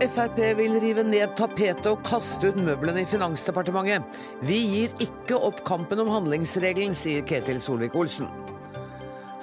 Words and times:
Frp 0.00 0.38
vil 0.56 0.78
rive 0.80 1.02
ned 1.04 1.34
tapetet 1.36 1.84
og 1.90 2.00
kaste 2.06 2.48
ut 2.48 2.60
møblene 2.64 3.02
i 3.02 3.08
Finansdepartementet. 3.08 4.06
Vi 4.48 4.60
gir 4.64 4.94
ikke 5.04 5.36
opp 5.36 5.60
kampen 5.68 6.00
om 6.00 6.08
handlingsregelen, 6.08 6.94
sier 6.96 7.26
Ketil 7.28 7.60
Solvik-Olsen. 7.60 8.30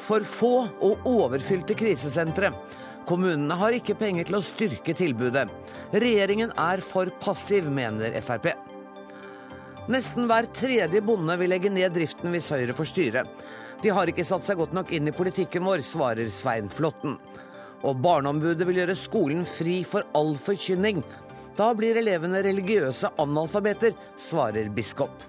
For 0.01 0.25
få 0.25 0.53
og 0.81 1.05
overfylte 1.05 1.77
krisesentre. 1.77 2.49
Kommunene 3.05 3.53
har 3.59 3.77
ikke 3.77 3.99
penger 3.99 4.25
til 4.25 4.39
å 4.39 4.43
styrke 4.43 4.97
tilbudet. 4.97 5.45
Regjeringen 5.93 6.55
er 6.57 6.81
for 6.81 7.13
passiv, 7.21 7.69
mener 7.69 8.17
Frp. 8.25 8.49
Nesten 9.93 10.25
hver 10.25 10.49
tredje 10.57 11.05
bonde 11.05 11.37
vil 11.37 11.53
legge 11.53 11.69
ned 11.71 11.93
driften 11.93 12.33
hvis 12.33 12.49
Høyre 12.51 12.73
får 12.75 12.91
styre. 12.95 13.27
De 13.83 13.93
har 13.93 14.09
ikke 14.09 14.25
satt 14.25 14.47
seg 14.47 14.57
godt 14.57 14.73
nok 14.73 14.89
inn 14.89 15.05
i 15.05 15.13
politikken 15.13 15.69
vår, 15.69 15.85
svarer 15.85 16.33
Svein 16.33 16.65
Flåtten. 16.73 17.19
Og 17.85 17.97
Barneombudet 18.01 18.65
vil 18.65 18.81
gjøre 18.81 18.97
skolen 18.97 19.45
fri 19.45 19.83
for 19.85 20.07
all 20.17 20.33
forkynning. 20.41 21.03
Da 21.57 21.71
blir 21.77 21.97
elevene 21.97 22.41
religiøse 22.45 23.13
analfabeter, 23.21 23.93
svarer 24.17 24.69
biskop. 24.73 25.25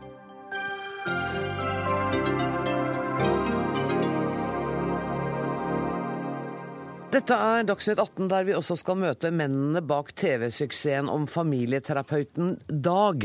Dette 7.08 7.34
er 7.34 7.64
Dagsnytt 7.64 7.98
18, 7.98 8.26
der 8.28 8.44
vi 8.44 8.52
også 8.52 8.76
skal 8.76 8.98
møte 9.00 9.30
mennene 9.32 9.80
bak 9.80 10.12
TV-suksessen 10.12 11.08
om 11.08 11.24
familieterapeuten 11.26 12.58
Dag. 12.68 13.24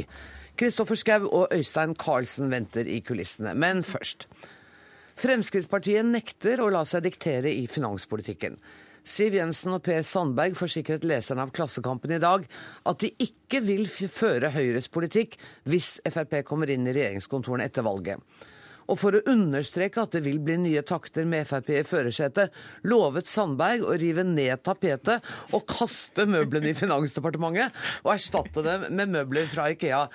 Kristoffer 0.56 0.96
Schou 0.96 1.28
og 1.28 1.52
Øystein 1.52 1.96
Carlsen 2.00 2.52
venter 2.52 2.88
i 2.88 3.02
kulissene. 3.04 3.52
Men 3.54 3.84
først. 3.84 4.30
Fremskrittspartiet 5.20 6.08
nekter 6.08 6.64
å 6.64 6.72
la 6.74 6.86
seg 6.88 7.04
diktere 7.06 7.52
i 7.52 7.68
finanspolitikken. 7.68 8.56
Siv 9.04 9.36
Jensen 9.36 9.76
og 9.76 9.84
Per 9.84 10.00
Sandberg 10.08 10.56
forsikret 10.56 11.04
leserne 11.04 11.44
av 11.44 11.52
Klassekampen 11.56 12.14
i 12.16 12.22
dag 12.24 12.46
at 12.88 13.04
de 13.04 13.10
ikke 13.26 13.60
vil 13.66 13.84
føre 13.92 14.54
Høyres 14.54 14.88
politikk 14.92 15.36
hvis 15.68 15.98
Frp 16.08 16.40
kommer 16.48 16.72
inn 16.72 16.88
i 16.88 16.94
regjeringskontorene 16.96 17.68
etter 17.68 17.84
valget. 17.84 18.24
Og 18.88 19.00
for 19.00 19.16
å 19.16 19.24
understreke 19.32 20.04
at 20.04 20.16
det 20.16 20.24
vil 20.26 20.40
bli 20.44 20.56
nye 20.60 20.84
takter 20.88 21.28
med 21.28 21.48
Frp 21.48 21.70
i 21.76 21.84
førersetet, 21.88 22.56
lovet 22.88 23.28
Sandberg 23.32 23.84
å 23.88 23.98
rive 24.00 24.24
ned 24.28 24.64
tapetet 24.64 25.24
og 25.56 25.68
kaste 25.68 26.28
møblene 26.28 26.72
i 26.72 26.78
Finansdepartementet 26.78 27.76
og 28.04 28.16
erstatte 28.16 28.64
dem 28.64 28.88
med 28.96 29.14
møbler 29.16 29.52
fra 29.52 29.70
Ikea. 29.72 30.06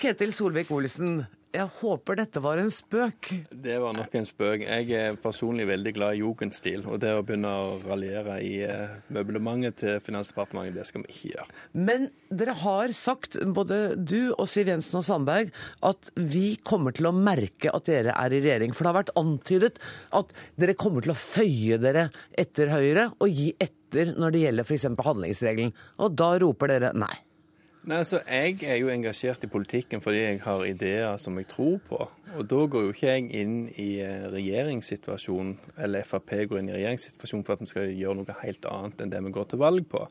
Ketil 0.00 0.34
Solvik-Olsen, 0.34 1.20
jeg 1.50 1.66
håper 1.80 2.18
dette 2.20 2.40
var 2.42 2.60
en 2.62 2.70
spøk? 2.70 3.30
Det 3.50 3.76
var 3.82 3.94
nok 3.96 4.12
en 4.14 4.26
spøk. 4.28 4.62
Jeg 4.62 4.90
er 4.94 5.16
personlig 5.18 5.66
veldig 5.66 5.92
glad 5.96 6.14
i 6.14 6.20
jugendstil. 6.22 6.84
Og 6.86 7.00
det 7.02 7.10
å 7.16 7.24
begynne 7.26 7.50
å 7.50 7.72
raljere 7.82 8.36
i 8.46 8.52
eh, 8.66 8.92
møblementet 9.10 9.80
til 9.82 9.96
Finansdepartementet, 10.04 10.76
det 10.78 10.86
skal 10.86 11.02
vi 11.02 11.10
ikke 11.10 11.32
gjøre. 11.32 11.56
Men 11.88 12.06
dere 12.30 12.54
har 12.62 12.94
sagt, 12.94 13.40
både 13.56 13.80
du 13.98 14.30
og 14.36 14.46
Siv 14.50 14.70
Jensen 14.70 15.00
og 15.00 15.06
Sandberg, 15.06 15.50
at 15.86 16.12
vi 16.14 16.54
kommer 16.62 16.94
til 16.94 17.10
å 17.10 17.14
merke 17.16 17.74
at 17.74 17.90
dere 17.90 18.14
er 18.14 18.36
i 18.36 18.42
regjering. 18.44 18.76
For 18.76 18.86
det 18.86 18.92
har 18.92 19.00
vært 19.00 19.16
antydet 19.18 19.80
at 20.20 20.30
dere 20.60 20.78
kommer 20.78 21.06
til 21.06 21.16
å 21.16 21.18
føye 21.18 21.80
dere 21.82 22.08
etter 22.38 22.70
Høyre 22.70 23.08
og 23.18 23.26
gi 23.26 23.50
etter 23.58 24.14
når 24.14 24.36
det 24.36 24.44
gjelder 24.44 24.70
f.eks. 24.70 24.86
handlingsregelen. 25.02 25.74
Og 25.98 26.14
da 26.14 26.30
roper 26.38 26.76
dere 26.76 26.94
nei. 26.94 27.16
Nei, 27.88 27.96
altså, 27.96 28.18
Jeg 28.28 28.58
er 28.68 28.76
jo 28.76 28.90
engasjert 28.92 29.44
i 29.46 29.48
politikken 29.48 30.02
fordi 30.04 30.18
jeg 30.20 30.40
har 30.44 30.64
ideer 30.68 31.16
som 31.22 31.38
jeg 31.40 31.48
tror 31.48 31.78
på. 31.88 32.00
Og 32.36 32.44
Da 32.48 32.58
går 32.68 32.82
jo 32.84 32.92
ikke 32.92 33.08
jeg 33.08 33.30
inn 33.40 33.54
i 33.80 34.02
eh, 34.04 34.26
regjeringssituasjonen, 34.28 35.54
eller 35.80 36.04
Frp 36.04 36.34
går 36.50 36.60
inn 36.60 36.68
i 36.68 36.76
regjeringssituasjonen 36.76 37.46
for 37.46 37.56
at 37.56 37.64
vi 37.64 37.70
skal 37.72 37.88
gjøre 37.88 38.18
noe 38.20 38.36
helt 38.42 38.68
annet 38.68 39.00
enn 39.00 39.14
det 39.14 39.24
vi 39.24 39.32
går 39.32 39.48
til 39.48 39.62
valg 39.64 39.88
på. 39.88 40.04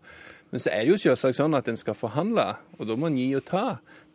Men 0.50 0.64
så 0.64 0.74
er 0.74 0.82
det 0.82 0.96
jo 0.96 1.02
selvsagt 1.06 1.38
sånn 1.38 1.58
at 1.60 1.70
en 1.70 1.78
skal 1.78 1.98
forhandle, 1.98 2.48
og 2.80 2.90
da 2.90 2.98
må 2.98 3.12
en 3.12 3.22
gi 3.22 3.30
og 3.38 3.46
ta. 3.46 3.66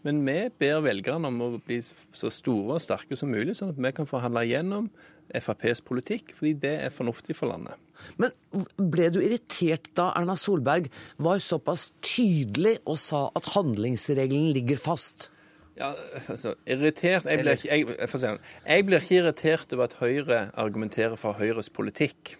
Men 0.04 0.24
vi 0.26 0.38
ber 0.58 0.82
velgerne 0.84 1.30
om 1.30 1.40
å 1.46 1.50
bli 1.62 1.78
så 1.80 2.32
store 2.34 2.74
og 2.74 2.82
sterke 2.82 3.16
som 3.16 3.30
mulig, 3.30 3.54
sånn 3.54 3.70
at 3.70 3.78
vi 3.78 3.94
kan 3.94 4.10
forhandle 4.10 4.42
igjennom 4.48 4.90
FrPs 5.30 5.84
politikk, 5.86 6.34
fordi 6.34 6.56
det 6.66 6.74
er 6.82 6.92
fornuftig 6.92 7.38
for 7.38 7.54
landet. 7.54 7.78
Men 8.20 8.34
ble 8.78 9.10
du 9.14 9.20
irritert 9.22 9.90
da 9.98 10.10
Erna 10.18 10.36
Solberg 10.38 10.90
var 11.22 11.42
såpass 11.42 11.90
tydelig 12.04 12.76
og 12.84 12.98
sa 13.00 13.28
at 13.38 13.52
handlingsregelen 13.54 14.52
ligger 14.56 14.80
fast? 14.80 15.30
Ja, 15.74 15.90
altså, 16.28 16.54
irritert 16.70 17.26
jeg 17.26 17.40
blir, 17.42 17.58
jeg, 17.66 17.88
jeg, 17.88 18.38
jeg 18.62 18.86
blir 18.86 19.02
ikke 19.02 19.16
irritert 19.18 19.72
over 19.74 19.88
at 19.88 19.96
Høyre 19.98 20.44
argumenterer 20.54 21.18
for 21.18 21.34
Høyres 21.34 21.70
politikk. 21.74 22.36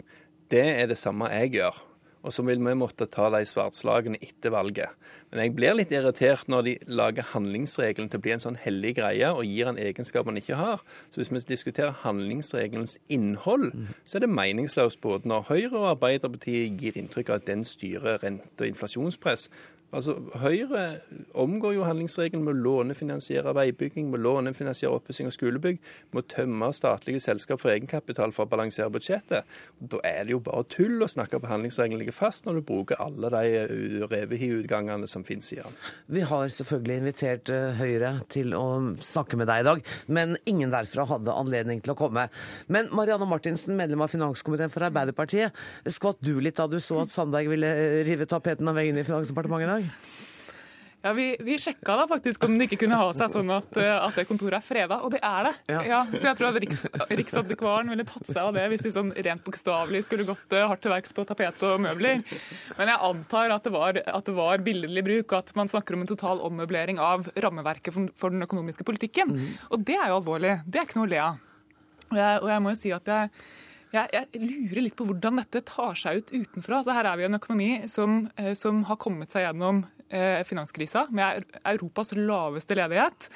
Det 0.51 0.63
er 0.63 0.87
det 0.91 0.99
samme 1.01 1.33
jeg 1.33 1.57
gjør. 1.57 1.81
Og 2.25 2.33
så 2.33 2.45
vil 2.47 2.63
vi 2.65 2.73
måtte 2.79 3.07
ta 3.13 3.29
de 3.33 3.43
svartslagene 3.47 4.17
etter 4.25 4.53
valget. 4.55 4.97
Men 5.31 5.43
jeg 5.43 5.55
blir 5.57 5.77
litt 5.77 5.93
irritert 5.93 6.49
når 6.49 6.65
de 6.65 6.75
lager 6.89 7.27
handlingsregelen 7.35 8.09
til 8.09 8.21
å 8.21 8.25
bli 8.25 8.33
en 8.33 8.45
sånn 8.45 8.59
hellig 8.63 8.95
greie 8.97 9.29
og 9.29 9.45
gir 9.45 9.69
en 9.69 9.81
egenskap 9.81 10.25
man 10.29 10.41
ikke 10.41 10.57
har. 10.57 10.81
Så 11.13 11.21
hvis 11.21 11.33
vi 11.35 11.43
diskuterer 11.53 11.97
handlingsregelens 12.05 12.97
innhold, 13.13 13.73
så 14.05 14.19
er 14.19 14.25
det 14.25 14.33
meningsløst 14.33 15.03
både 15.05 15.29
når 15.29 15.49
Høyre 15.51 15.77
og 15.83 15.91
Arbeiderpartiet 15.93 16.81
gir 16.81 16.97
inntrykk 17.01 17.35
av 17.35 17.43
at 17.43 17.49
den 17.51 17.67
styrer 17.69 18.23
rente- 18.25 18.65
og 18.65 18.71
inflasjonspress, 18.73 19.51
Altså, 19.95 20.17
Høyre 20.43 20.83
omgår 21.39 21.77
jo 21.77 21.85
handlingsregelen 21.87 22.43
med 22.45 22.57
å 22.57 22.63
lånefinansiere 22.65 23.55
veibygging, 23.55 24.09
med 24.11 24.21
å 24.21 24.25
lånefinansiere 24.27 24.95
oppussing 24.97 25.29
av 25.31 25.35
skolebygg, 25.37 25.79
med 26.13 26.25
å 26.25 26.29
tømme 26.35 26.71
statlige 26.75 27.23
selskap 27.23 27.63
for 27.63 27.73
egenkapital 27.75 28.35
for 28.35 28.47
å 28.47 28.51
balansere 28.51 28.91
budsjettet. 28.95 29.47
Da 29.79 30.01
er 30.07 30.27
det 30.27 30.35
jo 30.35 30.41
bare 30.45 30.67
tull 30.71 31.05
å 31.05 31.11
snakke 31.11 31.39
på 31.41 31.51
handlingsregelen 31.51 32.03
ligger 32.03 32.17
fast, 32.17 32.49
når 32.49 32.59
du 32.59 32.67
bruker 32.73 33.01
alle 33.03 33.31
de 33.35 33.53
eh, 33.61 34.07
revehiutgangene 34.11 35.09
som 35.11 35.27
finnes 35.27 35.53
i 35.55 35.61
den. 35.61 35.79
Vi 36.17 36.25
har 36.27 36.51
selvfølgelig 36.59 37.01
invitert 37.03 37.55
eh, 37.55 37.79
Høyre 37.79 38.15
til 38.33 38.55
å 38.59 38.65
snakke 39.05 39.39
med 39.39 39.51
deg 39.51 39.63
i 39.63 39.69
dag, 39.69 39.85
men 40.19 40.37
ingen 40.51 40.75
derfra 40.75 41.07
hadde 41.15 41.35
anledning 41.35 41.83
til 41.85 41.95
å 41.95 41.99
komme. 41.99 42.27
Men 42.67 42.91
Marianne 42.95 43.29
Martinsen, 43.31 43.77
medlem 43.79 44.03
av 44.05 44.13
finanskomiteen 44.13 44.73
for 44.75 44.87
Arbeiderpartiet, 44.89 45.55
skvatt 45.87 46.23
du 46.25 46.35
litt 46.43 46.59
da 46.59 46.67
du 46.71 46.81
så 46.83 47.03
at 47.05 47.15
Sandberg 47.15 47.53
ville 47.55 47.71
eh, 47.71 48.01
rive 48.07 48.27
tapeten 48.31 48.69
av 48.71 48.79
veggen 48.79 48.99
i 48.99 49.07
Finansdepartementet 49.07 49.69
i 49.69 49.73
dag? 49.75 49.84
Ja, 51.05 51.13
Vi, 51.13 51.37
vi 51.41 51.59
sjekka 51.61 51.99
da 51.99 52.07
faktisk 52.09 52.45
om 52.47 52.55
det 52.57 52.65
ikke 52.65 52.79
kunne 52.87 52.97
ha 52.97 53.11
seg 53.13 53.29
sånn 53.29 53.51
at, 53.53 53.77
eh, 53.77 53.93
at 53.93 54.17
det 54.17 54.25
kontoret 54.25 54.57
er 54.57 54.65
freda, 54.65 55.03
og 55.05 55.11
det 55.13 55.19
er 55.21 55.51
det. 55.51 55.53
Ja. 55.69 55.81
Ja, 55.85 55.99
så 56.09 56.31
jeg 56.31 56.39
tror 56.39 56.49
at 56.49 56.61
Riks, 56.65 56.81
Riksadvokaten 57.21 57.93
ville 57.93 58.07
tatt 58.09 58.31
seg 58.31 58.41
av 58.41 58.55
det 58.57 58.65
hvis 58.73 58.87
de 58.87 58.93
sånn 58.95 59.11
rent 59.13 59.45
bokstavelig 59.45 60.01
skulle 60.07 60.25
gått 60.25 60.57
eh, 60.57 60.65
hardt 60.65 60.81
til 60.87 60.95
verks 60.95 61.13
på 61.13 61.27
tapet 61.29 61.61
og 61.69 61.83
møbler. 61.85 62.23
Men 62.79 62.93
jeg 62.95 63.03
antar 63.11 63.53
at 63.53 63.69
det 63.69 63.75
var, 63.75 64.01
at 64.01 64.31
det 64.31 64.37
var 64.39 64.65
billedlig 64.65 65.05
bruk, 65.05 65.35
at 65.37 65.53
man 65.61 65.69
snakker 65.69 65.99
om 65.99 66.07
en 66.07 66.13
total 66.15 66.41
ommøblering 66.49 67.03
av 67.03 67.29
rammeverket 67.37 67.93
for, 67.93 68.09
for 68.17 68.33
den 68.33 68.47
økonomiske 68.49 68.89
politikken. 68.89 69.37
Mm. 69.37 69.53
Og 69.77 69.85
det 69.85 69.99
er 69.99 70.09
jo 70.09 70.23
alvorlig. 70.23 70.55
Det 70.65 70.81
er 70.81 70.89
ikke 70.89 71.03
noe 71.03 71.11
å 71.11 71.13
le 71.13 71.21
av. 71.27 71.45
Og 72.15 72.49
jeg 72.49 72.65
må 72.65 72.73
jo 72.73 72.81
si 72.81 72.95
at 72.97 73.13
jeg 73.13 73.31
jeg, 73.95 74.11
jeg, 74.15 74.41
lurer 74.43 74.87
litt 74.87 74.97
på 74.99 75.07
hvordan 75.09 75.41
dette 75.41 75.65
tar 75.69 75.99
seg 75.99 76.21
ut 76.21 76.33
utenfra. 76.35 76.81
Altså, 76.81 76.95
her 76.97 77.09
er 77.09 77.19
vi 77.19 77.27
i 77.27 77.29
en 77.29 77.39
økonomi 77.39 77.71
som, 77.91 78.25
eh, 78.41 78.55
som 78.59 78.83
har 78.89 79.01
kommet 79.03 79.35
seg 79.35 79.47
gjennom 79.47 79.85
eh, 80.11 80.43
finanskrisa 80.47 81.07
med 81.15 81.45
Europas 81.63 82.15
laveste 82.19 82.77
ledighet. 82.79 83.29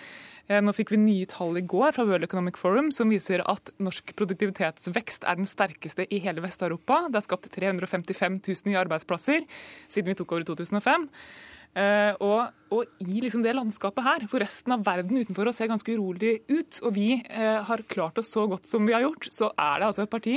Eh, 0.49 0.63
nå 0.65 0.73
fikk 0.73 0.95
vi 0.95 1.01
nye 1.03 1.29
tall 1.29 1.59
i 1.61 1.65
går 1.69 1.93
fra 1.97 2.07
World 2.09 2.25
Economic 2.25 2.57
Forum 2.61 2.89
som 2.95 3.13
viser 3.13 3.43
at 3.45 3.73
norsk 3.85 4.15
produktivitetsvekst 4.17 5.27
er 5.29 5.37
den 5.41 5.49
sterkeste 5.49 6.09
i 6.09 6.23
hele 6.25 6.45
Vest-Europa. 6.45 7.05
Det 7.13 7.21
er 7.21 7.27
skapt 7.27 7.51
355 7.53 8.41
000 8.41 8.71
nye 8.71 8.81
arbeidsplasser 8.81 9.45
siden 9.89 10.13
vi 10.13 10.17
tok 10.19 10.33
over 10.33 10.47
i 10.47 10.49
2005. 10.49 11.09
Uh, 11.77 12.15
og, 12.25 12.55
og, 12.75 12.95
i 13.05 13.21
liksom 13.23 13.43
det 13.45 13.53
landskapet 13.55 14.03
her, 14.03 14.25
hvor 14.31 14.43
resten 14.43 14.75
av 14.75 14.83
verden 14.87 15.21
utenfor 15.21 15.51
oss 15.51 15.61
ser 15.61 15.71
ganske 15.71 15.95
urolig 15.95 16.39
ut, 16.49 16.81
og 16.83 16.95
vi 16.97 17.21
uh, 17.21 17.61
har 17.69 17.85
klart 17.91 18.19
oss 18.19 18.33
så 18.35 18.47
godt 18.51 18.67
som 18.67 18.89
vi 18.89 18.97
har 18.97 19.05
gjort, 19.05 19.29
så 19.31 19.51
er 19.53 19.79
det 19.79 19.91
altså 19.91 20.07
et 20.07 20.15
parti 20.15 20.37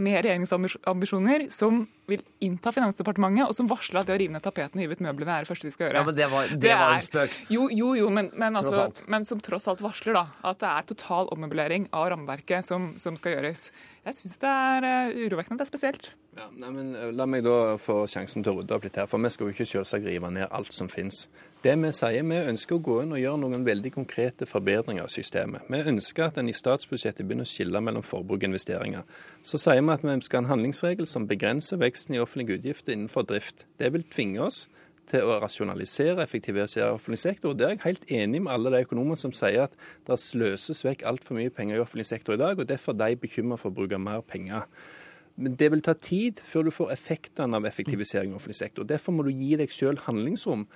med 0.00 0.22
regjeringsambisjoner 0.22 1.48
som 1.52 1.82
vil 2.10 2.24
innta 2.44 2.72
Finansdepartementet, 2.74 3.46
og 3.48 3.56
som 3.56 3.68
varsler 3.70 4.02
at 4.02 4.10
det 4.10 4.16
å 4.16 4.20
rive 4.20 4.34
ned 4.34 4.44
tapetene 4.44 4.80
og 4.80 4.84
hive 4.84 4.98
ut 4.98 5.04
møblene 5.06 5.36
er 5.36 5.46
det 5.46 5.50
første 5.50 5.68
de 5.68 5.74
skal 5.74 5.88
gjøre. 5.88 6.00
Ja, 6.00 6.06
Men 6.08 6.18
det 6.18 6.28
var, 6.32 6.50
det 6.50 6.60
det 6.64 6.78
var 6.80 6.96
en 6.96 7.04
spøk. 7.04 7.36
Jo, 7.52 7.68
jo, 7.74 7.92
jo 7.98 8.10
men, 8.14 8.32
men, 8.34 8.58
altså, 8.60 8.88
men, 9.10 9.26
som 9.28 9.42
tross 9.44 9.68
alt 9.70 9.82
varsler 9.84 10.18
da, 10.18 10.24
at 10.50 10.60
det 10.62 10.72
er 10.72 10.88
total 10.90 11.30
ommøblering 11.34 11.90
av 11.96 12.10
rammeverket 12.14 12.66
som, 12.66 12.92
som 13.00 13.18
skal 13.20 13.38
gjøres. 13.38 13.70
Jeg 14.06 14.16
syns 14.16 14.40
det 14.40 14.50
er 14.50 14.86
uh, 14.86 15.18
urovekkende. 15.26 15.60
Det 15.60 15.66
er 15.66 15.70
spesielt. 15.70 16.10
Ja, 16.38 16.46
nei, 16.56 16.70
men 16.72 16.92
uh, 16.96 17.10
La 17.12 17.26
meg 17.28 17.44
da 17.44 17.76
få 17.80 18.02
sjansen 18.08 18.44
til 18.46 18.54
å 18.54 18.60
rydde 18.60 18.76
opp 18.76 18.86
litt 18.86 18.96
her, 18.96 19.08
for 19.10 19.20
vi 19.20 19.32
skal 19.34 19.48
jo 19.48 19.54
ikke 19.54 19.68
selvsagt 19.68 20.08
rive 20.08 20.30
ned 20.32 20.48
alt 20.48 20.72
som 20.72 20.88
finnes. 20.88 21.26
Det 21.60 21.74
Vi 21.76 21.88
sier, 21.92 22.22
vi 22.24 22.36
ønsker 22.48 22.78
å 22.78 22.80
gå 22.80 22.94
inn 23.02 23.10
og 23.12 23.20
gjøre 23.20 23.38
noen 23.42 23.64
veldig 23.66 23.90
konkrete 23.92 24.46
forbedringer 24.48 25.04
av 25.04 25.10
systemet. 25.12 25.66
Vi 25.68 25.82
ønsker 25.92 26.30
at 26.30 26.38
en 26.40 26.48
i 26.48 26.54
statsbudsjettet 26.56 27.26
begynner 27.28 27.44
å 27.44 27.50
skille 27.50 27.82
mellom 27.84 28.00
forbruk 28.00 28.38
og 28.38 28.46
investeringer. 28.48 29.04
Så 29.44 29.60
sier 29.60 29.82
vi 29.84 29.92
at 29.92 30.06
vi 30.06 30.14
skal 30.24 30.40
ha 30.40 30.46
en 30.46 30.50
handlingsregel 30.54 31.04
som 31.06 31.26
begrenser 31.28 31.76
veksten 31.82 32.16
i 32.16 32.22
offentlige 32.22 32.56
utgifter 32.56 32.96
innenfor 32.96 33.28
drift. 33.28 33.66
Det 33.76 33.92
vil 33.92 34.08
tvinge 34.08 34.40
oss 34.46 34.62
til 35.10 35.28
å 35.28 35.36
rasjonalisere 35.42 36.24
effektivisere 36.24 36.94
offentlig 36.94 37.20
sektor. 37.26 37.52
Og 37.52 37.58
Der 37.58 37.66
er 37.66 37.76
jeg 37.76 37.84
helt 37.84 38.08
enig 38.08 38.40
med 38.40 38.52
alle 38.54 38.72
de 38.72 38.80
økonomer 38.86 39.20
som 39.20 39.32
sier 39.36 39.68
at 39.68 39.76
det 40.08 40.16
sløses 40.16 40.80
vekk 40.86 41.04
altfor 41.04 41.36
mye 41.36 41.52
penger 41.52 41.76
i 41.76 41.84
offentlig 41.84 42.08
sektor 42.08 42.38
i 42.38 42.40
dag, 42.40 42.56
og 42.56 42.68
derfor 42.72 42.96
er 42.96 43.04
de 43.04 43.20
bekymret 43.20 43.60
for 43.60 43.68
å 43.68 43.76
bruke 43.82 44.00
mer 44.00 44.24
penger. 44.24 44.64
Men 45.40 45.56
det 45.56 45.70
vil 45.72 45.80
ta 45.84 45.94
tid 45.96 46.40
før 46.44 46.66
du 46.66 46.70
får 46.74 46.90
effektene 46.92 47.56
av 47.56 47.66
effektivisering 47.68 48.34
i 48.34 48.36
offentlig 48.36 48.58
sektor. 48.58 48.84
Derfor 48.88 49.14
må 49.16 49.24
du 49.24 49.30
gi 49.32 49.54
deg 49.56 49.72
selv 49.72 50.04
handlingsrom. 50.04 50.66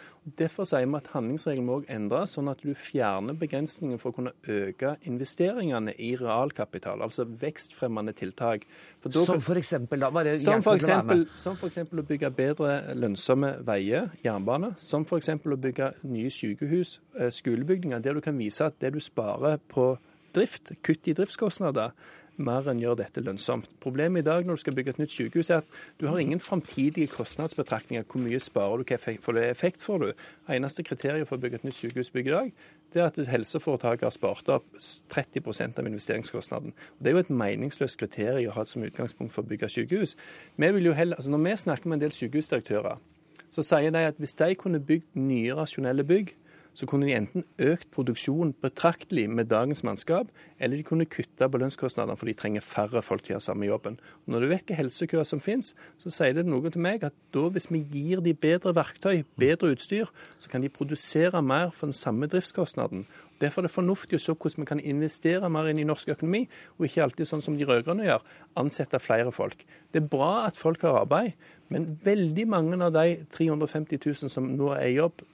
Derfor 0.40 0.68
sier 0.68 0.88
vi 0.88 0.96
at 0.98 1.10
handlingsregelen 1.12 1.66
må 1.68 1.78
endres, 1.92 2.32
sånn 2.38 2.48
at 2.52 2.62
du 2.64 2.72
fjerner 2.78 3.36
begrensningen 3.38 4.00
for 4.00 4.12
å 4.12 4.18
kunne 4.18 4.32
øke 4.48 4.94
investeringene 5.10 5.92
i 6.00 6.14
realkapital, 6.20 7.04
altså 7.04 7.26
vekstfremmende 7.44 8.16
tiltak. 8.16 8.64
For 9.04 9.12
som 9.12 9.42
for 9.44 9.60
eksempel, 9.60 10.00
da? 10.00 10.10
Bare 10.14 10.38
som 10.40 10.64
for 10.64 10.80
eksempel, 10.80 11.26
som 11.40 11.60
for 11.60 11.68
eksempel 11.68 12.00
å 12.00 12.06
bygge 12.08 12.32
bedre 12.34 12.80
lønnsomme 12.96 13.58
veier, 13.68 14.08
jernbane. 14.24 14.74
Som 14.80 15.04
f.eks. 15.04 15.34
å 15.44 15.60
bygge 15.60 15.92
nye 16.08 16.32
sykehus, 16.32 16.98
eh, 17.18 17.30
skolebygninger, 17.34 18.00
der 18.00 18.16
du 18.16 18.24
kan 18.24 18.38
vise 18.40 18.64
at 18.64 18.80
det 18.80 18.94
du 18.96 19.00
sparer 19.02 19.60
på 19.68 19.92
drift, 20.34 20.72
kutt 20.82 21.08
i 21.08 21.14
driftskostnader, 21.14 21.92
mer 22.36 22.68
enn 22.70 22.80
gjør 22.82 22.98
dette 22.98 23.22
lønnsomt. 23.24 23.68
Problemet 23.82 24.22
i 24.22 24.26
dag 24.26 24.46
når 24.46 24.58
du 24.58 24.62
skal 24.64 24.76
bygge 24.76 24.94
et 24.94 25.00
nytt 25.02 25.14
sykehus, 25.14 25.50
er 25.50 25.62
at 25.62 25.78
du 26.00 26.06
har 26.08 26.18
ingen 26.18 26.40
framtidige 26.40 27.10
kostnadsbetraktninger. 27.12 28.04
Hvor 28.10 28.22
mye 28.24 28.40
sparer 28.42 28.82
du, 28.82 28.84
det 28.84 29.44
effekt 29.50 29.82
får 29.82 29.98
du? 30.02 30.24
Eneste 30.50 30.84
kriteriet 30.86 31.28
for 31.28 31.38
å 31.38 31.44
bygge 31.44 31.62
et 31.62 31.66
nytt 31.68 31.78
sykehusbygg 31.78 32.30
i 32.30 32.34
dag, 32.34 32.52
det 32.94 33.02
er 33.02 33.10
at 33.10 33.18
helseforetaket 33.30 34.06
har 34.06 34.14
spart 34.14 34.50
opp 34.54 34.68
30% 35.12 35.80
av 35.80 35.88
investeringskostnaden. 35.90 36.74
Det 36.98 37.10
er 37.10 37.18
jo 37.18 37.24
et 37.24 37.34
meningsløst 37.34 37.98
kriterium 37.98 38.52
å 38.52 38.58
ha 38.58 38.66
som 38.70 38.86
utgangspunkt 38.86 39.34
for 39.34 39.42
å 39.42 39.50
bygge 39.50 39.70
sykehus. 39.72 40.14
Vi 40.56 40.70
heller, 40.70 41.16
altså 41.16 41.30
når 41.30 41.44
vi 41.44 41.56
snakker 41.64 41.88
med 41.88 41.98
en 41.98 42.06
del 42.06 42.14
sykehusdirektører, 42.14 43.02
så 43.50 43.62
sier 43.62 43.90
de 43.94 44.06
at 44.08 44.18
hvis 44.18 44.34
de 44.38 44.54
kunne 44.58 44.82
bygd 44.82 45.18
nye 45.18 45.54
rasjonelle 45.54 46.04
bygg, 46.06 46.34
så 46.74 46.88
kunne 46.90 47.06
de 47.06 47.14
enten 47.16 47.44
økt 47.62 47.88
produksjonen 47.94 48.52
betraktelig 48.62 49.28
med 49.30 49.48
dagens 49.52 49.84
mannskap, 49.86 50.30
eller 50.58 50.78
de 50.78 50.86
kunne 50.86 51.06
kutta 51.10 51.48
på 51.48 51.60
lønnskostnadene 51.62 52.18
for 52.18 52.30
de 52.30 52.36
trenger 52.38 52.64
færre 52.66 53.02
folk 53.04 53.24
til 53.24 53.34
å 53.34 53.36
gjøre 53.36 53.46
samme 53.46 53.68
jobben. 53.68 53.98
Og 54.24 54.34
når 54.34 54.44
du 54.44 54.48
vet 54.50 54.64
hvilke 54.64 54.78
helsekøer 54.78 55.28
som 55.28 55.42
finnes, 55.42 55.72
så 56.02 56.12
sier 56.12 56.34
det 56.36 56.46
noe 56.48 56.70
til 56.72 56.82
meg 56.84 57.04
at 57.06 57.14
da 57.34 57.44
hvis 57.52 57.70
vi 57.70 57.82
gir 57.92 58.22
de 58.24 58.34
bedre 58.34 58.74
verktøy, 58.76 59.22
bedre 59.40 59.74
utstyr, 59.74 60.10
så 60.38 60.50
kan 60.50 60.64
de 60.64 60.72
produsere 60.72 61.42
mer 61.44 61.70
for 61.74 61.90
den 61.90 61.96
samme 61.96 62.28
driftskostnaden. 62.30 63.04
Derfor 63.42 63.62
er 63.62 63.68
det 63.68 63.74
fornuftig 63.74 64.18
å 64.18 64.22
se 64.22 64.34
hvordan 64.34 64.62
vi 64.62 64.68
kan 64.70 64.80
investere 64.80 65.50
mer 65.52 65.68
inn 65.70 65.82
i 65.82 65.86
norsk 65.86 66.14
økonomi, 66.14 66.44
og 66.78 66.86
ikke 66.86 67.04
alltid 67.04 67.28
sånn 67.28 67.44
som 67.44 67.58
de 67.58 67.66
rød-grønne 67.68 68.06
gjør, 68.06 68.24
ansette 68.60 69.02
flere 69.02 69.34
folk. 69.34 69.66
Det 69.92 70.02
er 70.02 70.10
bra 70.10 70.46
at 70.46 70.58
folk 70.58 70.86
har 70.86 71.02
arbeid, 71.02 71.34
men 71.72 71.94
veldig 72.04 72.46
mange 72.50 72.78
av 72.82 72.94
de 72.94 73.20
350 73.34 74.00
000 74.00 74.32
som 74.32 74.48
nå 74.54 74.70
er 74.76 74.88
i 74.88 74.98
jobb, 74.98 75.24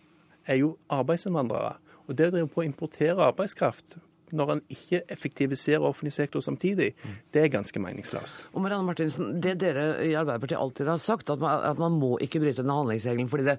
er 0.50 0.60
jo 0.60 0.74
arbeidsinnvandrere. 0.92 1.76
Og 2.08 2.16
det 2.18 2.28
å 2.28 2.34
drive 2.34 2.50
på 2.50 2.64
å 2.64 2.68
importere 2.68 3.28
arbeidskraft 3.30 4.00
når 4.36 4.52
en 4.54 4.60
ikke 4.70 5.00
effektiviserer 5.10 5.84
offentlig 5.86 6.12
sektor 6.14 6.42
samtidig, 6.44 6.92
det 7.34 7.42
er 7.42 7.52
ganske 7.52 7.82
meningsløst. 7.82 8.36
Og 8.54 8.62
Marianne 8.62 8.86
Martinsen, 8.86 9.40
Det 9.42 9.56
dere 9.60 10.04
i 10.06 10.14
Arbeiderpartiet 10.14 10.60
alltid 10.60 10.86
har 10.86 11.00
sagt, 11.02 11.30
at 11.30 11.40
man, 11.42 11.64
at 11.66 11.78
man 11.78 11.98
må 11.98 12.16
ikke 12.22 12.40
bryte 12.40 12.62
denne 12.62 12.76
handlingsregelen, 12.78 13.28
fordi 13.28 13.44
det 13.48 13.58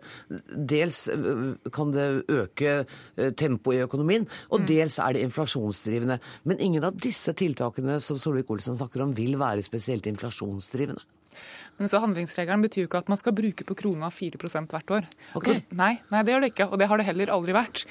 dels 0.71 1.07
øh, 1.11 1.55
kan 1.73 1.91
det 1.91 2.23
øke 2.29 2.85
øh, 3.17 3.31
tempoet 3.33 3.81
i 3.81 3.85
økonomien, 3.87 4.27
og 4.49 4.61
mm. 4.61 4.67
dels 4.67 4.99
er 4.99 5.13
det 5.13 5.25
inflasjonsdrivende. 5.27 6.19
Men 6.43 6.59
ingen 6.59 6.83
av 6.83 6.95
disse 6.95 7.33
tiltakene 7.33 7.99
som 7.99 8.19
Solvik-Olsen 8.19 8.77
snakker 8.77 9.03
om, 9.03 9.15
vil 9.17 9.39
være 9.39 9.63
spesielt 9.63 10.07
inflasjonsdrivende. 10.07 11.03
Men 11.79 11.89
så 11.89 12.01
Handlingsregelen 12.03 12.63
betyr 12.65 12.83
jo 12.83 12.89
ikke 12.89 13.01
at 13.01 13.11
man 13.11 13.19
skal 13.19 13.35
bruke 13.37 13.65
på 13.65 13.77
krona 13.77 14.11
4% 14.13 14.73
hvert 14.73 14.95
år. 14.97 15.07
Okay. 15.39 15.61
Så, 15.61 15.77
nei, 15.77 15.93
nei, 16.13 16.23
det 16.25 16.35
gjør 16.35 16.43
det 16.45 16.51
ikke, 16.53 16.67
og 16.69 16.81
det 16.81 16.89
har 16.91 17.01
det 17.01 17.07
heller 17.07 17.33
aldri 17.33 17.55
vært 17.57 17.85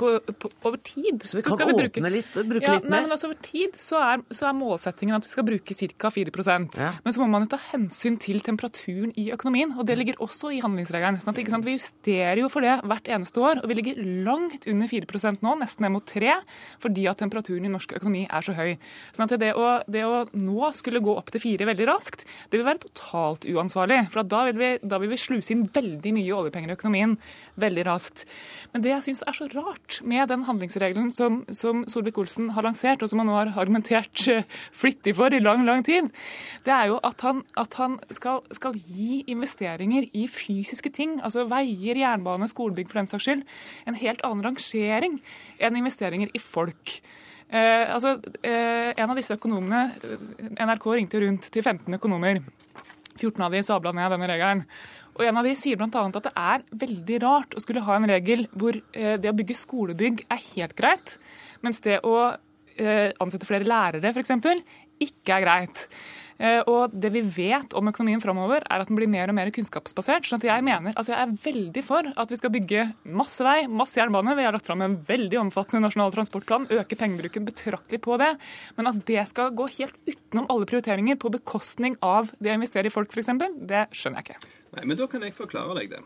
på, 0.00 0.10
på, 0.40 0.50
over 0.66 0.80
tid 0.84 1.24
Så 1.28 1.38
vi 1.38 1.44
kan 1.44 1.56
åpne 1.56 1.76
bruke, 1.76 2.12
litt, 2.12 2.32
bruke 2.34 2.64
ja, 2.64 2.76
litt 2.78 2.86
mer? 2.86 2.94
Nei, 2.94 3.02
men 3.06 3.14
altså 3.14 3.30
Over 3.30 3.40
tid 3.44 3.76
så 3.80 4.00
er, 4.02 4.24
så 4.34 4.48
er 4.48 4.56
målsettingen 4.56 5.18
at 5.18 5.26
vi 5.26 5.32
skal 5.32 5.46
bruke 5.46 5.76
ca. 5.76 6.10
4 6.14 6.32
ja. 6.80 6.90
Men 7.04 7.14
så 7.14 7.22
må 7.22 7.28
man 7.30 7.44
jo 7.44 7.50
ta 7.52 7.60
hensyn 7.70 8.16
til 8.20 8.40
temperaturen 8.44 9.12
i 9.20 9.28
økonomien, 9.34 9.74
og 9.76 9.86
det 9.88 9.96
ligger 9.98 10.20
også 10.24 10.52
i 10.56 10.60
handlingsregelen. 10.64 11.20
sånn 11.22 11.36
at 11.36 11.66
Vi 11.66 11.76
justerer 11.76 12.40
jo 12.40 12.48
for 12.52 12.64
det 12.64 12.78
hvert 12.88 13.10
eneste 13.12 13.42
år, 13.42 13.62
og 13.62 13.68
vi 13.70 13.78
ligger 13.78 14.00
langt 14.26 14.66
under 14.70 14.90
4 14.90 15.36
nå, 15.40 15.54
nesten 15.60 15.84
ned 15.84 15.94
mot 15.94 16.06
3 16.06 16.38
fordi 16.80 17.06
at 17.10 17.20
temperaturen 17.20 17.66
i 17.66 17.72
norsk 17.72 17.94
økonomi 17.98 18.26
er 18.26 18.44
så 18.44 18.54
høy. 18.56 18.76
Sånn 19.14 19.26
at 19.26 19.36
det 19.40 19.52
å, 19.58 19.68
det 19.90 20.04
å 20.06 20.24
nå 20.36 20.72
skulle 20.76 21.02
gå 21.04 21.14
opp 21.16 21.32
til 21.34 21.42
4 21.44 21.68
veldig 21.68 21.88
raskt, 21.90 22.24
det 22.50 22.60
vil 22.60 22.68
være 22.68 22.84
totalt 22.86 23.46
uansvarlig. 23.48 24.02
For 24.12 24.26
da 24.26 24.44
vil, 24.48 24.58
vi, 24.60 24.70
da 24.82 25.00
vil 25.02 25.12
vi 25.12 25.20
sluse 25.20 25.54
inn 25.54 25.66
veldig 25.72 26.14
mye 26.16 26.36
oljepenger 26.36 26.72
i 26.72 26.78
økonomien 26.78 27.16
veldig 27.60 27.86
raskt. 27.88 28.26
Men 28.72 28.84
det 28.84 28.94
jeg 28.94 29.06
syns 29.08 29.24
er 29.26 29.36
så 29.36 29.48
rart, 29.54 29.89
med 30.06 30.28
den 30.30 30.44
handlingsregelen 30.46 31.10
som, 31.14 31.40
som 31.54 31.82
Solvik-Olsen 31.90 32.50
har 32.56 32.66
lansert, 32.66 33.02
og 33.02 33.10
som 33.10 33.22
han 33.22 33.30
nå 33.30 33.36
har 33.36 33.52
argumentert 33.60 34.24
eh, 34.30 34.46
flittig 34.76 35.14
for 35.18 35.34
i 35.34 35.42
lang, 35.42 35.64
lang 35.66 35.84
tid, 35.86 36.10
det 36.66 36.74
er 36.74 36.90
jo 36.92 36.98
at 37.06 37.24
han, 37.26 37.42
at 37.60 37.74
han 37.80 37.98
skal, 38.14 38.42
skal, 38.56 38.78
gi 38.90 39.22
investeringer 39.30 40.08
i 40.16 40.26
fysiske 40.30 40.92
ting, 40.96 41.18
altså 41.26 41.46
veier, 41.50 41.98
jernbane, 42.00 42.48
skolebygg 42.50 42.90
for 42.90 43.02
den 43.02 43.10
saks 43.10 43.28
skyld, 43.28 43.44
en 43.90 43.98
helt 44.00 44.22
annen 44.26 44.46
rangering 44.46 45.18
enn 45.60 45.80
investeringer 45.80 46.32
i 46.34 46.42
folk. 46.42 47.00
Eh, 47.50 47.94
altså, 47.94 48.14
eh, 48.46 48.94
en 48.94 49.10
av 49.10 49.18
disse 49.18 49.34
økonomene 49.34 49.88
NRK 50.54 50.90
ringte 50.94 51.22
rundt 51.22 51.50
til 51.50 51.66
15 51.66 51.98
økonomer. 51.98 52.44
14 53.20 53.46
av 53.46 53.54
de 53.54 53.62
sabla 53.66 53.92
ned 53.96 54.12
denne 54.14 54.28
regelen. 54.30 54.62
Og 55.18 55.24
En 55.26 55.40
av 55.40 55.46
de 55.46 55.54
sier 55.58 55.76
bl.a. 55.76 55.88
at 55.90 56.26
det 56.26 56.32
er 56.32 56.64
veldig 56.84 57.18
rart 57.24 57.56
å 57.56 57.62
skulle 57.62 57.84
ha 57.84 57.98
en 57.98 58.08
regel 58.10 58.46
hvor 58.52 58.76
eh, 58.76 59.16
det 59.20 59.30
å 59.30 59.36
bygge 59.36 59.58
skolebygg 59.58 60.24
er 60.30 60.46
helt 60.54 60.76
greit, 60.78 61.18
mens 61.64 61.82
det 61.84 62.00
å 62.06 62.16
eh, 62.30 63.10
ansette 63.20 63.48
flere 63.48 63.68
lærere 63.68 64.14
f.eks. 64.14 64.32
ikke 65.00 65.36
er 65.36 65.46
greit. 65.46 65.86
Eh, 66.40 66.62
og 66.72 66.94
det 66.96 67.10
vi 67.12 67.20
vet 67.20 67.74
om 67.76 67.90
økonomien 67.90 68.22
framover, 68.22 68.64
er 68.64 68.82
at 68.82 68.88
den 68.88 68.96
blir 68.96 69.10
mer 69.12 69.28
og 69.28 69.36
mer 69.36 69.50
kunnskapsbasert. 69.52 70.24
sånn 70.24 70.40
at 70.40 70.46
jeg 70.48 70.64
mener, 70.64 70.94
altså 70.96 71.12
jeg 71.12 71.20
er 71.20 71.34
veldig 71.44 71.82
for 71.84 72.08
at 72.16 72.32
vi 72.32 72.38
skal 72.40 72.52
bygge 72.54 72.86
masse 73.04 73.44
vei, 73.44 73.66
masse 73.68 74.00
jernbane. 74.00 74.32
Vi 74.38 74.46
har 74.46 74.56
lagt 74.56 74.70
fram 74.70 74.80
en 74.86 74.96
veldig 75.04 75.36
omfattende 75.42 75.84
nasjonal 75.84 76.14
transportplan, 76.14 76.70
øke 76.72 76.96
pengebruken 76.96 77.44
betraktelig 77.44 78.00
på 78.00 78.16
det. 78.22 78.32
Men 78.78 78.88
at 78.88 79.04
det 79.04 79.26
skal 79.28 79.52
gå 79.52 79.68
helt 79.76 79.96
utenom 80.08 80.48
alle 80.48 80.68
prioriteringer 80.70 81.20
på 81.20 81.32
bekostning 81.36 81.98
av 82.00 82.32
det 82.40 82.54
å 82.54 82.56
investere 82.56 82.88
i 82.88 82.94
folk, 82.94 83.12
f.eks., 83.12 83.36
det 83.68 83.86
skjønner 83.92 84.24
jeg 84.24 84.30
ikke. 84.30 84.50
Nei, 84.78 84.84
men 84.86 84.96
Da 84.96 85.06
kan 85.10 85.22
jeg 85.26 85.36
forklare 85.36 85.76
deg 85.76 85.92
det. 85.92 86.00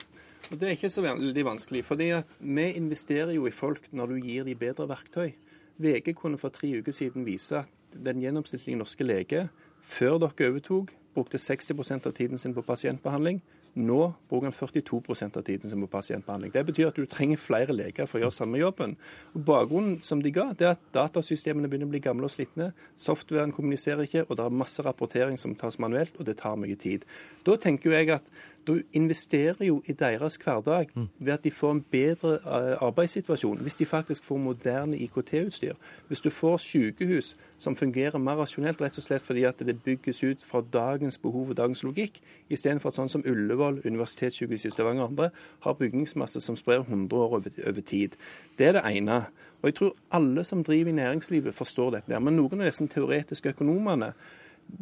Og 0.50 0.58
Det 0.58 0.68
er 0.68 0.74
ikke 0.74 0.90
så 0.90 1.04
veldig 1.04 1.44
vanskelig. 1.46 1.84
fordi 1.84 2.10
Vi 2.40 2.66
investerer 2.74 3.32
jo 3.32 3.46
i 3.46 3.54
folk 3.54 3.86
når 3.92 4.06
du 4.08 4.26
gir 4.26 4.44
dem 4.44 4.58
bedre 4.58 4.88
verktøy. 4.88 5.34
VG 5.78 6.14
kunne 6.14 6.38
for 6.38 6.50
tre 6.50 6.70
uker 6.78 6.92
siden 6.92 7.24
vise 7.24 7.62
at 7.62 7.70
den 8.04 8.20
gjennomsnittlige 8.22 8.78
norske 8.78 9.04
lege 9.06 9.48
før 9.84 10.18
dere 10.22 10.50
overtok, 10.52 10.92
brukte 11.14 11.38
60% 11.38 12.08
av 12.08 12.14
tiden 12.16 12.40
sin 12.40 12.54
på 12.54 12.64
pasientbehandling. 12.66 13.42
Nå 13.74 13.98
bruker 14.30 14.46
han 14.46 14.54
42% 14.54 15.36
av 15.38 15.42
tiden 15.42 15.70
sin 15.70 15.82
på 15.82 15.88
pasientbehandling. 15.90 16.52
Det 16.54 16.62
betyr 16.68 16.92
at 16.92 16.98
du 16.98 17.06
trenger 17.10 17.40
flere 17.42 17.74
leger 17.74 18.06
for 18.06 18.20
å 18.20 18.24
gjøre 18.24 18.36
samme 18.36 18.60
jobben. 18.60 18.94
Og 19.34 19.42
Bakgrunnen 19.48 19.96
som 20.06 20.22
de 20.22 20.30
ga, 20.34 20.46
det 20.54 20.68
er 20.68 20.76
at 20.76 20.84
datasystemene 20.94 21.70
begynner 21.70 21.90
å 21.90 21.94
bli 21.94 22.02
gamle 22.02 22.28
og 22.28 22.34
slitne. 22.34 22.70
Softwaren 22.98 23.54
kommuniserer 23.54 24.06
ikke, 24.06 24.26
og 24.28 24.38
det 24.38 24.46
er 24.46 24.58
masse 24.62 24.82
rapportering 24.86 25.38
som 25.40 25.56
tas 25.58 25.80
manuelt, 25.82 26.14
og 26.20 26.28
det 26.28 26.38
tar 26.42 26.58
mye 26.60 26.78
tid. 26.78 27.06
Da 27.46 27.58
tenker 27.58 27.96
jeg 27.98 28.14
at 28.20 28.30
du 28.66 28.82
investerer 28.92 29.64
jo 29.66 29.82
i 29.86 29.92
deres 29.92 30.36
hverdag 30.36 30.86
ved 31.18 31.32
at 31.32 31.44
de 31.44 31.50
får 31.50 31.72
en 31.72 31.82
bedre 31.90 32.34
eh, 32.34 32.76
arbeidssituasjon. 32.80 33.58
Hvis 33.58 33.76
de 33.76 33.86
faktisk 33.86 34.24
får 34.24 34.36
moderne 34.36 34.98
IKT-utstyr. 34.98 35.74
Hvis 36.08 36.20
du 36.20 36.30
får 36.30 36.56
sykehus 36.56 37.36
som 37.58 37.76
fungerer 37.76 38.18
mer 38.18 38.40
rasjonelt, 38.40 38.80
rett 38.80 38.98
og 38.98 39.04
slett 39.04 39.22
fordi 39.22 39.44
at 39.44 39.58
det 39.58 39.82
bygges 39.82 40.24
ut 40.24 40.42
fra 40.42 40.62
dagens 40.72 41.18
behov 41.18 41.48
og 41.48 41.56
dagens 41.56 41.82
logikk, 41.84 42.20
istedenfor 42.48 42.88
at 42.88 42.98
sånn 42.98 43.12
som 43.12 43.24
Ullevål, 43.26 43.82
Universitetssykehuset 43.84 44.70
i 44.70 44.74
Stavanger 44.74 45.04
og 45.04 45.10
andre 45.10 45.30
har 45.66 45.78
bygningsmasse 45.80 46.40
som 46.40 46.56
sprer 46.56 46.84
100 46.84 47.16
år 47.16 47.38
over, 47.40 47.60
over 47.66 47.80
tid. 47.80 48.16
Det 48.58 48.66
er 48.66 48.78
det 48.78 48.86
ene. 48.96 49.24
Og 49.62 49.70
jeg 49.70 49.74
tror 49.74 49.94
alle 50.12 50.44
som 50.44 50.64
driver 50.64 50.90
i 50.90 50.98
næringslivet 51.00 51.54
forstår 51.54 51.98
dette. 51.98 52.20
Men 52.20 52.36
noen 52.36 52.60
av 52.60 52.68
disse 52.68 52.86
teoretiske 52.92 53.54
økonomene 53.54 54.12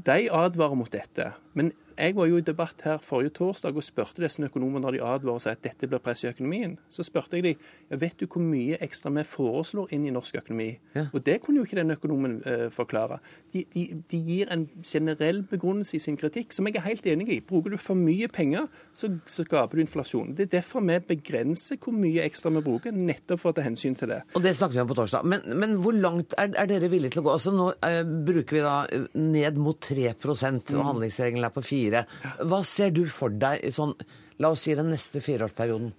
de 0.07 0.29
advarer 0.33 0.79
mot 0.79 0.93
dette. 0.93 1.33
Men 1.59 1.73
jeg 1.97 2.17
var 2.17 2.29
jo 2.31 2.39
i 2.41 2.45
debatt 2.45 2.83
her 2.87 3.01
forrige 3.03 3.35
torsdag 3.39 3.77
og 3.77 3.85
spurte 3.85 4.23
disse 4.25 4.43
økonomene 4.43 4.83
når 4.85 4.97
de 4.97 5.03
advarer 5.07 5.43
seg 5.45 5.57
at 5.57 5.65
dette 5.67 5.89
blir 5.91 6.03
press 6.03 6.25
i 6.25 6.31
økonomien. 6.31 6.77
Så 6.93 7.05
spurte 7.07 7.39
jeg 7.39 7.45
de 7.47 7.99
vet 8.01 8.17
du 8.21 8.27
hvor 8.27 8.43
mye 8.45 8.79
ekstra 8.83 9.13
vi 9.15 9.25
foreslår 9.27 9.93
inn 9.95 10.07
i 10.09 10.15
norsk 10.15 10.39
økonomi. 10.43 10.71
Ja. 10.97 11.07
Og 11.13 11.25
det 11.27 11.41
kunne 11.43 11.61
jo 11.61 11.67
ikke 11.67 11.81
den 11.81 11.95
økonomen 11.95 12.39
eh, 12.49 12.67
forklare. 12.75 13.19
De, 13.53 13.65
de, 13.75 13.87
de, 14.11 14.21
gir 14.23 14.51
en 14.55 14.67
generell 14.87 15.43
begrunnelse 15.49 15.97
i 15.99 16.03
sin 16.03 16.17
kritikk, 16.17 16.55
som 16.55 16.69
jeg 16.69 16.79
er 16.79 16.87
helt 16.87 17.07
enig 17.11 17.29
i. 17.35 17.41
Bruker 17.45 17.75
du 17.75 17.79
for 17.81 17.99
mye 17.99 18.29
penger, 18.33 18.69
så, 18.97 19.11
så 19.27 19.47
skaper 19.47 19.79
du 19.79 19.85
inflasjon. 19.85 20.35
Det 20.39 20.47
er 20.47 20.53
derfor 20.59 20.85
vi 20.87 20.99
begrenser 21.13 21.81
hvor 21.83 21.97
mye 21.97 22.25
ekstra 22.25 22.53
vi 22.55 22.65
bruker, 22.65 22.95
nettopp 22.95 23.43
for 23.43 23.53
å 23.53 23.59
ta 23.59 23.67
hensyn 23.67 23.97
til 23.99 24.13
det. 24.15 24.23
Og 24.37 24.45
det 24.45 24.55
snakket 24.57 24.79
vi 24.79 24.85
om 24.85 24.93
på 24.93 24.99
torsdag. 24.99 25.27
Men, 25.29 25.45
men 25.59 25.77
hvor 25.83 25.97
langt 25.97 26.37
er, 26.39 26.53
er, 26.55 26.71
dere 26.71 26.91
villige 26.93 27.17
til 27.17 27.25
å 27.25 27.27
gå? 27.27 27.35
Altså 27.37 27.53
Nå 27.53 27.69
eh, 27.85 28.01
bruker 28.03 28.57
vi 28.57 28.65
da 28.65 28.77
ned 29.19 29.59
mot 29.61 29.79
3 29.83 30.13
og 30.13 30.37
mm. 30.39 30.87
handlingsregelen 30.87 31.45
er 31.45 31.53
på 31.53 31.63
4 31.65 31.92
fire. 31.93 32.07
Hva 32.49 32.63
ser 32.65 32.91
du 32.91 33.05
for 33.11 33.31
deg 33.31 33.63
i 33.65 33.73
sånn, 33.75 33.95
la 34.43 34.53
oss 34.53 34.67
si 34.67 34.75
den 34.79 34.93
neste 34.93 35.23
fireårsperioden? 35.25 35.93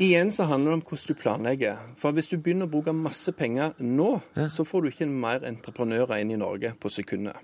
Igjen 0.00 0.30
så 0.32 0.46
handler 0.48 0.72
det 0.72 0.78
om 0.78 0.84
hvordan 0.86 1.08
du 1.08 1.20
planlegger. 1.20 1.82
For 1.96 2.12
Hvis 2.16 2.30
du 2.30 2.38
begynner 2.38 2.68
å 2.68 2.72
bruke 2.72 2.94
masse 2.96 3.32
penger 3.32 3.74
nå, 3.78 4.20
ja. 4.36 4.48
så 4.48 4.64
får 4.64 4.82
du 4.82 4.90
ikke 4.90 5.10
mer 5.10 5.44
entreprenører 5.46 6.20
inn 6.20 6.32
i 6.32 6.40
Norge 6.40 6.74
på 6.80 6.92
sekundet. 6.92 7.36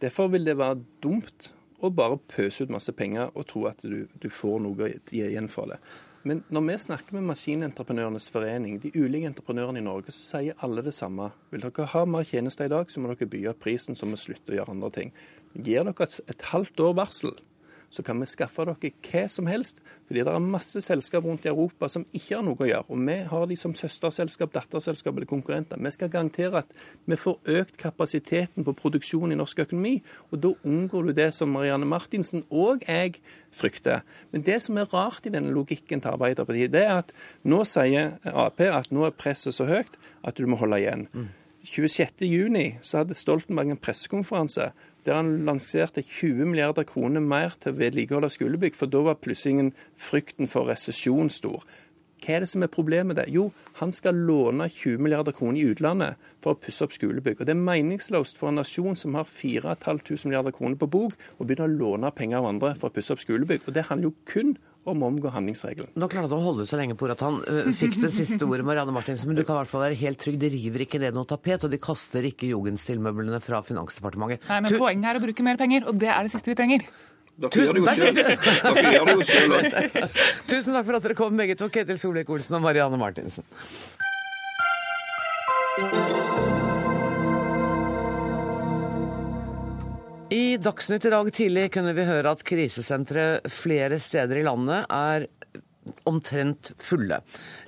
Derfor 0.00 0.28
vil 0.28 0.44
det 0.44 0.58
være 0.58 0.82
dumt 1.02 1.52
å 1.80 1.90
bare 1.92 2.18
pøse 2.18 2.64
ut 2.64 2.72
masse 2.72 2.92
penger 2.96 3.30
og 3.34 3.46
tro 3.48 3.66
at 3.68 3.84
du, 3.84 4.06
du 4.12 4.28
får 4.32 4.60
noe 4.64 4.90
igjen 5.12 5.48
for 5.52 5.72
det. 5.72 5.80
Men 6.26 6.40
når 6.50 6.62
vi 6.66 6.76
snakker 6.82 7.14
med 7.14 7.28
Maskinentreprenørenes 7.28 8.26
forening, 8.34 8.80
de 8.82 8.90
ulike 8.96 9.28
entreprenørene 9.30 9.78
i 9.78 9.84
Norge, 9.86 10.10
så 10.10 10.22
sier 10.24 10.56
alle 10.66 10.82
det 10.82 10.94
samme. 10.96 11.28
Vil 11.52 11.62
dere 11.62 11.86
ha 11.92 12.02
mer 12.08 12.26
tjenester 12.26 12.66
i 12.66 12.72
dag, 12.72 12.90
så 12.90 12.98
må 12.98 13.12
dere 13.12 13.28
by 13.30 13.44
opp 13.52 13.60
prisen, 13.62 13.94
så 13.94 14.08
vi 14.10 14.18
slutte 14.18 14.50
å 14.50 14.56
gjøre 14.56 14.74
andre 14.74 14.90
ting. 14.96 15.12
Gir 15.56 15.86
dere 15.86 16.06
et, 16.06 16.48
halvt 16.52 16.80
år 16.84 16.96
varsel, 16.98 17.36
så 17.90 18.02
kan 18.04 18.18
vi 18.20 18.26
skaffe 18.28 18.64
dere 18.66 18.90
hva 19.06 19.22
som 19.30 19.46
helst. 19.48 19.78
Fordi 20.08 20.24
det 20.26 20.32
er 20.32 20.42
masse 20.42 20.80
selskap 20.84 21.24
rundt 21.24 21.46
i 21.46 21.50
Europa 21.52 21.88
som 21.88 22.04
ikke 22.10 22.34
har 22.34 22.44
noe 22.44 22.58
å 22.60 22.68
gjøre. 22.68 22.90
Og 22.92 23.04
vi 23.08 23.16
har 23.30 23.46
de 23.48 23.56
som 23.58 23.76
søsterselskap, 23.78 24.52
datterselskap 24.54 25.16
eller 25.16 25.30
konkurrenter. 25.30 25.80
Vi 25.80 25.94
skal 25.94 26.10
garantere 26.12 26.64
at 26.64 26.74
vi 27.06 27.18
får 27.20 27.38
økt 27.60 27.78
kapasiteten 27.80 28.66
på 28.66 28.76
produksjon 28.76 29.32
i 29.32 29.38
norsk 29.38 29.64
økonomi. 29.64 29.94
Og 30.30 30.42
da 30.42 30.52
unngår 30.66 31.08
du 31.08 31.14
det 31.16 31.30
som 31.38 31.54
Marianne 31.54 31.88
Martinsen 31.88 32.44
og 32.50 32.84
jeg 32.84 33.16
frykter. 33.54 34.04
Men 34.34 34.44
det 34.46 34.60
som 34.66 34.76
er 34.82 34.90
rart 34.92 35.26
i 35.26 35.32
denne 35.32 35.54
logikken 35.54 36.02
til 36.02 36.12
Arbeiderpartiet, 36.12 36.74
det 36.74 36.84
er 36.84 36.98
at 36.98 37.16
nå 37.46 37.62
sier 37.64 38.18
Ap 38.26 38.60
at 38.60 38.92
nå 38.92 39.06
er 39.06 39.16
presset 39.16 39.54
så 39.54 39.66
høyt 39.68 39.96
at 40.26 40.36
du 40.36 40.46
må 40.50 40.58
holde 40.60 40.82
igjen. 40.82 41.08
Mm. 41.14 41.32
26.6 41.66 42.78
så 42.86 43.02
hadde 43.02 43.16
Stoltenberg 43.18 43.74
en 43.74 43.80
pressekonferanse 43.82 44.70
der 45.06 45.20
han 45.20 45.44
lanserte 45.46 46.02
20 46.02 46.48
milliarder 46.50 46.86
kroner 46.86 47.22
mer 47.22 47.54
til 47.62 47.76
vedlikehold 47.78 48.26
av 48.26 48.32
skolebygg, 48.34 48.74
for 48.74 48.90
da 48.90 49.04
var 49.06 49.20
plutselig 49.22 49.68
frykten 49.94 50.50
for 50.50 50.66
resesjon 50.66 51.30
stor. 51.30 51.62
Hva 52.16 52.32
er 52.34 52.42
det 52.42 52.48
som 52.50 52.64
er 52.64 52.72
problemet 52.72 53.12
med 53.12 53.18
det? 53.20 53.26
Jo, 53.30 53.50
han 53.78 53.92
skal 53.94 54.16
låne 54.16 54.66
20 54.72 55.02
milliarder 55.04 55.36
kroner 55.36 55.60
i 55.60 55.68
utlandet 55.70 56.16
for 56.42 56.54
å 56.54 56.58
pusse 56.58 56.82
opp 56.82 56.94
skolebygg. 56.96 57.38
Og 57.38 57.46
Det 57.46 57.54
er 57.54 57.66
meningsløst 57.68 58.40
for 58.40 58.50
en 58.50 58.58
nasjon 58.58 58.96
som 58.96 59.14
har 59.14 59.28
4500 59.28 60.26
milliarder 60.26 60.56
kroner 60.56 60.80
på 60.80 60.88
bok, 60.90 61.14
å 61.38 61.44
begynne 61.44 61.68
å 61.68 61.76
låne 61.76 62.10
penger 62.10 62.40
av 62.40 62.48
andre 62.50 62.72
for 62.74 62.88
å 62.88 62.96
pusse 62.96 63.12
opp 63.12 63.22
skolebygg. 63.22 63.68
Og 63.68 63.74
Det 63.74 63.86
handler 63.90 64.10
jo 64.10 64.16
kun 64.24 64.56
om 64.86 65.02
å 65.02 65.10
omgå 65.10 65.32
handlingsregelen. 65.34 65.90
Nå 65.98 66.08
klarte 66.10 66.30
han 66.30 66.38
å 66.38 66.46
holde 66.46 66.66
så 66.68 66.78
lenge 66.78 66.96
på 66.98 67.08
at 67.10 67.24
han 67.26 67.40
uh, 67.42 67.72
fikk 67.74 67.98
det 68.02 68.12
siste 68.14 68.46
ordet, 68.46 68.66
Marianne 68.66 68.94
Martinsen, 68.94 69.30
men 69.30 69.38
du 69.38 69.42
kan 69.42 69.56
i 69.56 69.60
hvert 69.64 69.72
fall 69.72 69.84
være 69.88 69.98
helt 70.02 70.20
trygg. 70.22 70.38
De 70.42 70.52
river 70.52 70.86
ikke 70.86 71.02
ned 71.02 71.16
noe 71.16 71.28
tapet, 71.28 71.66
og 71.66 71.72
de 71.72 71.80
kaster 71.82 72.26
ikke 72.30 72.50
jugendstilmøblene 72.52 73.42
fra 73.44 73.62
Finansdepartementet. 73.66 74.46
Nei, 74.50 74.62
men 74.62 74.72
tu 74.72 74.78
Poenget 74.80 75.10
er 75.10 75.18
å 75.18 75.24
bruke 75.24 75.46
mer 75.46 75.58
penger, 75.60 75.88
og 75.90 75.98
det 76.00 76.10
er 76.12 76.26
det 76.26 76.34
siste 76.34 76.52
vi 76.52 76.58
trenger. 76.58 76.86
Tusen 77.52 77.84
takk. 77.84 77.98
Tusen 80.48 80.72
takk 80.72 80.86
for 80.86 80.96
at 80.96 81.04
dere 81.04 81.18
kom, 81.18 81.36
begge 81.36 81.58
to. 81.60 81.68
Ketil 81.72 82.00
Solvik-Olsen 82.00 82.56
og 82.56 82.64
Marianne 82.64 83.00
Martinsen. 83.00 83.44
I 90.56 90.58
Dagsnytt 90.58 91.04
i 91.04 91.10
dag 91.12 91.26
tidlig 91.36 91.66
kunne 91.74 91.92
vi 91.92 92.04
høre 92.08 92.30
at 92.32 92.40
krisesentre 92.46 93.42
flere 93.52 93.98
steder 94.00 94.38
i 94.40 94.44
landet 94.46 94.86
er 94.88 95.26
omtrent 96.08 96.70
fulle. 96.80 97.18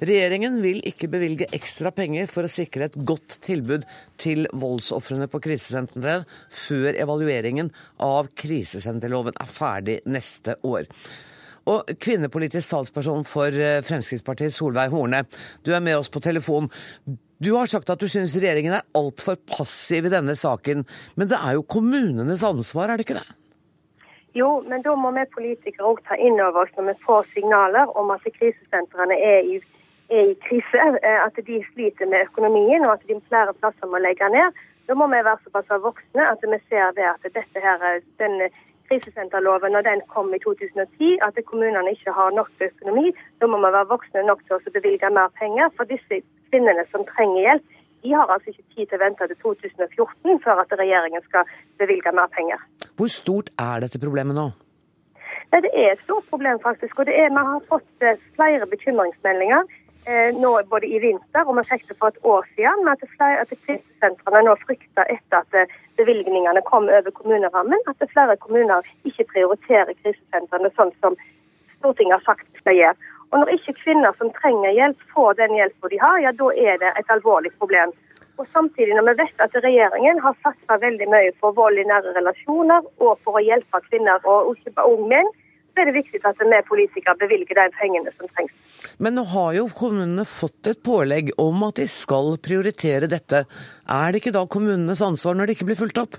Regjeringen 0.01 0.57
vil 0.63 0.81
ikke 0.89 1.11
bevilge 1.13 1.51
ekstra 1.53 1.93
penger 1.93 2.31
for 2.33 2.49
å 2.49 2.53
sikre 2.53 2.89
et 2.89 2.97
godt 3.11 3.37
tilbud 3.45 3.85
til 4.17 4.49
voldsofrene 4.57 5.29
på 5.29 5.43
krisesentrene 5.51 6.23
før 6.49 6.97
evalueringen 7.05 7.69
av 8.09 8.33
krisesenterloven 8.41 9.37
er 9.37 9.53
ferdig 9.53 10.01
neste 10.09 10.57
år. 10.65 10.89
Og 11.69 11.93
kvinnepolitisk 12.01 12.73
talsperson 12.73 13.29
for 13.29 13.53
Fremskrittspartiet, 13.85 14.57
Solveig 14.57 14.97
Horne, 14.97 15.27
du 15.61 15.75
er 15.77 15.85
med 15.85 16.01
oss 16.01 16.09
på 16.09 16.25
telefon. 16.25 16.73
Du 17.39 17.53
har 17.55 17.69
sagt 17.71 17.91
at 17.93 18.01
du 18.03 18.09
syns 18.11 18.33
regjeringen 18.35 18.73
er 18.75 18.87
altfor 18.99 19.37
passiv 19.47 20.09
i 20.09 20.11
denne 20.11 20.35
saken. 20.35 20.83
Men 21.15 21.29
det 21.31 21.39
er 21.39 21.55
jo 21.55 21.63
kommunenes 21.63 22.43
ansvar, 22.43 22.91
er 22.91 22.99
det 22.99 23.07
ikke 23.07 23.21
det? 23.21 23.29
Jo, 24.35 24.49
men 24.67 24.83
da 24.83 24.97
må 24.99 25.13
vi 25.15 25.23
politikere 25.37 25.87
òg 25.87 26.01
ta 26.09 26.19
inn 26.19 26.41
over 26.43 26.65
oss 26.65 26.73
når 26.77 26.91
vi 26.91 26.95
får 27.07 27.29
signaler 27.37 27.93
om 28.01 28.11
at 28.11 28.27
krisesentrene 28.27 29.15
er 29.15 29.47
i, 29.55 29.61
er 30.11 30.33
i 30.33 30.35
krise, 30.49 30.83
eh, 30.99 31.21
at 31.23 31.39
de 31.47 31.61
sliter 31.71 32.11
med 32.11 32.27
økonomien 32.27 32.83
og 32.87 32.97
at 32.97 33.07
de 33.07 33.21
flere 33.31 33.55
plasser 33.61 33.91
må 33.91 34.03
legge 34.03 34.29
ned. 34.35 34.59
Da 34.91 34.97
må 34.99 35.07
vi 35.13 35.23
være 35.23 35.39
såpass 35.45 35.71
voksne 35.85 36.27
at 36.27 36.43
vi 36.43 36.59
ser 36.67 36.91
det 36.99 37.07
at 37.07 37.23
dette 37.39 37.63
her, 37.63 38.03
den 38.19 38.49
krisesenterloven 38.91 39.77
når 39.77 39.87
den 39.87 40.03
kom 40.11 40.35
i 40.35 40.41
2010, 40.43 41.19
at 41.23 41.39
kommunene 41.47 41.95
ikke 41.95 42.15
har 42.19 42.35
nok 42.35 42.51
økonomi. 42.67 43.15
Da 43.39 43.47
må 43.47 43.63
vi 43.63 43.73
være 43.79 43.93
voksne 43.95 44.27
nok 44.27 44.43
til 44.47 44.59
å 44.59 44.75
bevilge 44.75 45.11
mer 45.15 45.31
penger. 45.39 45.71
For 45.77 45.87
disse 45.87 46.23
kvinnene 46.51 46.85
som 46.93 47.05
trenger 47.15 47.45
hjelp, 47.47 47.75
de 48.03 48.15
har 48.15 48.31
altså 48.31 48.53
ikke 48.53 48.69
tid 48.75 48.87
til 48.87 48.99
å 48.99 49.03
vente 49.03 49.27
til 49.27 49.39
2014 49.43 50.41
før 50.45 50.63
at 50.63 50.75
regjeringen 50.81 51.25
skal 51.27 51.49
bevilge 51.83 52.13
mer 52.15 52.31
penger. 52.37 52.63
Hvor 52.97 53.11
stort 53.11 53.51
er 53.59 53.83
dette 53.85 54.01
problemet 54.03 54.39
nå? 54.39 54.49
Nei, 55.53 55.61
Det 55.65 55.73
er 55.75 55.93
et 55.93 56.05
stort 56.05 56.27
problem, 56.31 56.61
faktisk. 56.61 56.99
og 56.99 57.07
det 57.07 57.15
er, 57.19 57.29
Vi 57.31 57.45
har 57.51 57.69
fått 57.69 58.03
eh, 58.03 58.21
flere 58.37 58.67
bekymringsmeldinger 58.67 59.63
eh, 60.09 60.31
nå 60.43 60.51
både 60.73 60.87
i 60.87 60.99
vinter, 61.07 61.43
og 61.49 61.57
vi 61.57 61.63
det 61.89 61.97
for 61.99 62.09
et 62.09 62.21
år 62.23 62.45
siden, 62.55 62.85
med 62.85 62.93
at, 62.93 63.09
flere, 63.17 63.41
at 63.41 63.53
krisesentrene 63.65 64.45
nå 64.47 64.55
frykter 64.67 65.05
etter 65.17 65.37
at 65.43 65.53
eh, 65.55 65.75
bevilgningene 66.01 66.63
kom 66.71 66.89
over 66.99 67.11
kommunerammen, 67.11 67.81
at 67.91 68.11
flere 68.13 68.37
kommuner 68.37 68.87
ikke 69.05 69.29
prioriterer 69.33 69.95
krisesentrene 70.03 70.71
sånn 70.77 70.95
som 71.03 71.17
Stortinget 71.79 72.19
har 72.19 72.25
sagt 72.27 72.47
de 72.53 72.59
skal 72.59 72.75
gjøre. 72.75 72.97
Og 73.29 73.41
når 73.43 73.55
ikke 73.57 73.77
kvinner 73.83 74.15
som 74.19 74.31
trenger 74.37 74.73
hjelp, 74.73 75.01
får 75.15 75.41
den 75.41 75.57
hjelpa 75.59 75.91
de 75.93 75.99
har, 76.01 76.21
ja 76.25 76.33
da 76.37 76.53
er 76.55 76.79
det 76.83 76.93
et 77.01 77.11
alvorlig 77.13 77.53
problem. 77.61 77.93
Og 78.39 78.47
samtidig 78.55 78.95
når 78.95 79.09
vi 79.09 79.17
vet 79.19 79.43
at 79.43 79.57
regjeringen 79.65 80.21
har 80.23 80.37
satsa 80.45 80.79
veldig 80.79 81.09
mye 81.11 81.35
på 81.43 81.51
vold 81.57 81.81
i 81.83 81.87
nære 81.89 82.15
relasjoner 82.17 82.87
og 83.03 83.19
for 83.27 83.39
å 83.39 83.43
hjelpe 83.43 83.83
kvinner 83.89 84.23
og 84.23 84.55
ikke 84.55 84.77
bare 84.77 84.93
unge 84.95 85.11
menn, 85.11 85.31
så 85.75 85.83
er 85.83 85.91
det 85.91 85.99
viktig 85.99 86.21
at 86.27 86.41
vi 86.43 86.61
politikere 86.67 87.19
bevilger 87.19 87.59
de 87.59 87.67
pengene 87.79 88.13
som 88.17 88.31
trengs. 88.35 88.55
Men 88.99 89.15
nå 89.19 89.27
har 89.31 89.53
jo 89.59 89.67
kommunene 89.75 90.25
fått 90.27 90.71
et 90.71 90.81
pålegg 90.87 91.31
om 91.39 91.67
at 91.67 91.79
de 91.83 91.87
skal 91.91 92.39
prioritere 92.43 93.11
dette. 93.11 93.45
Er 93.87 94.11
det 94.11 94.23
ikke 94.23 94.35
da 94.35 94.47
kommunenes 94.47 95.03
ansvar 95.05 95.39
når 95.39 95.47
det 95.47 95.59
ikke 95.59 95.69
blir 95.71 95.79
fulgt 95.83 96.03
opp? 96.03 96.19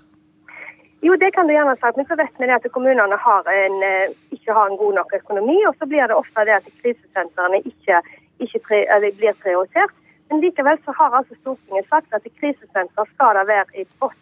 Jo, 1.01 1.15
det 1.15 1.31
kan 1.31 1.47
du 1.47 1.53
gjerne 1.53 1.75
si. 1.79 1.91
Men 1.95 2.07
så 2.07 2.15
vet 2.19 2.39
vi 2.39 2.49
at 2.51 2.71
kommunene 2.75 3.17
har 3.27 3.47
en, 3.47 3.83
eh, 3.83 4.15
ikke 4.35 4.53
har 4.53 4.67
en 4.67 4.77
god 4.77 4.93
nok 4.99 5.13
økonomi. 5.21 5.57
Og 5.67 5.75
så 5.79 5.85
blir 5.85 6.07
det 6.07 6.15
ofte 6.15 6.45
det 6.45 6.55
at 6.59 6.67
krisesentrene 6.81 7.61
ikke, 7.71 8.01
ikke 8.39 8.59
pre, 8.67 8.79
blir 9.19 9.35
prioritert. 9.43 9.93
Men 10.29 10.41
likevel 10.41 10.77
så 10.85 10.91
har 10.99 11.15
altså 11.17 11.35
Stortinget 11.41 11.87
sagt 11.89 12.13
at 12.13 12.27
krisesentre 12.39 13.05
skal 13.13 13.35
det 13.39 13.47
være 13.47 13.65
et 13.73 13.91
godt 13.99 14.19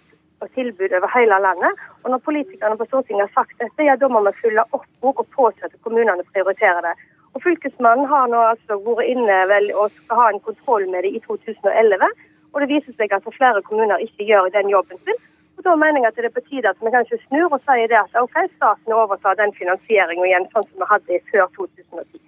tilbud 0.53 0.91
over 0.97 1.09
hele 1.17 1.37
landet. 1.47 1.73
Og 2.03 2.11
når 2.11 2.25
politikerne 2.29 2.77
på 2.77 2.85
Stortinget 2.85 3.25
har 3.27 3.33
sagt 3.43 3.59
dette, 3.59 3.83
ja 3.83 3.95
da 3.95 4.07
må 4.07 4.21
vi 4.27 4.39
fylle 4.41 4.63
opp 4.71 4.87
og 5.01 5.25
påse 5.35 5.65
at 5.65 5.73
kommunene 5.83 6.23
prioriterer 6.33 6.81
det. 6.87 6.95
Og 7.33 7.43
Fylkesmannen 7.43 8.05
har 8.05 8.29
nå 8.31 8.39
altså 8.53 8.77
vært 8.85 9.09
inne 9.13 9.37
vel, 9.51 9.71
og 9.75 9.91
skal 9.91 10.21
ha 10.21 10.29
en 10.29 10.45
kontroll 10.45 10.87
med 10.89 11.03
det 11.03 11.11
i 11.17 11.23
2011. 11.25 12.05
Og 12.53 12.61
det 12.61 12.69
viser 12.69 12.93
seg 12.97 13.13
at 13.13 13.27
flere 13.35 13.61
kommuner 13.61 13.97
ikke 14.07 14.29
gjør 14.29 14.49
den 14.53 14.69
jobben 14.69 15.01
sin. 15.05 15.19
Og 15.57 15.65
Da 15.65 15.73
mener 15.75 16.03
jeg 16.03 16.11
at 16.11 16.19
det 16.19 16.29
er 16.29 16.35
på 16.35 16.45
tide 16.45 16.69
at 16.69 16.79
vi 16.81 16.93
kanskje 16.93 17.19
snur 17.25 17.49
og 17.49 17.61
sier 17.65 17.89
det 17.89 17.97
at 17.97 18.17
ok, 18.21 18.37
staten 18.55 18.93
overtar 18.93 19.37
den 19.39 19.53
finansieringen 19.57 20.25
igjen, 20.29 20.47
sånn 20.53 20.65
som 20.69 20.83
vi 20.83 20.89
hadde 20.91 21.21
før 21.31 21.49
2010. 21.57 22.21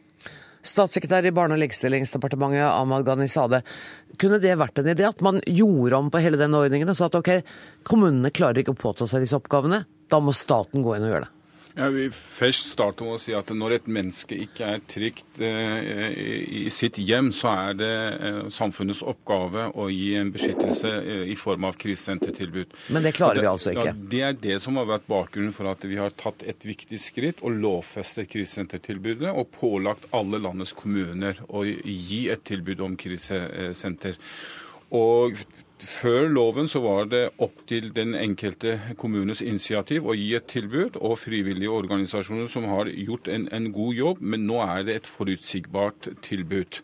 Statssekretær 0.69 1.23
i 1.23 1.31
Barne- 1.31 1.55
og 1.55 1.61
likestillingsdepartementet 1.61 2.65
Ahmad 2.67 3.05
Ghanizade, 3.07 3.61
kunne 4.19 4.41
det 4.43 4.57
vært 4.59 4.81
en 4.81 4.91
idé 4.91 5.07
at 5.07 5.21
man 5.23 5.39
gjorde 5.45 6.01
om 6.01 6.11
på 6.11 6.19
hele 6.19 6.41
denne 6.41 6.59
ordningen 6.59 6.91
og 6.91 6.97
sa 6.99 7.07
at 7.07 7.15
ok, 7.15 7.31
kommunene 7.87 8.33
klarer 8.35 8.59
ikke 8.59 8.75
å 8.75 8.81
påta 8.81 9.07
seg 9.07 9.23
disse 9.23 9.37
oppgavene, 9.39 9.85
da 10.09 10.19
må 10.19 10.35
staten 10.35 10.83
gå 10.83 10.97
inn 10.97 11.07
og 11.07 11.13
gjøre 11.13 11.27
det? 11.29 11.38
Jeg 11.77 11.93
vil 11.93 12.13
først 12.15 12.65
starte 12.71 13.05
med 13.05 13.15
å 13.15 13.19
si 13.21 13.33
at 13.37 13.51
når 13.53 13.75
et 13.77 13.89
menneske 13.91 14.37
ikke 14.41 14.71
er 14.73 14.81
trygt 14.89 15.39
eh, 15.45 16.15
i 16.65 16.71
sitt 16.73 16.97
hjem, 16.97 17.29
så 17.35 17.51
er 17.53 17.77
det 17.77 17.91
eh, 18.15 18.39
samfunnets 18.53 19.03
oppgave 19.05 19.67
å 19.77 19.85
gi 19.93 20.15
en 20.17 20.31
beskyttelse 20.33 20.91
eh, 20.99 21.23
i 21.29 21.37
form 21.39 21.67
av 21.69 21.77
krisesentertilbud. 21.79 22.73
Men 22.95 23.05
det 23.05 23.13
klarer 23.19 23.39
det, 23.39 23.45
vi 23.45 23.51
altså 23.51 23.75
ikke? 23.75 23.85
Ja, 23.91 23.95
det 24.15 24.23
er 24.25 24.41
det 24.49 24.59
som 24.65 24.81
har 24.81 24.89
vært 24.89 25.07
bakgrunnen 25.11 25.55
for 25.55 25.69
at 25.71 25.85
vi 25.85 26.01
har 26.01 26.15
tatt 26.19 26.43
et 26.49 26.65
viktig 26.65 26.99
skritt 27.01 27.45
og 27.45 27.61
lovfestet 27.61 28.31
krisesentertilbudet 28.33 29.31
og 29.31 29.53
pålagt 29.59 30.09
alle 30.15 30.41
landets 30.41 30.73
kommuner 30.77 31.39
å 31.47 31.63
gi 31.63 32.25
et 32.33 32.43
tilbud 32.49 32.81
om 32.87 32.97
krisesenter. 32.99 34.17
Og 34.97 35.37
før 35.85 36.27
loven 36.31 36.67
så 36.71 36.81
var 36.83 37.07
det 37.11 37.21
opp 37.41 37.61
til 37.69 37.89
den 37.95 38.15
enkelte 38.17 38.77
kommunes 38.99 39.41
initiativ 39.41 40.07
å 40.07 40.15
gi 40.17 40.33
et 40.37 40.47
tilbud, 40.51 40.97
og 40.99 41.19
frivillige 41.21 41.71
organisasjoner 41.71 42.49
som 42.51 42.67
har 42.71 42.91
gjort 42.91 43.29
en, 43.31 43.47
en 43.55 43.71
god 43.75 43.93
jobb, 43.95 44.21
men 44.21 44.47
nå 44.49 44.59
er 44.65 44.83
det 44.87 44.97
et 44.99 45.09
forutsigbart 45.09 46.11
tilbud. 46.25 46.81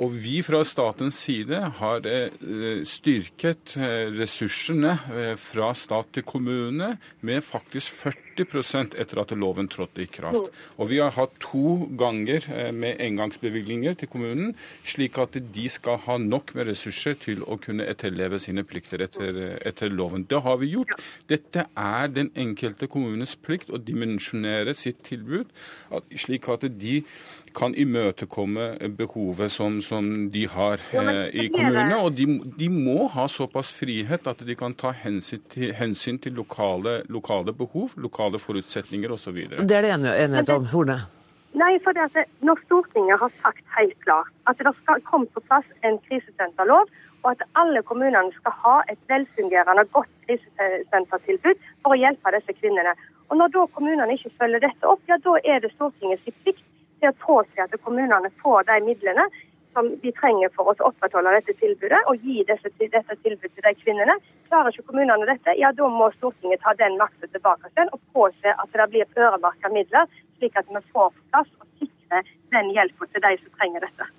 Og 0.00 0.14
vi 0.16 0.38
fra 0.44 0.62
statens 0.64 1.18
side 1.26 1.58
har 1.76 2.06
eh, 2.08 2.80
styrket 2.88 3.74
eh, 3.76 4.08
ressursene 4.16 4.94
eh, 5.12 5.34
fra 5.36 5.74
stat 5.76 6.14
til 6.16 6.24
kommune 6.24 6.94
med 7.26 7.44
faktisk 7.44 8.06
40% 8.06 8.96
etter 9.00 9.20
at 9.20 9.34
loven 9.36 9.68
trådte 9.68 10.00
i 10.00 10.08
kraft. 10.08 10.48
Og 10.80 10.88
vi 10.88 11.02
har 11.02 11.12
hatt 11.18 11.34
to 11.44 11.90
ganger 12.00 12.46
med 12.72 13.02
engangsbevilgninger 13.04 13.98
til 14.00 14.08
kommunen, 14.08 14.54
slik 14.88 15.18
at 15.20 15.36
de 15.36 15.66
skal 15.68 16.00
ha 16.06 16.16
nok 16.22 16.54
med 16.56 16.70
ressurser 16.70 17.18
til 17.20 17.44
å 17.44 17.58
kunne 17.60 17.84
etterleve 17.90 18.40
sine 18.40 18.64
plikter 18.64 19.04
etter, 19.04 19.58
etter 19.68 19.92
loven. 19.92 20.24
Det 20.30 20.40
har 20.46 20.56
vi 20.62 20.72
gjort. 20.72 20.96
Dette 21.28 21.66
er 21.76 22.08
den 22.08 22.32
enkelte 22.32 22.88
kommunes 22.88 23.36
plikt 23.36 23.68
å 23.68 23.82
dimensjonere 23.82 24.72
sitt 24.78 25.04
tilbud, 25.10 25.52
slik 26.16 26.48
at 26.48 26.64
de 26.80 27.02
kan 27.56 27.74
imøtekomme 27.74 28.72
behovet 28.96 29.52
som, 29.52 29.80
som 29.90 30.30
de 30.30 30.46
har 30.54 30.82
eh, 30.94 31.44
i 31.44 31.46
kommunene. 31.52 31.98
Og 32.04 32.14
de, 32.18 32.26
de, 32.58 32.68
må 32.72 33.08
ha 33.14 33.26
såpass 33.30 33.72
frihet 33.76 34.28
at 34.30 34.44
de 34.46 34.56
kan 34.58 34.74
ta 34.78 34.92
hensyn 35.04 35.42
til, 35.52 35.72
hensyn 35.76 36.20
til 36.22 36.36
lokale, 36.38 37.00
lokale, 37.10 37.54
behov, 37.62 37.96
lokale 38.06 38.40
forutsetninger 38.42 39.12
osv. 39.16 39.40
Det 39.58 39.78
er 39.78 39.88
det 39.88 39.96
enighet 39.96 40.54
om. 40.54 40.68
Horne? 40.74 41.00
Nei, 41.58 41.72
for 41.82 41.96
det 41.96 42.06
at 42.06 42.28
når 42.46 42.60
Stortinget 42.66 43.18
har 43.18 43.32
sagt 43.42 43.64
helt 43.74 43.96
klart 44.04 44.30
at 44.46 44.60
det 44.62 44.70
skal 44.84 45.02
komme 45.08 45.26
på 45.34 45.42
plass 45.48 45.66
en 45.86 45.98
krisesenterlov, 46.06 46.86
og 47.24 47.30
at 47.34 47.42
alle 47.60 47.82
kommunene 47.88 48.30
skal 48.36 48.54
ha 48.62 48.76
et 48.92 49.00
velfungerende 49.10 49.82
og 49.84 49.90
godt 49.96 50.12
krisesentertilbud 50.28 51.58
for 51.82 51.94
å 51.96 51.98
hjelpe 52.00 52.32
disse 52.36 52.54
kvinnene. 52.60 52.94
Og 53.28 53.36
Når 53.40 53.52
da 53.56 53.66
kommunene 53.74 54.14
ikke 54.14 54.32
følger 54.38 54.62
dette 54.62 54.88
opp, 54.92 55.02
ja 55.10 55.18
da 55.26 55.36
er 55.44 55.60
det 55.64 55.74
Stortingets 55.74 56.38
plikt 56.44 56.64
til 57.00 57.10
å 57.10 57.18
påse 57.26 57.64
at 57.64 57.76
kommunene 57.84 58.30
får 58.42 58.66
de 58.70 58.78
midlene 58.86 59.26
som 59.72 59.88
de 60.02 60.12
trenger 60.18 60.52
for 60.56 60.70
å 60.70 60.74
opprettholde 60.88 61.32
dette 61.36 61.54
tilbudet 61.60 62.00
og 62.10 62.24
gi 62.26 62.44
dette, 62.48 62.72
dette 62.80 63.16
tilbudet 63.24 63.52
til 63.54 63.66
de 63.66 63.74
kvinnene. 63.82 64.16
Klarer 64.48 64.74
ikke 64.74 64.88
kommunene 64.90 65.28
dette, 65.30 65.56
ja 65.60 65.72
da 65.76 65.88
må 65.88 66.10
Stortinget 66.16 66.62
ta 66.64 66.74
den 66.78 66.98
makten 67.00 67.30
tilbake 67.34 67.70
igjen 67.72 67.92
og 67.96 68.02
påse 68.16 68.56
at 68.56 68.78
det 68.78 68.88
blir 68.94 69.20
øremerka 69.26 69.72
midler, 69.74 70.08
slik 70.38 70.56
at 70.58 70.70
vi 70.70 70.82
får 70.94 71.12
på 71.14 71.28
plass 71.34 71.52
og 71.60 71.68
sikrer 71.82 72.32
den 72.54 72.72
hjelpen 72.74 73.12
til 73.12 73.26
de 73.26 73.36
som 73.42 73.60
trenger 73.60 73.86
dette. 73.86 74.10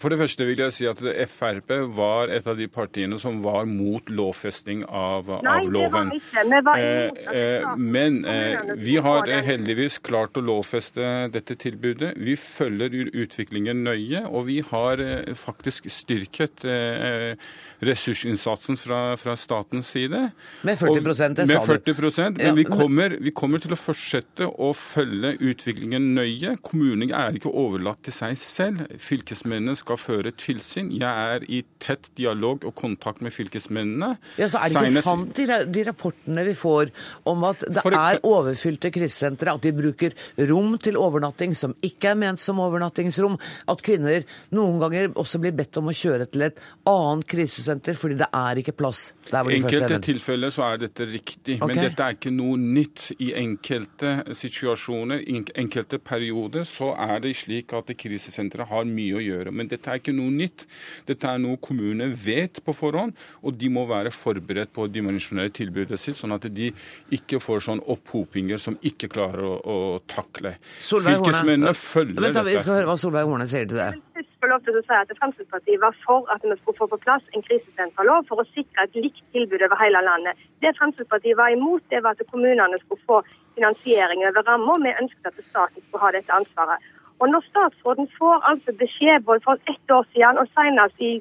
For 0.00 0.12
det 0.12 0.20
første 0.20 0.46
vil 0.48 0.62
jeg 0.64 0.74
si 0.74 0.86
at 0.88 1.00
Frp 1.30 1.72
var 1.96 2.32
et 2.32 2.46
av 2.48 2.56
de 2.58 2.66
partiene 2.72 3.18
som 3.20 3.40
var 3.44 3.66
mot 3.68 4.08
lovfesting 4.08 4.84
av, 4.86 5.28
Nei, 5.44 5.56
av 5.60 5.72
loven. 5.72 6.12
Det 6.12 6.20
var 6.20 6.20
ikke. 6.20 6.44
Vi 6.50 6.60
var 6.66 6.84
imot 6.84 7.20
eh, 7.20 7.40
eh, 7.40 7.66
men 7.76 8.20
eh, 8.28 8.74
vi 8.80 8.96
har 9.02 9.28
heldigvis 9.46 9.98
klart 10.04 10.38
å 10.40 10.44
lovfeste 10.44 11.28
dette 11.34 11.56
tilbudet. 11.60 12.14
Vi 12.20 12.36
følger 12.40 13.10
utviklingen 13.10 13.84
nøye, 13.84 14.24
og 14.28 14.46
vi 14.48 14.60
har 14.70 15.02
eh, 15.04 15.34
faktisk 15.36 15.90
styrket 15.92 16.64
eh, 16.68 17.36
ressursinnsatsen 17.84 18.78
fra, 18.80 19.00
fra, 19.20 19.36
statens 19.40 19.92
side. 19.94 20.22
Med 20.66 20.78
40 20.78 21.00
det 21.00 21.16
sa 21.16 21.28
du. 21.28 21.42
Med 21.46 21.66
40 21.66 22.38
Men 22.38 22.56
vi 22.58 22.64
kommer, 22.68 23.16
vi 23.20 23.32
kommer 23.36 23.62
til 23.62 23.74
å 23.74 23.78
fortsette 23.78 24.48
å 24.48 24.72
følge 24.76 25.36
utviklingen 25.40 26.12
nøye. 26.16 26.56
Kommunene 26.64 27.16
er 27.16 27.36
ikke 27.36 27.52
overlatt 27.52 28.02
til 28.06 28.14
seg 28.14 28.38
selv. 28.40 28.84
Fylkesmennene 29.00 29.76
skal 29.78 29.89
skal 29.90 29.98
føre 29.98 30.32
tilsyn. 30.38 30.90
Jeg 30.94 31.34
er 31.34 31.44
i 31.50 31.60
tett 31.82 32.10
dialog 32.18 32.64
og 32.68 32.74
kontakt 32.78 33.22
med 33.24 33.34
fylkesmennene. 33.34 34.14
Ja, 34.38 34.48
så 34.48 34.60
Er 34.60 34.70
det 34.70 34.76
ikke 34.76 34.86
Senest... 34.86 35.04
sant 35.08 35.40
i 35.42 35.46
de 35.74 35.84
rapportene 35.88 36.44
vi 36.46 36.54
får 36.54 36.92
om 37.30 37.44
at 37.48 37.64
det 37.66 37.84
er 37.86 38.20
overfylte 38.26 38.92
krisesentre, 38.94 39.54
at 39.54 39.62
de 39.62 39.72
bruker 39.74 40.14
rom 40.50 40.76
til 40.78 40.98
overnatting 41.00 41.54
som 41.56 41.74
ikke 41.82 42.12
er 42.12 42.20
ment 42.20 42.40
som 42.40 42.60
overnattingsrom, 42.62 43.38
at 43.70 43.82
kvinner 43.82 44.26
noen 44.54 44.78
ganger 44.82 45.10
også 45.18 45.40
blir 45.42 45.56
bedt 45.56 45.80
om 45.80 45.90
å 45.90 45.96
kjøre 45.96 46.28
til 46.30 46.46
et 46.46 46.60
annet 46.88 47.26
krisesenter 47.30 47.98
fordi 47.98 48.20
det 48.20 48.30
er 48.36 48.60
ikke 48.62 48.76
plass 48.78 49.10
der 49.30 49.44
hvor 49.44 49.52
de 49.52 49.60
først 49.62 49.74
er 49.74 49.84
enkelte 49.84 50.06
tilfeller 50.06 50.52
så 50.54 50.66
er 50.66 50.80
dette 50.84 51.06
riktig, 51.06 51.56
okay. 51.60 51.68
men 51.70 51.80
dette 51.84 52.06
er 52.06 52.16
ikke 52.16 52.32
noe 52.34 52.58
nytt. 52.60 53.06
I 53.20 53.32
enkelte 53.38 54.34
situasjoner, 54.36 55.22
i 55.22 55.40
enkelte 55.60 56.00
perioder, 56.02 56.64
så 56.68 56.92
er 56.98 57.20
det 57.24 57.34
slik 57.38 57.74
at 57.76 57.90
krisesenteret 58.00 58.70
har 58.70 58.88
mye 58.88 59.18
å 59.18 59.22
gjøre. 59.22 59.52
Men 59.54 59.70
det 59.70 59.79
dette 59.80 59.94
er 59.94 60.02
ikke 60.02 60.12
noe 60.12 60.32
nytt. 60.34 60.66
Dette 61.08 61.28
er 61.30 61.40
noe 61.40 61.56
kommunene 61.64 62.10
vet 62.12 62.60
på 62.64 62.74
forhånd, 62.76 63.16
og 63.40 63.56
de 63.56 63.70
må 63.72 63.86
være 63.88 64.12
forberedt 64.12 64.74
på 64.76 64.84
å 64.84 64.90
dimensjonere 64.92 65.52
tilbudet 65.56 65.96
sitt, 66.00 66.18
sånn 66.20 66.36
at 66.36 66.44
de 66.52 66.68
ikke 67.16 67.40
får 67.40 67.64
sånn 67.70 67.80
opphopinger 67.88 68.60
som 68.60 68.76
ikke 68.84 69.08
klarer 69.12 69.46
å, 69.48 69.56
å 69.64 69.78
takle. 70.10 70.58
Fylkesmennene 70.84 71.72
følger 71.76 72.20
Vent, 72.20 72.36
da, 72.36 72.44
Vi 72.44 72.58
skal 72.60 72.80
høre 72.82 72.90
hva 72.92 73.00
Solveig 73.00 73.30
Horne 73.30 73.48
sier 73.48 73.68
til 73.70 73.80
det 73.80 73.92
få 74.40 74.48
lov 74.48 74.62
til 74.64 74.76
å 74.78 74.82
si 74.84 74.96
at 74.96 75.10
Fremskrittspartiet 75.18 75.80
var 75.82 75.96
for 76.04 76.28
at 76.32 76.44
vi 76.44 76.56
skulle 76.60 76.78
få 76.78 76.86
på 76.92 76.98
plass 77.04 77.24
en 77.36 77.44
krisesenterlov 77.44 78.28
for 78.28 78.40
å 78.40 78.46
sikre 78.54 78.86
et 78.86 78.96
likt 78.96 79.20
tilbud 79.34 79.64
over 79.66 79.80
hele 79.80 80.00
landet. 80.06 80.40
Det 80.64 80.72
Fremskrittspartiet 80.78 81.36
var 81.40 81.52
imot, 81.52 81.84
det 81.92 82.00
var 82.04 82.16
at 82.16 82.32
kommunene 82.32 82.80
skulle 82.84 83.04
få 83.08 83.20
finansiering 83.58 84.24
over 84.28 84.46
ramma. 84.48 84.78
Vi 84.84 84.96
ønsket 85.02 85.30
at 85.32 85.44
staten 85.50 85.84
skulle 85.84 86.04
ha 86.04 86.12
dette 86.16 86.38
ansvaret. 86.40 86.88
Og 87.20 87.26
når 87.32 87.42
statsråden 87.50 88.08
får 88.18 88.36
altså 88.50 88.72
beskjed 88.82 89.26
både 89.28 89.40
for 89.46 89.54
ett 89.72 89.88
år 89.96 90.04
siden 90.12 90.40
og 90.42 90.46
senest 90.56 91.02
i, 91.10 91.12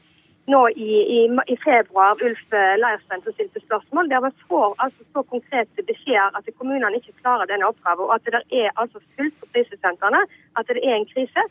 nå 0.54 0.62
i, 0.88 0.92
i, 1.18 1.20
i 1.54 1.56
februar, 1.68 2.22
Ulf 2.26 2.44
Leirstein 2.84 3.24
som 3.24 3.36
stilte 3.36 3.60
spørsmål, 3.68 4.10
der 4.12 4.24
vi 4.26 4.32
får 4.50 4.70
altså 4.84 5.02
så 5.14 5.24
konkrete 5.34 5.88
beskjeder 5.92 6.38
at 6.38 6.50
kommunene 6.60 7.02
ikke 7.02 7.20
klarer 7.22 7.52
denne 7.52 7.68
oppgaven, 7.72 8.08
og 8.10 8.16
at 8.16 8.26
det 8.26 8.44
er 8.64 8.70
altså 8.82 9.04
fullt 9.16 9.36
på 9.40 9.52
krisesentrene, 9.54 10.22
at 10.58 10.72
det 10.72 10.80
er 10.84 10.96
en 10.96 11.10
krise, 11.14 11.44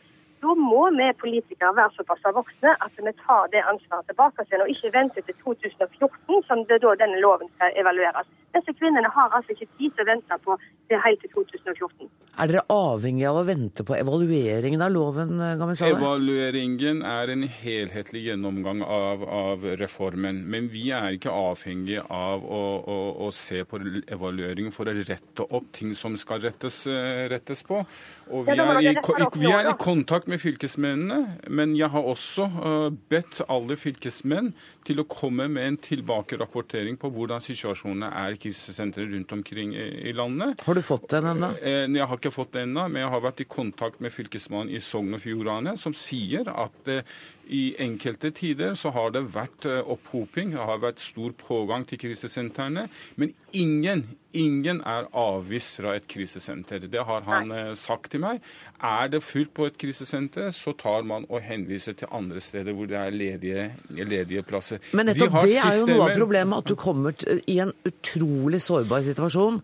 da 0.42 0.55
må 0.55 0.83
vi 0.98 1.07
politikere 1.22 1.74
være 1.79 1.94
såpass 1.96 2.27
voksne 2.38 2.74
at 2.87 3.01
vi 3.07 3.12
tar 3.24 3.51
det 3.55 3.62
ansvaret 3.72 4.07
tilbake 4.11 4.46
igjen, 4.46 4.64
og 4.64 4.72
ikke 4.74 4.94
vente 4.94 5.24
til 5.27 5.37
2014, 5.44 6.42
som 6.48 6.64
det 6.70 6.83
da 6.85 6.94
denne 7.03 7.18
loven 7.24 7.51
skal 7.57 7.74
evalueres. 7.83 8.29
Disse 8.57 8.72
kvinnene 8.79 9.11
har 9.12 9.35
altså 9.37 9.53
ikke 9.53 9.68
tid 9.77 9.92
til 9.94 10.05
å 10.05 10.09
vente 10.09 10.38
på 10.44 10.57
det 10.88 11.01
helt 11.05 11.20
til 11.20 11.33
2014. 11.35 12.09
Er 12.38 12.51
dere 12.51 12.62
avhengig 12.72 13.27
av 13.29 13.40
å 13.40 13.44
vente 13.44 13.85
på 13.85 13.96
evalueringen 13.98 14.85
av 14.85 14.92
loven? 14.94 15.35
Gamisale? 15.61 15.98
Evalueringen 15.98 17.03
er 17.07 17.33
en 17.35 17.44
helhetlig 17.59 18.22
gjennomgang 18.29 18.85
av, 18.87 19.24
av, 19.27 19.66
reformen. 19.81 20.44
Men 20.48 20.70
vi 20.72 20.87
er 20.96 21.18
ikke 21.18 21.35
avhengig 21.35 21.98
av 22.05 22.46
å, 22.46 22.62
å, 22.79 22.98
å, 23.27 23.33
se 23.35 23.64
på 23.68 23.83
evalueringen 24.07 24.72
for 24.74 24.88
å 24.88 24.96
rette 24.96 25.44
opp 25.44 25.68
ting 25.77 25.92
som 25.98 26.16
skal 26.20 26.40
rettes, 26.46 26.85
rettes 27.29 27.64
på. 27.66 27.83
Og 28.30 28.46
vi 28.46 28.56
er, 28.58 28.80
i, 28.82 28.94
vi 29.40 29.50
er 29.52 29.70
i 29.70 29.74
kontakt 29.80 30.28
med 30.30 30.40
fylkesmennene, 30.42 31.38
men 31.48 31.74
jeg 31.78 31.90
har 31.92 32.04
også 32.04 32.48
uh, 32.58 32.88
bedt 33.10 33.40
alle 33.48 33.76
fylkesmenn 33.78 34.52
til 34.88 35.02
å 35.02 35.06
komme 35.08 35.48
med 35.52 35.66
en 35.66 35.78
tilbakerapportering 35.84 36.98
på 37.00 37.10
hvordan 37.12 37.42
situasjonen 37.44 38.06
er 38.08 38.36
i 38.36 38.40
krisesentre 38.40 39.06
rundt 39.10 39.32
omkring 39.36 39.74
i, 39.76 40.12
landet. 40.16 40.62
Har 40.64 40.78
du 40.78 40.82
fått 40.84 41.08
den 41.12 41.28
ennå? 41.32 41.52
Eh, 41.60 41.84
jeg 41.92 42.08
har 42.08 42.20
ikke 42.20 42.32
fått 42.34 42.54
den 42.56 42.70
ennå, 42.70 42.86
men 42.88 43.04
jeg 43.04 43.12
har 43.12 43.24
vært 43.24 43.42
i 43.44 43.48
kontakt 43.48 44.00
med 44.04 44.14
fylkesmannen 44.14 44.72
i 44.72 44.80
Sogn 44.84 45.16
og 45.16 45.22
Fjordane, 45.22 45.76
som 45.80 45.96
sier 45.96 46.48
at 46.52 46.92
eh, 46.92 47.18
i 47.48 47.74
enkelte 47.80 48.30
tider 48.37 48.74
så 48.78 48.92
har 48.94 49.12
det 49.14 49.24
vært 49.32 49.66
eh, 49.68 49.80
opphoping, 49.80 50.52
det 50.54 50.66
har 50.70 50.80
vært 50.82 51.00
stor 51.02 51.32
pågang 51.38 51.87
til 51.88 52.00
krisesentrene. 52.02 52.87
Men 53.16 53.32
ingen, 53.56 54.04
ingen 54.37 54.82
er 54.87 55.08
avvist 55.16 55.80
fra 55.80 55.94
et 55.96 56.08
krisesenter. 56.11 56.84
Det 56.92 57.04
har 57.08 57.24
han 57.28 57.52
Nei. 57.52 57.64
Eh, 57.70 57.74
sagt 57.80 58.12
til 58.12 58.22
meg. 58.24 58.42
Er 58.84 59.12
det 59.12 59.22
fullt 59.24 59.54
på 59.56 59.68
et 59.70 59.78
krisesenter, 59.80 60.50
så 60.54 60.74
tar 60.78 61.06
man 61.08 61.26
og 61.28 61.42
henviser 61.44 61.96
til 61.98 62.12
andre 62.12 62.42
steder 62.44 62.76
hvor 62.76 62.90
det 62.90 63.00
er 63.00 63.14
ledige, 63.14 63.68
ledige 63.96 64.44
plasser. 64.46 64.82
Men 64.92 65.11
nettopp 65.11 65.40
det 65.42 65.58
er 65.58 65.80
jo 65.80 65.90
noe 65.92 66.11
av 66.11 66.16
problemet, 66.18 66.58
at 66.61 66.72
du 66.72 66.78
kommer 66.78 67.16
i 67.48 67.61
en 67.64 67.72
utrolig 67.88 68.61
sårbar 68.64 69.06
situasjon 69.08 69.62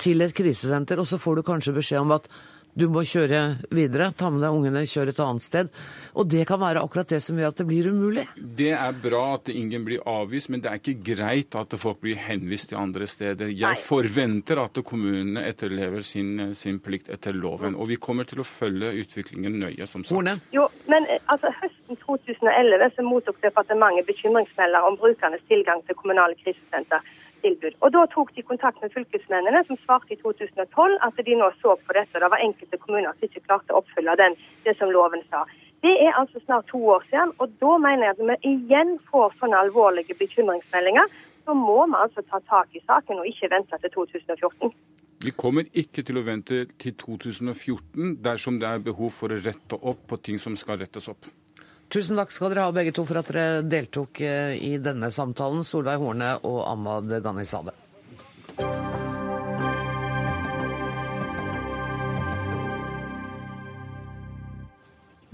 til 0.00 0.24
et 0.24 0.34
krisesenter, 0.36 1.00
og 1.00 1.08
så 1.08 1.20
får 1.20 1.38
du 1.38 1.46
kanskje 1.46 1.76
beskjed 1.76 2.04
om 2.04 2.16
at 2.16 2.28
du 2.76 2.86
må 2.92 3.00
kjøre 3.08 3.40
videre, 3.72 4.10
ta 4.12 4.28
med 4.28 4.42
deg 4.44 4.52
ungene, 4.52 4.82
kjøre 4.88 5.14
et 5.14 5.20
annet 5.24 5.44
sted. 5.44 5.70
Og 6.12 6.28
det 6.28 6.42
kan 6.48 6.60
være 6.60 6.82
akkurat 6.84 7.08
det 7.08 7.22
som 7.24 7.38
gjør 7.40 7.54
at 7.54 7.62
det 7.62 7.66
blir 7.70 7.88
umulig. 7.88 8.26
Det 8.36 8.72
er 8.76 8.98
bra 9.00 9.22
at 9.38 9.48
ingen 9.48 9.86
blir 9.86 10.04
avvist, 10.04 10.50
men 10.52 10.60
det 10.60 10.70
er 10.70 10.82
ikke 10.82 11.14
greit 11.14 11.56
at 11.56 11.72
folk 11.80 12.02
blir 12.04 12.20
henvist 12.20 12.70
til 12.72 12.80
andre 12.80 13.08
steder. 13.08 13.48
Jeg 13.48 13.78
Nei. 13.78 13.80
forventer 13.80 14.60
at 14.60 14.80
kommunene 14.84 15.46
etterlever 15.48 16.04
sin, 16.04 16.52
sin, 16.52 16.82
plikt 16.84 17.08
etter 17.12 17.32
loven. 17.32 17.78
Og 17.80 17.88
vi 17.88 17.96
kommer 17.96 18.28
til 18.28 18.44
å 18.44 18.46
følge 18.46 18.92
utviklingen 19.00 19.56
nøye, 19.62 19.88
som 19.88 20.04
sagt. 20.04 20.44
Jo, 20.52 20.68
men 20.92 21.08
eh, 21.08 21.22
altså, 21.32 21.48
Høsten 21.62 21.96
2011 22.04 22.92
så 22.98 23.06
mottok 23.06 23.40
departementet 23.40 24.04
bekymringsmelder 24.10 24.84
om 24.84 25.00
brukernes 25.00 25.44
tilgang 25.48 25.80
til 25.88 25.96
kommunale 25.96 26.36
krisesenter 26.44 27.00
tilbud. 27.42 27.76
Og 27.80 27.92
Da 27.92 28.06
tok 28.14 28.34
de 28.36 28.42
kontakt 28.42 28.82
med 28.82 28.92
fylkesmennene, 28.96 29.64
som 29.66 29.78
svarte 29.84 30.14
i 30.14 30.20
2012 30.22 30.98
at 31.06 31.22
de 31.28 31.36
nå 31.36 31.50
så 31.60 31.76
på 31.86 31.96
dette. 31.98 32.20
Det 32.22 32.32
var 32.34 32.44
enkelte 32.48 32.80
kommuner 32.82 33.12
som 33.12 33.28
ikke 33.28 33.46
klarte 33.48 33.74
å 33.74 33.80
oppfylle 33.82 34.16
den, 34.22 34.36
det 34.64 34.76
som 34.78 34.90
loven 34.90 35.22
sa. 35.30 35.44
Det 35.84 35.94
er 36.06 36.12
altså 36.20 36.40
snart 36.44 36.66
to 36.72 36.80
år 36.96 37.04
siden, 37.10 37.32
og 37.38 37.52
da 37.60 37.76
mener 37.78 38.06
jeg 38.06 38.14
at 38.16 38.22
vi 38.30 38.52
igjen 38.54 38.96
får 39.10 39.36
sånne 39.40 39.60
alvorlige 39.66 40.16
bekymringsmeldinger, 40.18 41.06
så 41.44 41.54
må 41.54 41.78
vi 41.86 41.98
altså 42.02 42.24
ta 42.30 42.40
tak 42.48 42.74
i 42.74 42.82
saken 42.86 43.20
og 43.22 43.28
ikke 43.30 43.50
vente 43.52 43.78
til 43.82 43.90
2014. 43.94 44.72
Vi 45.24 45.32
kommer 45.32 45.68
ikke 45.72 46.02
til 46.04 46.18
å 46.20 46.24
vente 46.26 46.64
til 46.80 46.94
2014 47.00 48.18
dersom 48.24 48.58
det 48.60 48.68
er 48.68 48.82
behov 48.84 49.14
for 49.16 49.32
å 49.32 49.40
rette 49.40 49.78
opp 49.80 50.02
på 50.10 50.18
ting 50.28 50.40
som 50.42 50.56
skal 50.60 50.80
rettes 50.82 51.08
opp. 51.12 51.28
Tusen 51.86 52.18
takk 52.18 52.32
skal 52.34 52.50
dere 52.50 52.66
ha 52.66 52.74
begge 52.74 52.92
to 52.96 53.04
for 53.06 53.20
at 53.20 53.28
dere 53.30 53.62
deltok 53.62 54.20
eh, 54.26 54.56
i 54.58 54.74
denne 54.82 55.12
samtalen, 55.14 55.62
Solveig 55.62 56.02
Horne 56.02 56.34
og 56.42 56.64
Ahmad 56.66 57.12
Ghanizadeh. 57.22 57.82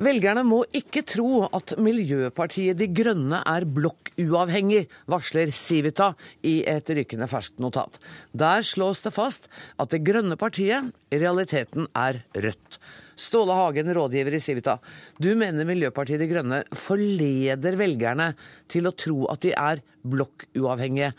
Velgerne 0.02 0.42
må 0.42 0.62
ikke 0.74 1.04
tro 1.06 1.44
at 1.54 1.76
Miljøpartiet 1.78 2.78
De 2.80 2.88
Grønne 2.90 3.38
er 3.46 3.64
blokkuavhengig, 3.64 4.86
varsler 5.06 5.52
Civita 5.54 6.10
i 6.42 6.56
et 6.68 6.90
rykende 6.90 7.28
ferskt 7.30 7.62
notat. 7.62 8.00
Der 8.34 8.64
slås 8.66 9.04
det 9.04 9.14
fast 9.14 9.46
at 9.78 9.92
Det 9.94 10.02
grønne 10.02 10.36
partiet 10.36 10.90
i 11.12 11.20
realiteten 11.22 11.86
er 11.94 12.24
rødt. 12.34 12.80
Ståle 13.22 13.54
Hagen, 13.54 13.94
rådgiver 13.94 14.35
i 14.35 14.42
Civita. 14.42 14.78
Du 15.18 15.30
mener 15.38 15.66
Miljøpartiet 15.68 16.20
De 16.22 16.26
Grønne 16.30 16.62
forleder 16.74 17.78
velgerne 17.78 18.32
til 18.70 18.88
å 18.88 18.96
tro 18.98 19.28
at 19.30 19.44
de 19.46 19.54
er 19.54 19.82
blokkuavhengige. 20.02 21.12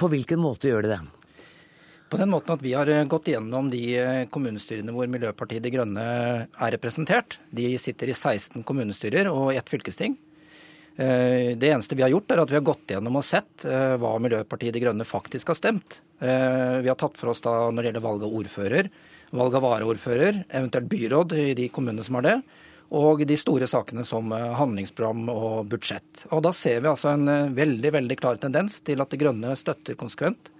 På 0.00 0.08
hvilken 0.08 0.40
måte 0.40 0.70
gjør 0.70 0.86
de 0.86 0.94
det? 0.94 1.00
På 2.10 2.18
den 2.18 2.32
måten 2.32 2.56
at 2.56 2.62
Vi 2.64 2.72
har 2.74 2.88
eh, 2.90 3.04
gått 3.06 3.28
gjennom 3.30 3.68
de 3.70 3.82
eh, 3.94 4.24
kommunestyrene 4.32 4.94
hvor 4.94 5.06
Miljøpartiet 5.10 5.62
De 5.62 5.70
Grønne 5.70 6.06
er 6.48 6.72
representert. 6.74 7.38
De 7.54 7.68
sitter 7.78 8.10
i 8.10 8.16
16 8.16 8.64
kommunestyrer 8.66 9.30
og 9.30 9.52
ett 9.54 9.70
fylkesting. 9.70 10.16
Eh, 10.96 11.52
det 11.60 11.70
eneste 11.70 11.94
vi 11.94 12.02
har 12.02 12.10
gjort, 12.10 12.32
er 12.32 12.42
at 12.42 12.50
vi 12.50 12.58
har 12.58 12.66
gått 12.66 12.96
gjennom 12.96 13.20
og 13.20 13.26
sett 13.26 13.62
hva 13.62 14.16
Miljøpartiet 14.18 14.74
De 14.74 14.82
Grønne 14.82 15.06
faktisk 15.06 15.52
har 15.52 15.60
stemt. 15.60 16.00
Vi 16.20 16.88
har 16.88 16.98
tatt 17.00 17.16
for 17.16 17.30
oss 17.32 17.40
da 17.40 17.54
når 17.70 17.78
det 17.78 17.88
gjelder 17.88 18.04
valg 18.04 18.24
av 18.26 18.34
ordfører, 18.40 18.90
valg 19.36 19.54
av 19.54 19.66
varaordfører, 19.66 20.44
eventuelt 20.48 20.90
byråd 20.90 21.36
i 21.38 21.50
de 21.58 21.68
kommunene 21.72 22.04
som 22.06 22.18
har 22.18 22.26
det, 22.26 22.36
og 22.90 23.22
de 23.22 23.36
store 23.38 23.68
sakene 23.70 24.02
som 24.06 24.32
handlingsprogram 24.34 25.28
og 25.30 25.68
budsjett. 25.70 26.24
Og 26.34 26.42
Da 26.42 26.50
ser 26.52 26.80
vi 26.80 26.90
altså 26.90 27.12
en 27.12 27.54
veldig 27.54 27.92
veldig 27.94 28.16
klar 28.18 28.40
tendens 28.42 28.80
til 28.82 29.00
at 29.00 29.10
De 29.10 29.20
Grønne 29.20 29.54
støtter 29.56 29.94
konsekvent 29.94 30.50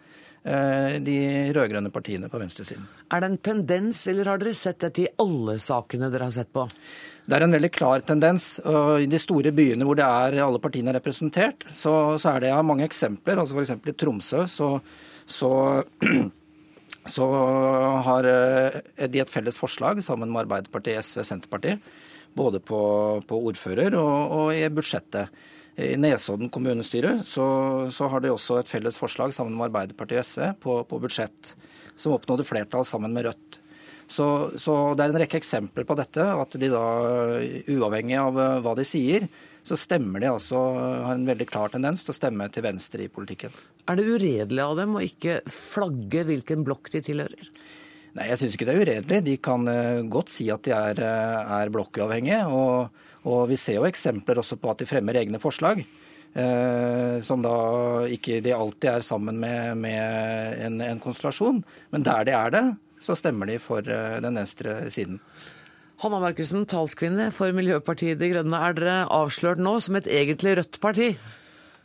Eh, 0.40 0.94
de 1.04 1.16
rød-grønne 1.52 1.90
partiene 1.92 2.28
på 2.32 2.38
venstresiden. 2.40 2.86
Er 3.12 3.20
det 3.20 3.28
en 3.28 3.40
tendens, 3.44 4.06
eller 4.08 4.24
har 4.30 4.40
dere 4.40 4.56
sett 4.56 4.78
dette 4.80 5.02
i 5.02 5.10
alle 5.20 5.58
sakene 5.60 6.08
dere 6.08 6.30
har 6.30 6.32
sett 6.32 6.48
på? 6.52 6.64
Det 7.28 7.36
er 7.36 7.44
en 7.44 7.52
veldig 7.52 7.70
klar 7.74 8.00
tendens. 8.00 8.58
og 8.64 9.02
I 9.02 9.06
de 9.10 9.20
store 9.20 9.52
byene 9.52 9.84
hvor 9.84 9.98
det 10.00 10.06
er 10.06 10.40
alle 10.40 10.58
partiene 10.58 10.94
er 10.94 10.96
representert, 10.96 11.68
så, 11.68 12.16
så 12.16 12.32
er 12.32 12.40
det 12.40 12.48
jeg 12.48 12.56
har 12.56 12.64
mange 12.64 12.88
eksempler. 12.88 13.36
altså 13.36 13.58
F.eks. 13.58 13.84
i 13.84 13.92
Tromsø 13.92 14.46
så, 14.48 14.70
så, 15.26 15.52
så 17.08 17.26
har 18.04 18.28
eh, 18.28 19.06
de 19.08 19.22
et 19.22 19.32
felles 19.32 19.56
forslag 19.58 20.02
sammen 20.04 20.32
med 20.32 20.44
Arbeiderpartiet, 20.44 21.04
SV, 21.04 21.22
Senterpartiet. 21.24 21.80
Både 22.36 22.60
på, 22.62 22.80
på 23.26 23.38
ordfører 23.50 23.96
og, 23.98 24.34
og 24.36 24.52
i 24.54 24.68
budsjettet. 24.70 25.32
I 25.80 25.96
Nesodden 25.96 26.50
kommunestyre 26.52 27.20
så, 27.24 27.46
så, 27.94 28.08
har 28.12 28.20
de 28.20 28.30
også 28.34 28.58
et 28.60 28.68
felles 28.68 28.98
forslag 29.00 29.32
sammen 29.34 29.56
med 29.56 29.70
Arbeiderpartiet 29.70 30.20
og 30.20 30.28
SV 30.28 30.44
på, 30.60 30.76
på 30.90 31.00
budsjett, 31.02 31.54
som 31.96 32.14
oppnådde 32.14 32.46
flertall 32.46 32.84
sammen 32.86 33.14
med 33.16 33.30
Rødt. 33.30 33.60
Så, 34.10 34.26
så, 34.58 34.74
det 34.98 35.04
er 35.04 35.12
en 35.12 35.20
rekke 35.22 35.38
eksempler 35.38 35.86
på 35.86 35.94
dette, 35.98 36.24
at 36.24 36.56
de 36.58 36.70
da, 36.72 36.82
uavhengig 37.70 38.18
av 38.18 38.38
eh, 38.42 38.58
hva 38.64 38.74
de 38.78 38.86
sier, 38.86 39.28
så 39.66 39.76
stemmer 39.78 40.22
de 40.22 40.30
altså, 40.30 40.58
har 41.06 41.14
en 41.14 41.28
veldig 41.28 41.46
klar 41.50 41.72
tendens 41.72 42.04
til 42.04 42.14
å 42.14 42.16
stemme 42.16 42.48
til 42.52 42.64
venstre 42.64 43.04
i 43.04 43.12
politikken. 43.12 43.54
Er 43.90 43.98
det 43.98 44.08
uredelig 44.08 44.64
av 44.64 44.78
dem 44.78 44.96
å 44.96 45.04
ikke 45.04 45.40
flagge 45.50 46.24
hvilken 46.28 46.64
blokk 46.66 46.92
de 46.94 47.04
tilhører? 47.10 47.52
Nei, 48.16 48.26
jeg 48.32 48.40
syns 48.40 48.56
ikke 48.56 48.66
det 48.66 48.74
er 48.74 48.84
uredelig. 48.84 49.20
De 49.28 49.36
kan 49.38 49.68
uh, 49.70 50.00
godt 50.10 50.32
si 50.34 50.48
at 50.50 50.64
de 50.66 50.74
er, 50.74 50.98
uh, 51.04 51.60
er 51.60 51.72
blokkuavhengige. 51.74 52.42
og 52.50 53.06
og 53.28 53.50
vi 53.50 53.58
ser 53.60 53.80
jo 53.80 53.88
eksempler 53.88 54.40
også 54.40 54.56
på 54.60 54.70
at 54.72 54.80
de 54.80 54.88
fremmer 54.88 55.18
egne 55.20 55.40
forslag. 55.42 55.82
Eh, 56.30 57.16
som 57.26 57.42
da 57.42 58.06
ikke 58.06 58.38
de 58.44 58.52
alltid 58.54 58.92
er 58.92 59.02
sammen 59.04 59.40
med, 59.42 59.80
med 59.82 60.60
en, 60.66 60.78
en, 60.84 61.00
konstellasjon. 61.02 61.62
Men 61.90 62.06
der 62.06 62.28
de 62.28 62.36
er 62.38 62.54
det, 62.54 62.62
så 63.02 63.16
stemmer 63.18 63.50
de 63.50 63.58
for 63.62 63.82
eh, 63.82 64.20
den 64.22 64.38
venstre 64.38 64.78
siden. 64.94 65.18
Hanna 66.00 66.16
Markussen, 66.16 66.62
talskvinne 66.64 67.26
for 67.36 67.52
Miljøpartiet 67.52 68.16
De 68.22 68.30
Grønne. 68.30 68.56
Er 68.56 68.72
dere 68.72 68.92
avslørt 69.12 69.60
nå 69.60 69.74
som 69.84 69.98
et 69.98 70.06
egentlig 70.08 70.54
rødt 70.56 70.78
parti? 70.80 71.10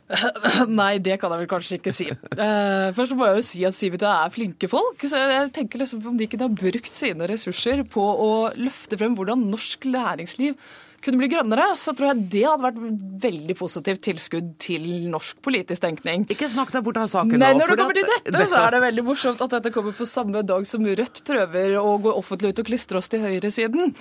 Nei, 0.80 0.96
det 1.02 1.18
kan 1.20 1.32
jeg 1.34 1.42
vel 1.42 1.50
kanskje 1.50 1.78
ikke 1.80 1.94
si. 1.94 2.08
Uh, 2.14 2.94
først 2.96 3.14
må 3.18 3.26
jeg 3.28 3.38
jo 3.40 3.44
si 3.48 3.62
at 3.66 3.76
Civita 3.76 4.12
er 4.22 4.32
flinke 4.34 4.70
folk. 4.70 5.02
så 5.02 5.18
jeg 5.18 5.52
tenker 5.56 5.82
liksom 5.82 6.04
Om 6.06 6.18
de 6.18 6.28
ikke 6.28 6.40
har 6.44 6.52
brukt 6.52 6.90
sine 6.92 7.26
ressurser 7.30 7.82
på 7.90 8.02
å 8.02 8.32
løfte 8.56 8.98
frem 9.00 9.16
hvordan 9.18 9.48
norsk 9.50 9.88
læringsliv 9.90 10.58
kunne 11.06 11.20
bli 11.20 11.28
grønnere, 11.30 11.68
så 11.78 11.92
tror 11.94 12.10
jeg 12.10 12.22
det 12.32 12.42
hadde 12.46 12.64
vært 12.64 12.78
veldig 13.22 13.56
positivt 13.58 14.02
tilskudd 14.06 14.48
til 14.62 14.86
norsk 15.12 15.38
politisk 15.44 15.84
tenkning. 15.84 16.24
Ikke 16.32 16.48
snakk 16.50 16.72
deg 16.74 16.86
bort 16.86 16.98
av 16.98 17.10
saken 17.12 17.38
Nei, 17.42 17.52
Når 17.58 17.72
det 17.72 17.78
kommer 17.82 17.98
til 17.98 18.08
dette, 18.10 18.46
så 18.52 18.62
er 18.64 18.76
det 18.76 18.82
veldig 18.86 19.04
morsomt 19.06 19.44
at 19.44 19.58
dette 19.58 19.72
kommer 19.74 19.94
på 19.96 20.08
samme 20.08 20.42
dag 20.46 20.66
som 20.68 20.86
Rødt 20.86 21.22
prøver 21.26 21.76
å 21.80 21.96
gå 22.02 22.14
offentlig 22.16 22.54
ut 22.54 22.64
og 22.64 22.70
klistre 22.72 23.02
oss 23.02 23.12
til 23.12 23.22
høyresiden. 23.22 23.94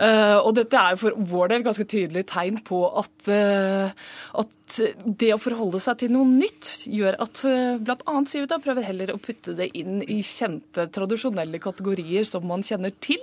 Uh, 0.00 0.38
og 0.40 0.54
dette 0.56 0.80
er 0.80 0.96
for 0.96 1.16
vår 1.28 1.52
del 1.52 1.64
ganske 1.66 1.84
tydelig 1.84 2.24
tegn 2.30 2.62
på 2.64 2.78
at, 3.02 3.16
uh, 3.28 3.90
at 4.40 4.78
det 5.04 5.34
å 5.34 5.40
forholde 5.40 5.80
seg 5.84 5.98
til 6.00 6.14
noe 6.14 6.28
nytt 6.28 6.86
gjør 6.88 7.18
at 7.20 7.42
uh, 7.44 7.74
bl.a. 7.84 8.14
Civita 8.30 8.60
prøver 8.64 8.86
heller 8.86 9.12
å 9.12 9.20
putte 9.20 9.52
det 9.58 9.68
inn 9.76 10.00
i 10.06 10.22
kjente, 10.24 10.88
tradisjonelle 10.94 11.60
kategorier 11.60 12.24
som 12.28 12.48
man 12.48 12.64
kjenner 12.64 12.96
til. 13.04 13.20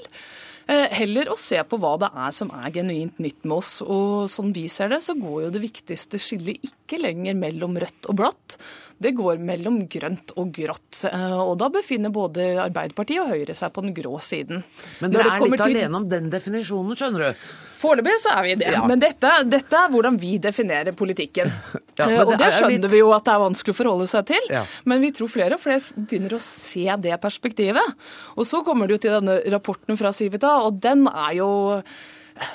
Eh, 0.68 0.90
heller 1.00 1.30
å 1.32 1.38
se 1.40 1.62
på 1.64 1.78
hva 1.80 1.94
det 2.02 2.10
er 2.12 2.34
som 2.36 2.50
er 2.52 2.74
genuint 2.76 3.22
nytt 3.24 3.46
med 3.48 3.56
oss. 3.62 3.78
Og 3.84 4.28
sånn 4.32 4.52
vi 4.56 4.66
ser 4.72 4.92
det, 4.92 5.00
så 5.06 5.16
går 5.16 5.46
jo 5.46 5.52
det 5.56 5.64
viktigste 5.64 6.20
skillet 6.20 6.60
ikke 6.68 7.00
lenger 7.00 7.38
mellom 7.40 7.80
rødt 7.80 8.10
og 8.12 8.18
blatt. 8.20 8.58
Det 8.98 9.12
går 9.18 9.38
mellom 9.46 9.84
grønt 9.92 10.34
og 10.42 10.50
grått. 10.56 11.04
Eh, 11.06 11.38
og 11.38 11.54
da 11.62 11.70
befinner 11.74 12.14
både 12.14 12.50
Arbeiderpartiet 12.64 13.22
og 13.22 13.30
Høyre 13.30 13.54
seg 13.58 13.74
på 13.76 13.84
den 13.86 13.94
grå 13.98 14.18
siden. 14.24 14.64
Men 15.04 15.14
dere 15.14 15.36
er 15.36 15.46
litt 15.46 15.62
til... 15.62 15.78
alene 15.78 16.02
om 16.02 16.08
den 16.10 16.32
definisjonen, 16.34 16.98
skjønner 16.98 17.28
du. 17.28 17.46
Foreløpig 17.78 18.16
så 18.24 18.34
er 18.34 18.48
vi 18.48 18.56
det. 18.64 18.72
Ja. 18.74 18.82
Men 18.90 19.02
dette, 19.02 19.32
dette, 19.46 19.78
er 19.78 19.94
hvordan 19.94 20.18
vi 20.22 20.38
definerer 20.42 20.98
politikken. 20.98 21.54
Ja, 21.98 22.06
det 22.06 22.18
og 22.22 22.36
det 22.38 22.52
skjønner 22.54 22.76
litt... 22.76 22.92
vi 22.94 23.00
jo 23.00 23.08
at 23.16 23.26
det 23.26 23.32
er 23.34 23.40
vanskelig 23.42 23.74
å 23.74 23.78
forholde 23.80 24.06
seg 24.12 24.28
til. 24.30 24.44
Ja. 24.54 24.60
Men 24.86 25.00
vi 25.02 25.08
tror 25.18 25.32
flere 25.34 25.58
og 25.58 25.64
flere 25.64 25.82
begynner 25.96 26.36
å 26.38 26.42
se 26.46 26.86
det 27.02 27.16
perspektivet. 27.24 27.96
Og 28.38 28.46
så 28.46 28.62
kommer 28.66 28.86
det 28.86 29.00
jo 29.00 29.02
til 29.08 29.16
denne 29.16 29.40
rapporten 29.50 29.98
fra 29.98 30.12
Civita, 30.14 30.60
og 30.68 30.78
den 30.84 31.08
er 31.10 31.32
jo 31.40 31.50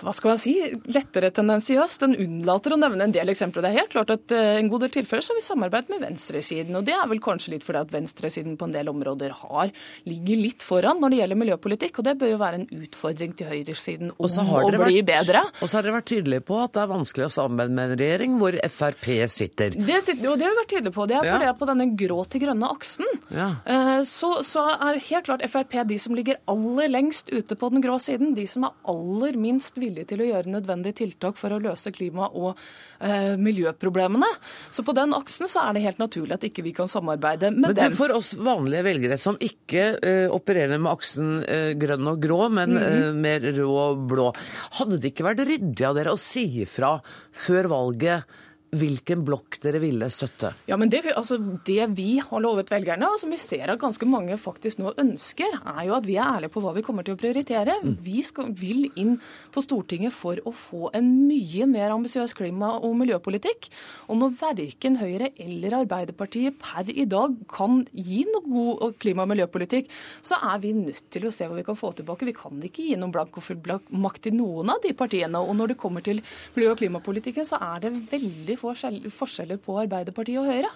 hva 0.02 0.14
skal 0.16 0.34
man 0.34 0.40
si, 0.40 0.54
lettere 0.92 1.32
tendensiøs. 1.34 1.98
Den 2.02 2.16
unnlater 2.20 2.74
å 2.74 2.80
nevne 2.80 3.06
en 3.06 3.14
del 3.14 3.32
eksempler. 3.32 3.64
Det 3.64 3.72
er 3.72 3.80
helt 3.82 3.94
klart 3.94 4.12
at 4.14 4.34
eh, 4.34 4.58
en 4.60 4.70
god 4.72 4.86
del 4.86 4.94
tilfeller 4.98 5.24
så 5.24 5.34
har 5.34 5.40
vi 5.40 5.46
samarbeidet 5.46 5.92
med 5.92 6.04
venstresiden. 6.06 6.76
Og 6.78 6.86
det 6.86 6.96
er 6.96 7.08
vel 7.10 7.22
kanskje 7.22 7.54
litt 7.54 7.66
fordi 7.66 7.82
at 7.82 7.94
venstresiden 7.94 8.56
på 8.60 8.68
en 8.68 8.76
del 8.76 8.90
områder 8.92 9.34
har, 9.42 9.72
ligger 10.08 10.42
litt 10.42 10.64
foran 10.64 11.02
når 11.02 11.14
det 11.14 11.20
gjelder 11.22 11.40
miljøpolitikk. 11.42 12.00
Og 12.00 12.08
det 12.08 12.16
bør 12.20 12.32
jo 12.34 12.40
være 12.42 12.60
en 12.62 12.68
utfordring 12.82 13.36
til 13.38 13.50
høyresiden 13.52 14.14
om 14.16 14.28
å 14.28 14.60
bli 14.68 15.02
vært, 15.02 15.10
bedre. 15.12 15.44
Og 15.60 15.66
så 15.66 15.78
har 15.78 15.86
dere 15.86 15.98
vært 15.98 16.10
tydelige 16.12 16.46
på 16.48 16.60
at 16.62 16.76
det 16.76 16.84
er 16.84 16.92
vanskelig 16.92 17.28
å 17.28 17.32
samarbeide 17.38 17.76
med 17.76 17.92
en 17.92 18.02
regjering 18.02 18.38
hvor 18.40 18.58
Frp 18.72 19.08
sitter. 19.32 19.76
Det, 19.76 20.00
jo, 20.22 20.36
det 20.38 20.46
har 20.46 20.54
vi 20.54 20.60
vært 20.62 20.72
tydelige 20.76 20.96
på. 20.96 21.08
Det 21.10 21.18
er 21.18 21.28
fordi 21.28 21.50
ja. 21.50 21.56
på 21.58 21.68
denne 21.72 21.88
grå 21.98 22.20
til 22.30 22.44
grønne 22.46 22.70
aksen 22.72 23.08
ja. 23.32 23.48
Eh, 23.68 24.00
så, 24.08 24.30
så 24.46 24.64
er 24.74 25.00
helt 25.08 25.26
klart 25.26 25.44
Frp 25.50 25.74
de 25.88 25.98
som 26.00 26.14
ligger 26.16 26.38
aller 26.50 26.90
lengst 26.92 27.30
ute 27.32 27.56
på 27.58 27.70
den 27.72 27.82
grå 27.84 27.98
siden. 28.02 28.34
De 28.36 28.46
som 28.48 28.66
er 28.68 28.76
aller 28.88 29.38
minst 29.40 29.71
mest 29.72 29.80
villige 29.80 30.08
til 30.10 30.20
å 30.20 30.26
gjøre 30.26 30.52
nødvendige 30.52 30.96
tiltak 31.02 31.36
for 31.36 31.52
å 31.52 31.60
løse 31.60 31.92
klima- 31.92 32.30
og 32.32 32.56
eh, 33.00 33.36
miljøproblemene. 33.36 34.26
Så 34.70 34.82
på 34.84 34.92
den 34.94 35.14
aksen 35.14 35.48
så 35.48 35.68
er 35.68 35.74
det 35.74 35.84
helt 35.84 35.98
naturlig 35.98 36.34
at 36.34 36.44
ikke 36.44 36.62
vi 36.62 36.72
kan 36.72 36.88
samarbeide 36.88 37.50
med 37.50 37.72
men 37.72 37.74
dem. 37.74 37.92
For 37.96 38.12
oss 38.12 38.34
vanlige 38.34 38.84
velgere 38.84 39.18
som 39.18 39.36
ikke 39.40 39.98
eh, 40.02 40.28
opererer 40.30 40.78
med 40.78 40.92
aksen 40.92 41.42
eh, 41.44 41.72
grønn 41.74 42.06
og 42.06 42.20
grå, 42.22 42.48
men 42.50 42.70
mm 42.70 42.82
-hmm. 42.82 43.14
mer 43.14 43.40
rød 43.40 43.60
og 43.62 44.06
blå, 44.08 44.32
hadde 44.78 44.98
det 44.98 45.12
ikke 45.12 45.24
vært 45.24 45.46
ryddig 45.46 45.86
av 45.86 45.94
dere 45.94 46.12
å 46.12 46.18
si 46.18 46.62
ifra 46.62 47.00
før 47.32 47.68
valget 47.68 48.24
hvilken 48.72 49.20
blokk 49.26 49.58
dere 49.60 49.80
ville 49.82 50.06
støtte? 50.12 50.54
Ja, 50.68 50.78
men 50.80 50.88
det, 50.92 51.02
altså, 51.12 51.36
det, 51.66 51.90
vi 51.92 52.16
har 52.24 52.40
lovet 52.40 52.70
velgerne, 52.72 53.10
og 53.12 53.20
som 53.20 53.32
vi 53.32 53.38
ser 53.40 53.68
at 53.68 53.80
ganske 53.82 54.06
mange 54.08 54.38
faktisk 54.40 54.80
nå 54.80 54.94
ønsker, 55.02 55.58
er 55.60 55.82
jo 55.88 55.96
at 55.98 56.08
vi 56.08 56.16
er 56.16 56.38
ærlige 56.38 56.54
på 56.54 56.62
hva 56.64 56.72
vi 56.76 56.84
kommer 56.86 57.04
til 57.04 57.16
å 57.16 57.20
prioritere. 57.20 57.76
Mm. 57.84 57.98
Vi 58.06 58.22
skal, 58.24 58.48
vil 58.56 58.86
inn 58.96 59.18
på 59.52 59.64
Stortinget 59.64 60.16
for 60.16 60.40
å 60.48 60.54
få 60.56 60.88
en 60.96 61.10
mye 61.28 61.68
mer 61.68 61.92
ambisiøs 61.92 62.32
klima- 62.38 62.78
og 62.78 62.96
miljøpolitikk. 63.02 63.68
Og 64.08 64.20
når 64.22 64.38
verken 64.40 64.96
Høyre 65.02 65.32
eller 65.36 65.76
Arbeiderpartiet 65.82 66.56
per 66.62 66.88
i 66.88 67.04
dag 67.04 67.36
kan 67.52 67.82
gi 67.92 68.22
noe 68.30 68.42
god 68.46 68.96
klima- 69.02 69.26
og 69.26 69.32
miljøpolitikk, 69.34 69.92
så 70.24 70.40
er 70.48 70.64
vi 70.64 70.72
nødt 70.78 71.04
til 71.12 71.28
å 71.28 71.34
se 71.34 71.44
hva 71.44 71.60
vi 71.60 71.66
kan 71.68 71.76
få 71.76 71.92
tilbake. 71.98 72.28
Vi 72.30 72.36
kan 72.40 72.56
ikke 72.64 72.88
gi 72.88 72.96
noen 72.96 73.12
blank 73.12 73.36
og 73.36 73.44
full 73.44 73.60
makt 73.92 74.24
til 74.30 74.38
noen 74.40 74.72
av 74.72 74.80
de 74.80 74.96
partiene. 74.96 75.44
Og 75.44 75.52
når 75.60 75.74
det 75.74 75.80
kommer 75.84 76.00
til 76.00 76.24
miljø- 76.56 76.72
og 76.72 76.80
klimapolitikken, 76.80 77.44
så 77.44 77.60
er 77.60 77.84
det 77.84 77.94
veldig 78.08 78.61
forskjeller 78.62 79.58
på 79.62 79.80
Arbeiderpartiet 79.84 80.40
og 80.40 80.48
Høyre. 80.48 80.70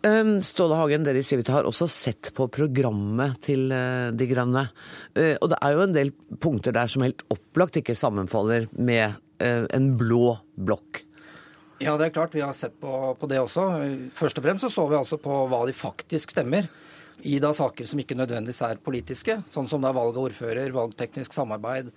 Um, 0.00 0.38
Ståle 0.40 0.78
Hagen, 0.78 1.02
dere 1.04 1.20
i 1.20 1.24
Civita 1.26 1.52
har 1.52 1.66
også 1.68 1.84
sett 1.92 2.30
på 2.32 2.46
programmet 2.48 3.36
til 3.44 3.66
uh, 3.68 4.08
De 4.16 4.24
Grønne. 4.30 4.62
Uh, 5.12 5.34
og 5.42 5.50
det 5.52 5.58
er 5.60 5.74
jo 5.76 5.82
en 5.84 5.96
del 5.96 6.12
punkter 6.40 6.72
der 6.72 6.88
som 6.88 7.04
helt 7.04 7.20
opplagt 7.28 7.76
ikke 7.76 7.96
sammenfaller 7.98 8.70
med 8.80 9.18
uh, 9.44 9.66
en 9.76 9.90
blå 10.00 10.38
blokk. 10.56 11.02
Ja, 11.84 11.98
det 12.00 12.08
er 12.08 12.14
klart. 12.16 12.32
Vi 12.36 12.40
har 12.40 12.56
sett 12.56 12.78
på, 12.80 12.94
på, 13.20 13.28
det 13.28 13.42
også. 13.42 13.66
Først 14.16 14.40
og 14.40 14.46
fremst 14.46 14.64
så, 14.64 14.72
så 14.72 14.86
vi 14.88 14.96
altså 14.96 15.20
på 15.20 15.42
hva 15.52 15.60
de 15.68 15.76
faktisk 15.76 16.32
stemmer 16.32 16.68
i 17.28 17.36
da 17.40 17.52
saker 17.52 17.84
som 17.84 18.00
ikke 18.00 18.16
nødvendigvis 18.16 18.62
er 18.64 18.80
politiske, 18.80 19.36
sånn 19.52 19.68
som 19.68 19.84
da 19.84 19.92
valg 19.92 20.16
av 20.16 20.30
ordfører, 20.30 20.72
valgteknisk 20.72 21.36
samarbeid 21.36 21.90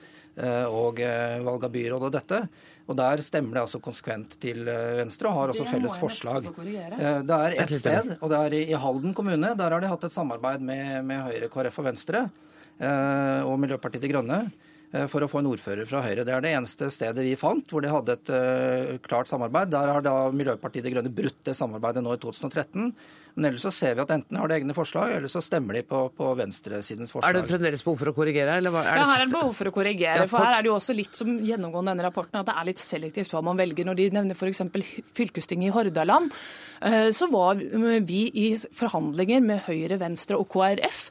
og 0.67 0.99
valg 1.45 1.63
av 1.63 1.71
byråd 1.71 2.03
og 2.09 2.11
dette. 2.11 2.39
Og 2.83 2.97
Der 2.99 3.21
stemmer 3.23 3.55
det 3.55 3.63
altså 3.63 3.79
konsekvent 3.83 4.35
til 4.43 4.67
eh, 4.67 4.97
Venstre, 4.99 5.29
og 5.29 5.37
har 5.37 5.53
også 5.53 5.67
felles 5.69 5.95
forslag. 6.01 6.49
Eh, 6.51 7.21
det 7.23 7.37
er 7.37 7.55
ett 7.63 7.71
sted, 7.79 8.11
og 8.19 8.33
det 8.33 8.41
er 8.41 8.57
i 8.59 8.79
Halden 8.79 9.15
kommune. 9.15 9.53
Der 9.59 9.75
har 9.75 9.83
de 9.83 9.91
hatt 9.91 10.03
et 10.03 10.15
samarbeid 10.15 10.65
med, 10.65 10.99
med 11.07 11.23
Høyre, 11.29 11.49
KrF 11.53 11.79
og 11.79 11.87
Venstre 11.87 12.25
eh, 12.27 13.41
og 13.47 13.55
Miljøpartiet 13.63 14.03
De 14.03 14.11
Grønne 14.11 14.43
for 15.09 15.25
å 15.25 15.27
få 15.31 15.39
en 15.41 15.47
ordfører 15.49 15.87
fra 15.89 16.03
Høyre. 16.05 16.21
Det 16.21 16.35
er 16.35 16.43
det 16.45 16.51
eneste 16.53 16.85
stedet 16.93 17.23
vi 17.25 17.31
fant 17.33 17.65
hvor 17.73 17.81
de 17.81 17.89
hadde 17.89 18.13
et 18.13 18.99
klart 19.01 19.25
samarbeid. 19.25 19.71
Der 19.73 19.89
har 19.89 20.03
da 20.05 20.27
Miljøpartiet 20.29 20.85
De 20.85 20.91
Grønne 20.93 21.09
brutt 21.09 21.39
det 21.47 21.55
samarbeidet 21.57 22.03
nå 22.05 22.13
i 22.13 22.19
2013. 22.21 22.91
Men 23.33 23.49
ellers 23.49 23.63
så 23.65 23.71
ser 23.73 23.95
vi 23.97 24.03
at 24.03 24.11
enten 24.13 24.37
har 24.37 24.49
de 24.49 24.55
egne 24.59 24.75
forslag, 24.77 25.15
eller 25.15 25.31
så 25.31 25.41
stemmer 25.41 25.79
de 25.79 25.81
på, 25.89 26.03
på 26.13 26.33
venstresidens 26.37 27.13
forslag. 27.13 27.31
Er 27.31 27.39
det 27.39 27.49
fremdeles 27.49 27.81
behov 27.85 27.97
for 28.03 28.11
å 28.11 28.15
korrigere? 28.15 28.59
Eller 28.61 28.73
hva, 28.73 28.83
ja, 28.85 29.07
her 29.09 29.23
er 29.23 29.25
det 29.25 29.33
behov 29.33 29.55
for 29.57 29.69
å 29.69 29.73
korrigere. 29.73 30.21
Ja, 30.21 30.27
for 30.29 30.45
her 30.45 30.59
er 30.59 30.65
det 30.65 30.69
jo 30.69 30.75
også 30.75 30.93
litt 30.97 31.17
som 31.17 31.31
gjennomgående 31.41 31.95
denne 31.95 32.05
rapporten, 32.05 32.37
at 32.39 32.49
det 32.49 32.55
er 32.59 32.67
litt 32.69 32.81
selektivt 32.81 33.33
hva 33.33 33.41
man 33.45 33.57
velger. 33.57 33.87
Når 33.89 33.97
de 33.99 34.07
nevner 34.19 34.37
f.eks. 34.37 34.61
fylkestinget 35.17 35.71
i 35.71 35.73
Hordaland, 35.73 36.29
eh, 36.85 37.09
så 37.15 37.29
var 37.33 37.57
vi 38.05 38.21
i 38.43 38.45
forhandlinger 38.77 39.41
med 39.45 39.65
Høyre, 39.65 39.97
Venstre 40.03 40.37
og 40.37 40.45
KrF 40.53 41.01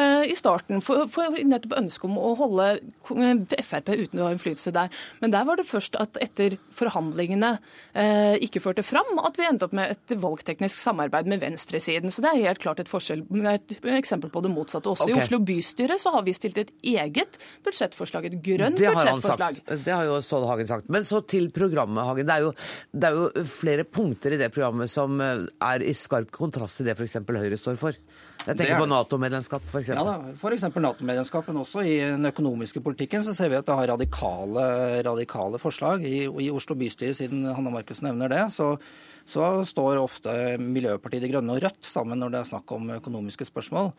eh, 0.00 0.24
i 0.32 0.38
starten 0.38 0.80
for, 0.84 1.04
for 1.12 1.36
nettopp 1.36 1.76
ønsket 1.82 2.08
om 2.08 2.16
å 2.16 2.32
holde 2.40 2.70
Frp 3.04 3.92
uten 3.92 4.22
å 4.22 4.30
ha 4.30 4.32
innflytelse 4.32 4.72
der. 4.74 5.04
Men 5.20 5.36
der 5.36 5.44
var 5.48 5.60
det 5.60 5.68
først 5.68 6.00
at 6.00 6.16
etter 6.24 6.56
forhandlingene 6.74 7.52
eh, 7.92 8.40
ikke 8.46 8.64
førte 8.64 8.86
fram, 8.86 9.18
at 9.20 9.36
vi 9.36 9.46
endte 9.46 9.68
opp 9.68 9.76
med 9.76 9.92
et 9.92 10.16
valgteknisk 10.24 10.80
samarbeid 10.80 11.28
med 11.28 11.44
Venstre 11.44 11.65
venstresiden. 11.66 12.10
Så 12.10 12.22
det 12.22 12.30
er 12.30 12.48
helt 12.48 12.60
klart 12.62 12.80
et, 12.80 12.88
forskjell, 12.88 13.24
et 13.50 13.74
eksempel 13.96 14.30
på 14.30 14.42
det 14.42 14.50
motsatte. 14.50 14.88
Også 14.88 15.04
okay. 15.04 15.16
i 15.16 15.22
Oslo 15.22 15.38
bystyre 15.38 15.98
så 15.98 16.12
har 16.14 16.24
vi 16.26 16.32
stilt 16.32 16.58
et 16.58 16.70
eget 16.82 17.38
budsjettforslag, 17.64 18.26
et 18.26 18.38
grønt 18.42 18.78
det 18.78 18.90
budsjettforslag. 18.92 19.60
Det 19.84 19.92
har 19.92 20.04
jo 20.06 20.20
Ståle 20.20 20.46
Hagen 20.46 20.66
sagt. 20.66 20.88
Men 20.88 21.04
så 21.04 21.22
til 21.26 21.50
programmet, 21.50 22.04
Hagen. 22.04 22.26
Det 22.26 22.34
er, 22.34 22.46
jo, 22.46 22.52
det 22.92 23.10
er 23.10 23.18
jo 23.18 23.46
flere 23.50 23.84
punkter 23.84 24.36
i 24.36 24.40
det 24.40 24.52
programmet 24.54 24.90
som 24.90 25.20
eh, 25.20 25.46
er 25.62 25.82
i 25.82 25.94
skarp 25.96 26.30
kontrast 26.34 26.80
til 26.80 26.88
det 26.88 26.96
f.eks. 26.96 27.18
Høyre 27.26 27.58
står 27.58 27.80
for. 27.80 27.98
Jeg 28.46 28.58
tenker 28.60 28.78
på 28.78 28.86
Nato-medlemskap, 28.86 29.64
f.eks. 29.72 29.90
Ja, 29.90 30.16
f.eks. 30.36 30.68
Nato-medlemskap. 30.70 31.48
Men 31.50 31.62
også 31.64 31.82
i 31.82 31.96
den 32.04 32.30
økonomiske 32.30 32.82
politikken 32.84 33.24
så 33.26 33.34
ser 33.34 33.50
vi 33.50 33.58
at 33.58 33.66
det 33.66 33.74
har 33.74 33.90
radikale, 33.90 34.66
radikale 35.06 35.58
forslag. 35.62 36.06
I, 36.06 36.28
I, 36.28 36.50
Oslo 36.54 36.76
bystyre, 36.78 37.16
siden 37.16 37.42
Hanna 37.48 37.72
Markus 37.74 38.04
nevner 38.06 38.30
det, 38.30 38.44
så 38.54 38.76
så 39.26 39.46
står 39.66 39.98
ofte 39.98 40.32
Miljøpartiet 40.62 41.24
De 41.24 41.30
Grønne 41.32 41.56
og 41.56 41.64
Rødt 41.64 41.88
sammen 41.90 42.20
når 42.22 42.32
det 42.32 42.40
er 42.40 42.48
snakk 42.52 42.70
om 42.76 42.92
økonomiske 42.94 43.48
spørsmål. 43.48 43.90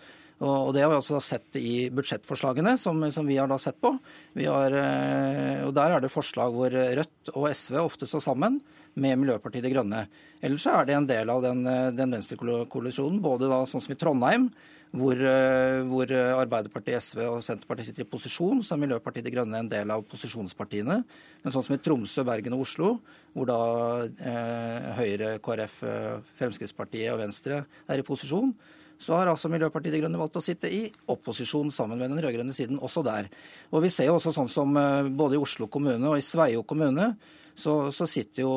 Og 0.47 0.69
Det 0.73 0.83
har 0.83 0.91
vi 0.91 0.99
også 0.99 1.19
sett 1.23 1.57
i 1.59 1.89
budsjettforslagene 1.91 2.75
som, 2.79 3.01
som 3.11 3.27
vi 3.27 3.39
har 3.39 3.49
da 3.49 3.57
sett 3.59 3.79
på. 3.81 3.91
Har, 4.37 4.77
eh, 4.77 5.65
og 5.65 5.73
Der 5.75 5.95
er 5.95 6.03
det 6.03 6.13
forslag 6.13 6.53
hvor 6.53 6.71
Rødt 6.71 7.33
og 7.33 7.49
SV 7.51 7.79
ofte 7.81 8.07
står 8.07 8.23
sammen 8.23 8.61
med 8.95 9.17
Miljøpartiet 9.19 9.65
De 9.65 9.73
Grønne. 9.73 10.05
Ellers 10.41 10.67
er 10.69 10.85
det 10.85 10.95
en 10.95 11.09
del 11.09 11.29
av 11.33 11.43
den, 11.43 11.65
den 11.97 12.17
venstrekoalisjonen, 12.17 13.19
både 13.21 13.49
da 13.49 13.63
sånn 13.65 13.83
som 13.83 13.93
i 13.93 13.99
Trondheim, 13.99 14.51
hvor, 14.95 15.19
eh, 15.19 15.82
hvor, 15.89 16.12
Arbeiderpartiet, 16.15 17.04
SV 17.04 17.23
og 17.28 17.41
Senterpartiet 17.43 17.89
sitter 17.89 18.06
i 18.06 18.10
posisjon, 18.10 18.63
så 18.63 18.76
er 18.76 18.82
Miljøpartiet 18.86 19.26
De 19.26 19.34
Grønne 19.34 19.60
en 19.60 19.69
del 19.71 19.91
av 19.91 20.06
posisjonspartiene. 20.08 20.97
Men 21.43 21.54
sånn 21.54 21.65
som 21.65 21.76
i 21.76 21.82
Tromsø, 21.84 22.23
Bergen 22.28 22.56
og 22.56 22.63
Oslo, 22.63 22.93
hvor 23.36 23.50
da 23.50 23.60
eh, 24.08 24.89
Høyre, 24.97 25.36
KrF, 25.43 25.78
eh, 25.84 26.17
Fremskrittspartiet 26.39 27.12
og 27.13 27.21
Venstre 27.21 27.62
er 27.88 28.00
i 28.00 28.08
posisjon, 28.08 28.54
så 28.97 29.19
har 29.19 29.30
altså 29.30 29.52
Miljøpartiet 29.54 29.93
De 29.93 30.02
Grønne 30.02 30.17
valgt 30.17 30.39
å 30.39 30.43
sitte 30.43 30.71
i 30.73 30.88
opposisjon 31.12 31.69
sammen 31.73 32.00
med 32.02 32.10
den 32.10 32.23
rød-grønne 32.23 32.56
siden 32.56 32.80
også 32.82 33.04
der. 33.06 33.30
Og 33.69 33.84
vi 33.86 33.91
ser 33.93 34.10
jo 34.10 34.17
også 34.17 34.34
sånn 34.34 34.50
som 34.50 34.71
eh, 34.80 35.12
både 35.12 35.38
i 35.38 35.43
Oslo 35.43 35.69
kommune 35.69 36.02
og 36.10 36.17
i 36.17 36.26
Sveio 36.26 36.63
kommune, 36.65 37.12
så, 37.58 37.88
så 37.93 38.06
sitter 38.10 38.43
jo 38.43 38.52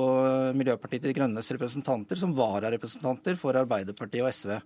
Miljøpartiet 0.56 1.06
De 1.08 1.14
Grønnes 1.16 1.48
representanter 1.56 2.20
som 2.20 2.34
vararepresentanter 2.36 3.38
for 3.40 3.56
Arbeiderpartiet 3.56 4.24
og 4.24 4.32
SV. 4.36 4.58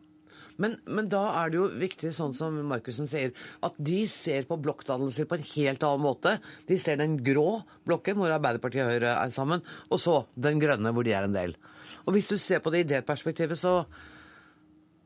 Men, 0.63 0.77
men, 0.87 1.09
da 1.11 1.23
er 1.41 1.51
det 1.51 1.59
jo 1.59 1.67
viktig, 1.81 2.13
sånn 2.15 2.35
som 2.37 2.57
Markussen 2.71 3.09
sier, 3.11 3.33
at 3.65 3.75
de 3.83 4.05
ser 4.11 4.47
på 4.47 4.59
blokkdannelser 4.63 5.27
på 5.31 5.39
en 5.39 5.49
helt 5.55 5.87
annen 5.87 6.05
måte. 6.05 6.37
De 6.69 6.79
ser 6.79 7.01
den 7.01 7.17
grå 7.27 7.65
blokken, 7.89 8.21
hvor 8.21 8.35
Arbeiderpartiet 8.35 8.85
og 8.85 8.93
Høyre 8.93 9.17
er 9.19 9.35
sammen, 9.35 9.65
og 9.91 10.03
så 10.03 10.21
den 10.39 10.63
grønne, 10.63 10.95
hvor 10.95 11.07
de 11.07 11.15
er 11.17 11.27
en 11.27 11.35
del. 11.35 11.57
Og 12.05 12.15
hvis 12.15 12.31
du 12.31 12.37
ser 12.39 12.63
på 12.63 12.71
det 12.71 12.85
i 12.85 12.91
det 12.95 13.05
perspektivet, 13.09 13.59
så 13.59 13.83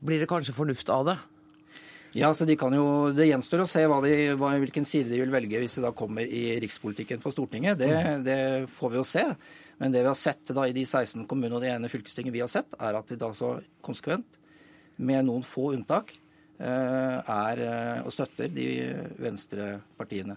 blir 0.05 0.21
det 0.21 0.31
kanskje 0.31 0.57
fornuft 0.57 0.91
av 0.93 1.09
det? 1.09 1.19
Ja, 2.17 2.31
så 2.35 2.47
de 2.49 2.57
kan 2.57 2.73
jo, 2.73 3.13
Det 3.13 3.27
gjenstår 3.29 3.63
å 3.63 3.69
se 3.69 3.83
hva 3.89 3.99
de, 4.01 4.13
hva, 4.41 4.55
hvilken 4.61 4.87
side 4.89 5.11
de 5.13 5.21
vil 5.21 5.33
velge 5.33 5.61
hvis 5.61 5.77
de 5.77 5.85
da 5.85 5.93
kommer 5.97 6.25
i 6.25 6.59
rikspolitikken 6.63 7.21
på 7.23 7.33
Stortinget. 7.35 7.79
Det, 7.81 7.89
mm. 7.93 8.25
det, 8.27 8.39
får 8.73 8.93
vi 8.95 9.01
jo 9.01 9.07
se. 9.07 9.25
Men 9.79 9.95
det 9.95 10.03
vi 10.03 10.11
har 10.11 10.19
sett 10.19 10.53
da 10.57 10.65
i 10.67 10.75
de 10.75 10.85
16 10.87 11.27
kommunene 11.31 11.59
og 11.59 11.65
det 11.65 11.73
ene 11.75 11.91
fylkestinget 11.93 12.35
vi 12.35 12.43
har 12.43 12.51
sett, 12.51 12.73
er 12.81 12.99
at 12.99 13.13
de 13.13 13.21
da 13.21 13.31
så 13.37 13.59
konsekvent 13.85 14.38
med 14.99 15.27
noen 15.29 15.47
få 15.47 15.73
unntak, 15.77 16.13
eh, 16.59 17.19
er 17.23 17.65
eh, 17.65 18.01
og 18.05 18.13
støtter 18.15 18.51
de 18.53 18.69
venstrepartiene. 19.23 20.37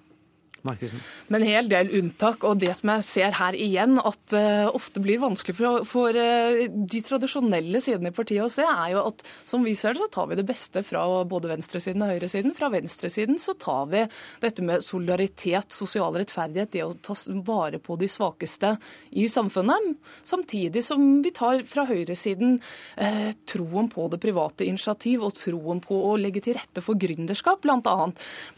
Markusen. 0.68 1.02
Men 1.28 1.42
en 1.42 1.50
hel 1.50 1.70
del 1.72 1.90
unntak. 1.98 2.44
Og 2.46 2.60
det 2.62 2.74
som 2.78 2.92
jeg 2.94 3.06
ser 3.08 3.38
her 3.38 3.58
igjen, 3.58 3.98
at 3.98 4.36
uh, 4.38 4.70
ofte 4.70 5.02
blir 5.02 5.22
vanskelig 5.22 5.56
for, 5.58 5.86
for 5.90 6.18
uh, 6.18 6.62
de 6.70 7.02
tradisjonelle 7.06 7.82
sidene 7.82 8.12
i 8.12 8.16
partiet 8.16 8.46
å 8.46 8.52
se, 8.52 8.66
er 8.66 8.94
jo 8.94 9.06
at 9.10 9.24
som 9.50 9.66
vi 9.66 9.74
ser 9.78 9.98
det, 9.98 10.04
så 10.06 10.12
tar 10.14 10.30
vi 10.30 10.38
det 10.38 10.46
beste 10.48 10.84
fra 10.86 11.04
både 11.28 11.50
venstresiden 11.52 12.06
og 12.06 12.14
høyresiden. 12.14 12.54
Fra 12.58 12.70
venstresiden 12.74 13.42
så 13.42 13.56
tar 13.58 13.90
vi 13.94 14.04
dette 14.44 14.66
med 14.66 14.86
solidaritet, 14.86 15.74
sosial 15.74 16.20
rettferdighet, 16.22 16.74
det 16.76 16.86
å 16.86 16.94
ta 17.02 17.18
vare 17.48 17.82
på 17.82 17.98
de 18.02 18.10
svakeste 18.12 18.76
i 19.18 19.28
samfunnet. 19.32 19.98
Samtidig 20.28 20.86
som 20.86 21.08
vi 21.26 21.34
tar 21.36 21.66
fra 21.70 21.88
høyresiden 21.90 22.60
uh, 23.02 23.32
troen 23.50 23.90
på 23.92 24.08
det 24.14 24.22
private 24.22 24.70
initiativ 24.70 25.26
og 25.26 25.36
troen 25.42 25.82
på 25.82 25.98
å 26.12 26.14
legge 26.22 26.46
til 26.46 26.60
rette 26.60 26.86
for 26.86 27.00
gründerskap, 27.02 27.66
bl.a. 27.66 27.98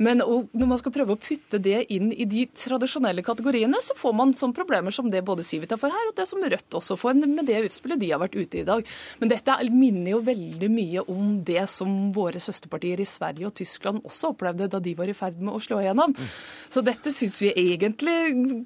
Men 0.04 0.20
når 0.20 0.68
man 0.68 0.80
skal 0.82 0.96
prøve 0.96 1.16
å 1.16 1.22
putte 1.22 1.62
det 1.64 1.86
inn 1.96 2.12
i 2.14 2.28
de 2.30 2.46
tradisjonelle 2.58 3.24
kategoriene, 3.26 3.80
så 3.84 3.96
får 3.98 4.16
man 4.18 4.34
sånne 4.38 4.58
problemer 4.58 4.94
som 4.96 5.10
det 5.12 5.24
både 5.26 5.46
Civita 5.46 5.78
får 5.80 5.94
her, 5.94 6.10
og 6.10 6.18
det 6.18 6.28
som 6.30 6.44
Rødt 6.44 6.78
også 6.80 6.98
får 7.00 7.20
med 7.24 7.46
det 7.48 7.62
utspillet 7.68 8.02
de 8.02 8.12
har 8.12 8.22
vært 8.22 8.38
ute 8.38 8.62
i 8.62 8.66
dag. 8.68 8.88
Men 9.22 9.32
dette 9.32 9.58
minner 9.74 10.14
jo 10.16 10.24
veldig 10.26 10.70
mye 10.72 11.06
om 11.12 11.38
det 11.46 11.66
som 11.72 12.12
våre 12.16 12.42
søsterpartier 12.42 13.02
i 13.02 13.08
Sverige 13.08 13.48
og 13.50 13.56
Tyskland 13.58 14.04
også 14.04 14.34
opplevde 14.34 14.70
da 14.72 14.82
de 14.84 14.96
var 14.98 15.10
i 15.10 15.16
ferd 15.18 15.40
med 15.42 15.56
å 15.56 15.62
slå 15.64 15.82
igjennom. 15.82 16.16
Så 16.74 16.84
dette 16.86 17.14
syns 17.14 17.40
vi 17.42 17.52
egentlig 17.54 18.18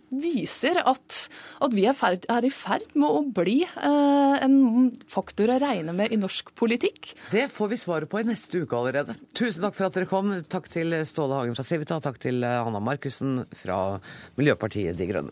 viser 0.09 0.81
at, 0.83 1.19
at 1.63 1.75
vi 1.75 1.87
er, 1.89 1.97
ferd, 1.97 2.27
er, 2.31 2.47
i 2.47 2.53
ferd 2.53 2.87
med 2.97 3.07
å 3.07 3.23
bli 3.37 3.59
eh, 3.67 4.37
en 4.45 4.89
faktor 5.11 5.53
å 5.53 5.59
regne 5.61 5.95
med 5.95 6.13
i 6.13 6.19
norsk 6.19 6.53
politikk. 6.57 7.13
Det 7.33 7.47
får 7.53 7.73
vi 7.73 7.81
svaret 7.81 8.11
på 8.11 8.21
i 8.21 8.27
neste 8.27 8.63
uke 8.63 8.77
allerede. 8.77 9.17
Tusen 9.37 9.65
takk 9.65 9.77
for 9.77 9.89
at 9.89 9.97
dere 9.97 10.09
kom. 10.09 10.33
Takk 10.47 10.69
til 10.73 10.95
Ståle 11.07 11.39
Hagen 11.39 11.57
fra 11.57 11.65
Civita, 11.67 11.99
takk 12.03 12.19
til 12.23 12.43
Hanna 12.45 12.81
Markus 12.83 13.16
Thoresen 13.17 13.45
fra 13.55 13.99
Miljøpartiet 14.37 14.97
De 14.97 15.07
Grønne. 15.09 15.31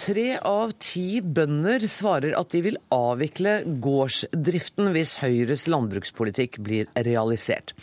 Tre 0.00 0.38
av 0.42 0.72
ti 0.80 1.20
bønder 1.20 1.84
svarer 1.88 2.34
at 2.34 2.50
de 2.54 2.62
vil 2.64 2.78
avvikle 2.90 3.60
gårdsdriften 3.84 4.90
hvis 4.94 5.18
Høyres 5.20 5.66
landbrukspolitikk 5.68 6.58
blir 6.64 6.88
realisert. 6.96 7.74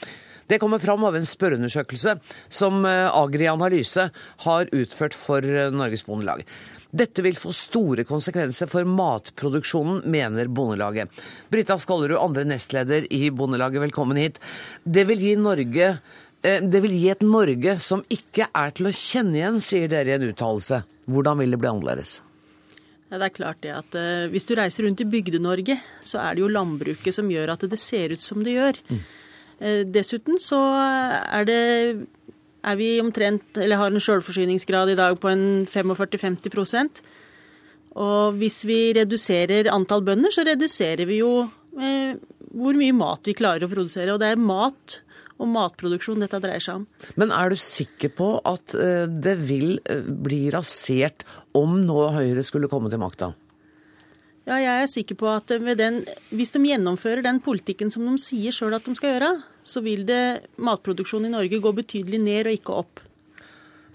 Det 0.48 0.60
kommer 0.60 0.80
fram 0.80 1.04
av 1.04 1.16
en 1.16 1.28
spørreundersøkelse 1.28 2.16
som 2.50 2.86
eh, 2.88 3.10
Agri 3.12 3.50
Analyse 3.52 4.08
har 4.46 4.70
utført 4.72 5.16
for 5.16 5.44
eh, 5.44 5.68
Norges 5.76 6.06
Bondelag. 6.08 6.46
Dette 6.92 7.24
vil 7.26 7.36
få 7.36 7.52
store 7.56 8.06
konsekvenser 8.08 8.70
for 8.72 8.88
matproduksjonen, 8.88 10.04
mener 10.08 10.48
Bondelaget. 10.48 11.12
Brita 11.52 11.76
Skollerud, 11.80 12.20
andre 12.22 12.46
nestleder 12.48 13.10
i 13.14 13.28
Bondelaget, 13.32 13.82
velkommen 13.90 14.20
hit. 14.22 14.40
Det 14.84 15.04
vil 15.10 15.20
gi 15.20 15.34
Norge 15.40 15.90
eh, 15.92 16.62
det 16.64 16.84
vil 16.86 16.96
gi 16.96 17.10
et 17.12 17.26
Norge 17.26 17.76
som 17.84 18.06
ikke 18.08 18.48
er 18.56 18.72
til 18.78 18.88
å 18.88 18.96
kjenne 18.96 19.42
igjen, 19.42 19.60
sier 19.64 19.92
dere 19.92 20.16
i 20.16 20.16
en 20.16 20.30
uttalelse. 20.30 20.86
Hvordan 21.12 21.44
vil 21.44 21.56
det 21.56 21.60
bli 21.60 21.72
annerledes? 21.72 22.22
Det 23.08 23.24
er 23.24 23.32
klart 23.32 23.62
det 23.64 23.72
at 23.72 23.96
uh, 23.96 24.28
Hvis 24.32 24.48
du 24.50 24.56
reiser 24.58 24.84
rundt 24.84 25.00
i 25.00 25.08
Bygde-Norge, 25.08 25.78
så 26.04 26.20
er 26.24 26.36
det 26.36 26.44
jo 26.44 26.52
landbruket 26.52 27.16
som 27.16 27.30
gjør 27.32 27.54
at 27.54 27.64
det 27.72 27.80
ser 27.80 28.16
ut 28.16 28.24
som 28.24 28.44
det 28.44 28.58
gjør. 28.58 28.80
Mm. 28.92 29.00
Uh, 29.62 29.82
dessuten 29.88 30.42
så 30.44 30.60
er 30.76 31.48
det 31.48 31.62
er 32.66 32.78
vi 32.80 32.90
omtrent, 33.02 33.58
eller 33.58 33.80
har 33.80 33.94
en 33.94 34.04
selvforsyningsgrad 34.04 34.94
i 34.94 34.98
dag 35.00 35.18
på 35.22 35.30
en 35.32 35.66
45-50% 35.70 37.02
Og 37.98 38.38
hvis 38.38 38.64
vi 38.70 38.94
reduserer 38.98 39.72
antall 39.74 40.04
bønder, 40.06 40.34
så 40.34 40.46
reduserer 40.46 41.06
vi 41.10 41.22
jo 41.22 41.48
eh, 41.80 42.18
hvor 42.54 42.78
mye 42.78 42.96
mat 42.96 43.28
vi 43.28 43.38
klarer 43.38 43.66
å 43.66 43.72
produsere. 43.72 44.14
Og 44.14 44.22
det 44.22 44.32
er 44.34 44.42
mat 44.42 45.00
og 45.38 45.50
matproduksjon 45.54 46.22
dette 46.22 46.40
dreier 46.42 46.64
seg 46.64 46.82
om. 46.82 46.86
Men 47.20 47.34
er 47.34 47.54
du 47.54 47.60
sikker 47.62 48.14
på 48.18 48.30
at 48.46 48.74
eh, 48.78 49.06
det 49.10 49.36
vil 49.48 49.78
eh, 49.86 50.06
bli 50.06 50.48
rasert 50.54 51.26
om 51.58 51.78
nå 51.86 52.08
Høyre 52.16 52.46
skulle 52.46 52.70
komme 52.72 52.92
til 52.94 53.02
makta? 53.02 53.34
Ja, 54.48 54.62
jeg 54.64 54.86
er 54.86 54.88
sikker 54.88 55.18
på 55.20 55.28
at 55.28 55.52
den, 55.52 56.04
hvis 56.32 56.54
de 56.56 56.62
gjennomfører 56.64 57.26
den 57.26 57.42
politikken 57.44 57.90
som 57.92 58.06
de 58.08 58.14
sier 58.22 58.56
sjøl 58.56 58.78
at 58.78 58.86
de 58.86 58.94
skal 58.96 59.18
gjøre, 59.18 59.32
så 59.68 59.84
vil 59.86 60.06
det 60.08 60.48
matproduksjonen 60.64 61.30
i 61.30 61.36
Norge 61.36 61.60
gå 61.64 61.74
betydelig 61.82 62.22
ned 62.24 62.48
og 62.48 62.60
ikke 62.60 62.80
opp. 62.86 63.04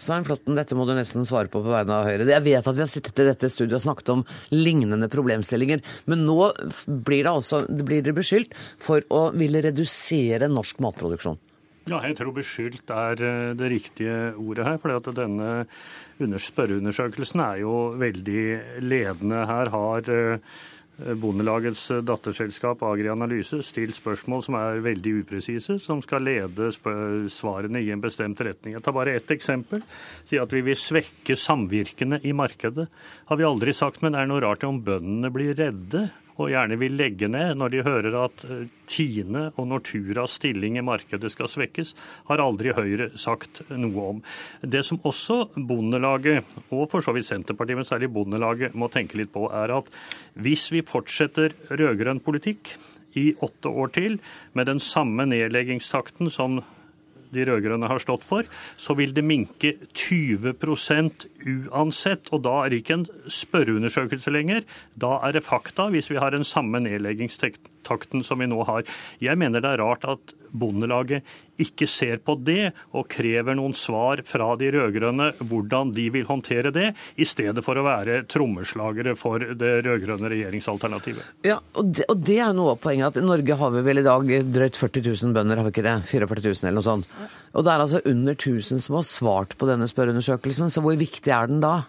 Svein 0.03 0.25
Flåtten, 0.27 0.57
dette 0.59 0.75
må 0.75 0.83
du 0.89 0.97
nesten 0.97 1.27
svare 1.29 1.51
på 1.53 1.61
på 1.63 1.71
vegne 1.71 1.95
av 1.95 2.09
Høyre. 2.09 2.27
Jeg 2.27 2.43
vet 2.43 2.67
at 2.67 2.75
vi 2.75 2.83
har 2.83 2.91
sittet 2.91 3.21
i 3.23 3.27
dette 3.29 3.51
studioet 3.53 3.79
og 3.79 3.85
snakket 3.85 4.11
om 4.17 4.25
lignende 4.51 5.07
problemstillinger, 5.13 5.83
men 6.11 6.25
nå 6.27 6.39
blir 7.07 7.23
det 7.23 7.31
altså, 7.31 7.63
dere 7.71 8.17
beskyldt 8.17 8.57
for 8.83 9.07
å 9.15 9.29
ville 9.37 9.63
redusere 9.63 10.51
norsk 10.51 10.83
matproduksjon. 10.83 11.39
Ja, 11.91 11.99
jeg 12.07 12.15
tror 12.19 12.35
beskyldt 12.35 12.91
er 12.95 13.23
eh, 13.27 13.55
det 13.59 13.71
riktige 13.73 14.19
ordet 14.39 14.67
her. 14.69 14.77
For 14.83 15.15
denne 15.17 16.43
spørreundersøkelsen 16.45 17.43
er 17.43 17.63
jo 17.65 17.73
veldig 17.99 18.45
ledende. 18.87 19.41
Her 19.51 19.71
har 19.75 20.13
eh, 20.15 20.61
Bondelagets 21.19 21.89
datterselskap 22.07 22.83
Agri 22.87 23.09
Analyse 23.13 23.61
stilt 23.67 23.97
spørsmål 23.97 24.45
som 24.47 24.57
er 24.59 24.83
veldig 24.85 25.15
upresise, 25.23 25.79
som 25.83 26.03
skal 26.05 26.25
lede 26.27 26.71
svarene 27.33 27.83
i 27.83 27.91
en 27.95 28.03
bestemt 28.03 28.41
retning. 28.45 28.77
Jeg 28.77 28.85
tar 28.85 28.97
bare 28.97 29.17
ett 29.19 29.31
eksempel. 29.35 29.83
Si 30.29 30.41
at 30.41 30.53
vi 30.55 30.63
vil 30.67 30.79
svekke 30.79 31.37
samvirkene 31.39 32.23
i 32.23 32.35
markedet. 32.37 32.89
Har 33.29 33.41
vi 33.41 33.49
aldri 33.49 33.75
sagt, 33.77 34.03
men 34.03 34.15
er 34.15 34.27
det 34.27 34.33
noe 34.33 34.45
rart 34.45 34.67
om 34.69 34.81
bøndene 34.85 35.33
blir 35.35 35.57
redde 35.59 36.09
og 36.43 36.53
gjerne 36.53 36.79
vil 36.81 36.97
legge 36.99 37.29
ned 37.31 37.57
når 37.61 37.73
de 37.73 37.85
hører 37.87 38.17
at 38.25 38.45
eh, 38.49 38.65
Tine 38.93 39.47
og 39.57 39.69
Norturas 39.71 40.37
stilling 40.39 40.77
i 40.79 40.85
markedet 40.85 41.31
skal 41.33 41.51
svekkes, 41.51 41.95
har 42.29 42.43
aldri 42.45 42.75
Høyre 42.77 43.09
sagt 43.19 43.63
noe 43.71 44.09
om. 44.17 44.21
Det 44.61 44.83
som 44.87 45.01
også 45.09 45.47
Bondelaget, 45.57 46.45
og 46.71 46.89
for 46.93 47.05
så 47.05 47.15
vidt 47.17 47.29
Senterpartiet, 47.31 47.79
men 47.81 47.89
særlig 47.89 48.11
Bondelaget, 48.13 48.77
må 48.77 48.91
tenke 48.93 49.21
litt 49.21 49.33
på, 49.33 49.47
er 49.49 49.73
at 49.79 49.89
hvis 50.35 50.69
vi 50.75 50.85
fortsetter 50.87 51.57
rød-grønn 51.71 52.23
politikk 52.25 52.75
i 53.19 53.33
åtte 53.45 53.69
år 53.69 53.93
til 53.97 54.21
med 54.57 54.69
den 54.69 54.81
samme 54.81 55.27
nedleggingstakten 55.29 56.31
som 56.33 56.61
de 57.33 57.47
rød-grønne 57.49 57.89
har 57.91 58.03
stått 58.03 58.27
for, 58.27 58.49
så 58.81 58.97
vil 58.99 59.15
det 59.17 59.25
minke 59.27 59.75
20% 59.97 61.27
uansett. 61.49 62.31
Og 62.33 62.45
da 62.47 62.59
er 62.63 62.73
det 62.73 62.83
ikke 62.83 62.99
en 63.01 63.09
spørreundersøkelse 63.41 64.35
lenger. 64.35 64.67
Da 64.95 65.19
er 65.27 65.37
det 65.37 65.47
fakta, 65.47 65.89
hvis 65.93 66.13
vi 66.13 66.21
har 66.21 66.35
den 66.35 66.47
samme 66.47 66.83
nedleggingstakten 66.85 68.25
som 68.27 68.43
vi 68.43 68.51
nå 68.51 68.63
har. 68.69 68.87
Jeg 69.23 69.41
mener 69.41 69.65
det 69.65 69.75
er 69.75 69.85
rart 69.85 70.07
at 70.09 70.37
Bondelaget 70.53 71.27
ikke 71.63 71.87
ser 71.91 72.21
på 72.25 72.35
det 72.41 72.73
og 72.97 73.07
krever 73.13 73.57
noen 73.59 73.75
svar 73.77 74.23
fra 74.27 74.51
de 74.61 74.71
rød-grønne 74.75 75.29
hvordan 75.41 75.93
de 75.97 76.09
vil 76.15 76.27
håndtere 76.29 76.73
det, 76.75 76.91
i 77.17 77.27
stedet 77.29 77.65
for 77.65 77.79
å 77.79 77.85
være 77.87 78.23
trommeslagere 78.31 79.15
for 79.19 79.43
det 79.59 79.73
rød-grønne 79.87 80.31
regjeringsalternativet. 80.33 81.45
Ja, 81.47 81.59
og 81.79 81.93
det, 81.95 82.07
og 82.13 82.25
det, 82.27 82.39
er 82.43 82.53
noe 82.57 82.75
av 82.75 82.83
poenget. 82.83 83.17
at 83.17 83.25
Norge 83.25 83.59
har 83.59 83.73
vi 83.77 83.85
vel 83.87 84.03
i 84.03 84.07
dag 84.07 84.35
drøyt 84.53 84.81
40 84.81 85.09
000 85.09 85.37
bønder, 85.37 85.61
har 85.61 85.69
vi 85.69 85.75
ikke 85.75 85.87
det? 85.87 85.97
44 86.09 86.47
000 86.49 86.69
eller 86.69 86.79
noe 86.81 86.89
sånt. 86.89 87.11
Og 87.53 87.65
det 87.65 87.73
er 87.73 87.85
altså 87.85 88.05
under 88.09 88.37
1000 88.37 88.87
som 88.87 88.97
har 88.97 89.09
svart 89.09 89.59
på 89.61 89.69
denne 89.69 89.89
spørreundersøkelsen, 89.91 90.73
så 90.73 90.85
hvor 90.85 90.97
viktig 90.99 91.33
er 91.33 91.51
den 91.51 91.61
da? 91.65 91.83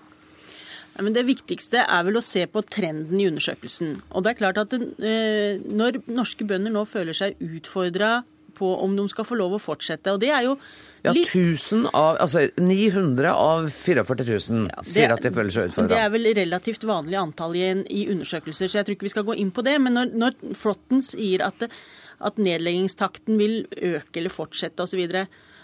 Ja, 0.94 1.02
men 1.02 1.16
det 1.16 1.24
viktigste 1.26 1.82
er 1.82 2.04
vel 2.06 2.20
å 2.20 2.24
se 2.24 2.44
på 2.46 2.62
trenden 2.70 3.18
i 3.18 3.26
undersøkelsen. 3.26 3.96
Og 4.14 4.26
det 4.26 4.34
er 4.34 4.38
klart 4.38 4.60
at 4.62 4.76
eh, 4.78 5.58
Når 5.58 6.04
norske 6.06 6.46
bønder 6.46 6.74
nå 6.74 6.84
føler 6.86 7.18
seg 7.18 7.40
utfordra 7.42 8.20
på 8.64 8.74
om 8.84 8.96
de 8.98 9.06
skal 9.12 9.28
få 9.28 9.38
lov 9.40 9.58
å 9.58 9.62
fortsette. 9.62 10.14
Og 10.16 10.22
det 10.24 10.32
er 10.32 10.48
jo 10.48 10.56
litt... 10.56 10.64
Ja, 11.04 11.14
1000 11.14 11.88
av, 11.92 12.18
altså 12.24 12.46
900 12.56 13.34
av 13.36 13.68
44 13.74 14.28
000 14.30 14.70
ja, 14.72 14.84
sier 14.88 15.16
at 15.16 15.26
de 15.26 15.34
føler 15.36 15.54
seg 15.54 15.72
utfordra. 15.72 15.92
Det 15.92 16.04
er 16.06 16.14
vel 16.14 16.32
relativt 16.40 16.88
vanlig 16.88 17.20
antall 17.20 17.58
i, 17.60 17.66
i, 17.92 18.06
undersøkelser, 18.14 18.72
så 18.72 18.80
jeg 18.80 18.88
tror 18.88 18.98
ikke 18.98 19.10
vi 19.10 19.16
skal 19.16 19.28
gå 19.28 19.38
inn 19.44 19.52
på 19.56 19.66
det. 19.68 19.76
Men 19.84 20.00
når, 20.00 20.14
når 20.26 20.56
Flåtten 20.60 21.04
sier 21.06 21.44
at, 21.48 21.68
at, 21.68 22.40
nedleggingstakten 22.40 23.42
vil 23.42 23.64
øke 23.74 24.24
eller 24.24 24.34
fortsette 24.34 24.88
osv. 24.88 25.04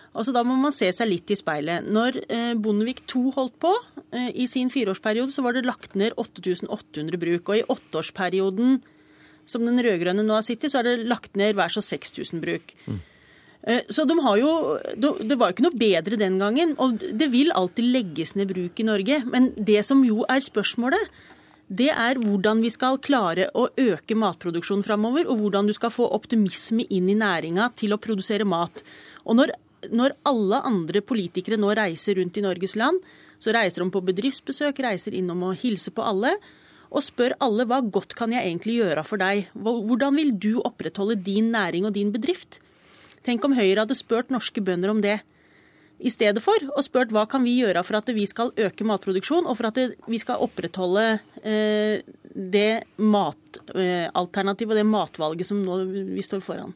Altså, 0.10 0.34
da 0.36 0.44
må 0.44 0.58
man 0.60 0.74
se 0.76 0.90
seg 0.96 1.12
litt 1.12 1.32
i 1.32 1.38
speilet. 1.38 1.88
Når 1.88 2.22
eh, 2.28 2.54
Bondevik 2.60 3.04
II 3.08 3.30
holdt 3.36 3.60
på 3.62 3.74
eh, 4.12 4.32
i 4.42 4.48
sin 4.50 4.72
fireårsperiode, 4.74 5.32
så 5.32 5.46
var 5.46 5.56
det 5.56 5.68
lagt 5.70 5.96
ned 6.00 6.18
8800 6.18 7.22
bruk. 7.22 7.52
Og 7.52 7.60
i 7.60 7.68
åtteårsperioden 7.76 8.80
som 9.50 9.66
den 9.66 9.82
rød-grønne 9.84 10.26
nå 10.26 10.38
har 10.38 10.46
sittet, 10.46 10.72
så 10.72 10.82
er 10.82 10.92
det 10.92 11.08
lagt 11.10 11.38
ned 11.40 11.58
hver 11.58 11.74
så 11.74 11.84
6000 11.84 12.44
bruk. 12.44 12.76
Mm. 12.88 13.00
Så 13.92 14.06
de 14.08 14.16
har 14.24 14.38
jo, 14.40 14.80
Det 14.96 15.36
var 15.38 15.50
jo 15.50 15.56
ikke 15.58 15.66
noe 15.66 15.78
bedre 15.78 16.18
den 16.18 16.40
gangen. 16.40 16.76
Og 16.80 16.96
det 17.00 17.28
vil 17.32 17.52
alltid 17.52 17.92
legges 17.92 18.36
ned 18.40 18.48
bruk 18.54 18.80
i 18.80 18.88
Norge. 18.88 19.20
Men 19.28 19.52
det 19.58 19.84
som 19.86 20.04
jo 20.08 20.24
er 20.30 20.46
spørsmålet, 20.46 21.12
det 21.70 21.92
er 21.92 22.18
hvordan 22.18 22.64
vi 22.64 22.72
skal 22.74 22.98
klare 22.98 23.50
å 23.54 23.68
øke 23.78 24.18
matproduksjonen 24.18 24.86
framover, 24.86 25.28
og 25.30 25.38
hvordan 25.44 25.68
du 25.70 25.74
skal 25.78 25.94
få 25.94 26.08
optimisme 26.16 26.88
inn 26.90 27.12
i 27.12 27.18
næringa 27.20 27.70
til 27.78 27.94
å 27.94 28.02
produsere 28.02 28.48
mat. 28.48 28.82
Og 29.30 29.38
når, 29.38 29.54
når 29.94 30.16
alle 30.26 30.64
andre 30.66 31.04
politikere 31.06 31.60
nå 31.62 31.76
reiser 31.78 32.18
rundt 32.18 32.40
i 32.40 32.46
Norges 32.48 32.74
land, 32.80 33.04
så 33.40 33.54
reiser 33.54 33.84
de 33.84 33.94
på 33.94 34.02
bedriftsbesøk, 34.08 34.82
reiser 34.82 35.14
innom 35.16 35.46
og 35.52 35.60
hilser 35.62 35.94
på 35.96 36.04
alle 36.04 36.34
og 36.90 37.06
spør 37.06 37.36
alle 37.44 37.66
hva 37.70 37.82
godt 37.86 38.16
kan 38.18 38.34
jeg 38.34 38.48
egentlig 38.48 38.80
gjøre 38.80 39.04
for 39.06 39.22
deg? 39.22 39.50
Hvordan 39.54 40.18
vil 40.18 40.32
du 40.42 40.54
opprettholde 40.66 41.20
din 41.22 41.52
næring 41.54 41.86
og 41.86 41.94
din 41.98 42.14
bedrift? 42.14 42.60
Tenk 43.26 43.44
om 43.46 43.54
Høyre 43.58 43.84
hadde 43.84 43.98
spurt 43.98 44.32
norske 44.34 44.64
bønder 44.64 44.94
om 44.94 45.04
det 45.04 45.20
i 46.00 46.12
stedet 46.12 46.40
for, 46.42 46.56
og 46.72 46.86
spurt 46.86 47.12
hva 47.12 47.26
kan 47.28 47.44
vi 47.44 47.58
gjøre 47.60 47.84
for 47.84 48.00
at 48.00 48.10
vi 48.16 48.24
skal 48.30 48.54
øke 48.56 48.88
matproduksjon, 48.88 49.48
og 49.50 49.58
for 49.60 49.68
at 49.68 49.98
vi 50.08 50.20
skal 50.22 50.40
opprettholde 50.46 51.06
eh, 51.44 52.00
det 52.34 52.86
matalternativet 52.96 54.74
og 54.74 54.80
det 54.80 54.88
matvalget 54.88 55.50
som 55.50 55.60
nå 55.66 55.82
vi 56.16 56.24
står 56.24 56.44
foran. 56.46 56.72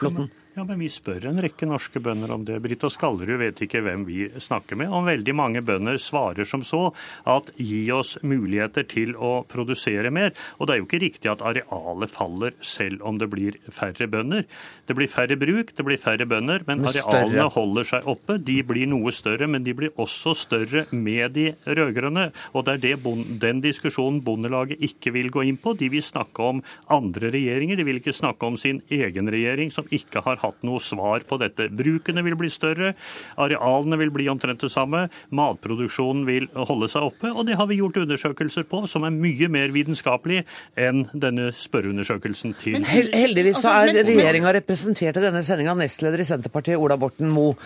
Flotten. 0.00 0.30
Ja, 0.58 0.64
men 0.66 0.80
Vi 0.82 0.88
spør 0.90 1.28
en 1.28 1.38
rekke 1.38 1.68
norske 1.70 2.00
bønder 2.02 2.32
om 2.34 2.42
det. 2.42 2.56
Britta 2.64 2.88
Skallerud 2.90 3.38
vet 3.38 3.60
ikke 3.62 3.78
hvem 3.84 4.02
vi 4.08 4.24
snakker 4.42 4.74
med. 4.80 4.90
Og 4.90 5.04
veldig 5.06 5.34
mange 5.38 5.60
bønder 5.62 6.00
svarer 6.02 6.48
som 6.50 6.64
så 6.66 6.88
at 7.30 7.52
gi 7.62 7.84
oss 7.94 8.16
muligheter 8.26 8.82
til 8.90 9.12
å 9.14 9.44
produsere 9.46 10.10
mer. 10.10 10.32
Og 10.58 10.66
det 10.66 10.74
er 10.74 10.80
jo 10.80 10.88
ikke 10.88 11.00
riktig 11.04 11.30
at 11.30 11.44
arealet 11.46 12.10
faller 12.10 12.56
selv 12.58 13.04
om 13.06 13.20
det 13.20 13.28
blir 13.30 13.60
færre 13.70 14.08
bønder. 14.10 14.48
Det 14.90 14.96
blir 14.98 15.12
færre 15.12 15.36
bruk, 15.38 15.70
det 15.78 15.86
blir 15.86 16.00
færre 16.02 16.26
bønder, 16.26 16.66
men, 16.66 16.82
men 16.82 16.90
arealene 16.90 17.46
holder 17.54 17.86
seg 17.92 18.10
oppe. 18.10 18.40
De 18.42 18.58
blir 18.66 18.90
noe 18.90 19.14
større, 19.14 19.46
men 19.46 19.62
de 19.62 19.76
blir 19.78 19.94
også 19.94 20.34
større 20.42 20.88
med 20.90 21.36
de 21.38 21.52
rød-grønne. 21.70 22.32
Og 22.58 22.66
det 22.66 22.78
er 22.80 22.84
det, 22.88 23.14
den 23.46 23.62
diskusjonen 23.62 24.24
Bondelaget 24.26 24.82
ikke 24.90 25.14
vil 25.14 25.30
gå 25.30 25.46
inn 25.52 25.62
på. 25.62 25.76
De 25.78 25.92
vil 25.94 26.02
snakke 26.02 26.50
om 26.50 26.66
andre 26.90 27.30
regjeringer. 27.36 27.78
De 27.78 27.86
vil 27.92 28.02
ikke 28.02 28.16
snakke 28.16 28.50
om 28.50 28.58
sin 28.58 28.82
egen 28.90 29.30
regjering, 29.30 29.70
som 29.70 29.86
ikke 29.94 30.26
har 30.26 30.42
hatt 30.42 30.47
hatt 30.48 30.66
noe 30.66 30.82
svar 30.82 31.24
på 31.28 31.38
dette. 31.40 31.68
Brukene 31.78 32.24
vil 32.26 32.36
bli 32.38 32.50
større, 32.52 32.94
arealene 33.40 33.98
vil 34.00 34.12
bli 34.14 34.28
omtrent 34.32 34.64
det 34.64 34.72
samme, 34.72 35.06
matproduksjonen 35.34 36.24
vil 36.28 36.48
holde 36.56 36.90
seg 36.92 37.10
oppe. 37.10 37.32
Og 37.34 37.46
det 37.48 37.58
har 37.60 37.68
vi 37.70 37.80
gjort 37.80 38.00
undersøkelser 38.02 38.66
på 38.68 38.84
som 38.90 39.06
er 39.06 39.14
mye 39.14 39.50
mer 39.52 39.72
vitenskapelig 39.74 40.44
enn 40.78 41.06
denne 41.12 41.50
spørreundersøkelsen 41.56 42.56
til 42.60 42.78
men, 42.78 42.88
Heldigvis 42.88 43.62
så 43.62 43.72
altså, 43.72 44.02
er 44.02 44.08
regjeringa 44.08 44.52
representert 44.58 45.20
i 45.20 45.24
denne 45.28 45.44
sendinga 45.46 45.76
nestleder 45.78 46.22
i 46.22 46.28
Senterpartiet, 46.28 46.78
Ola 46.80 46.98
Borten 47.00 47.30
Moe. 47.32 47.56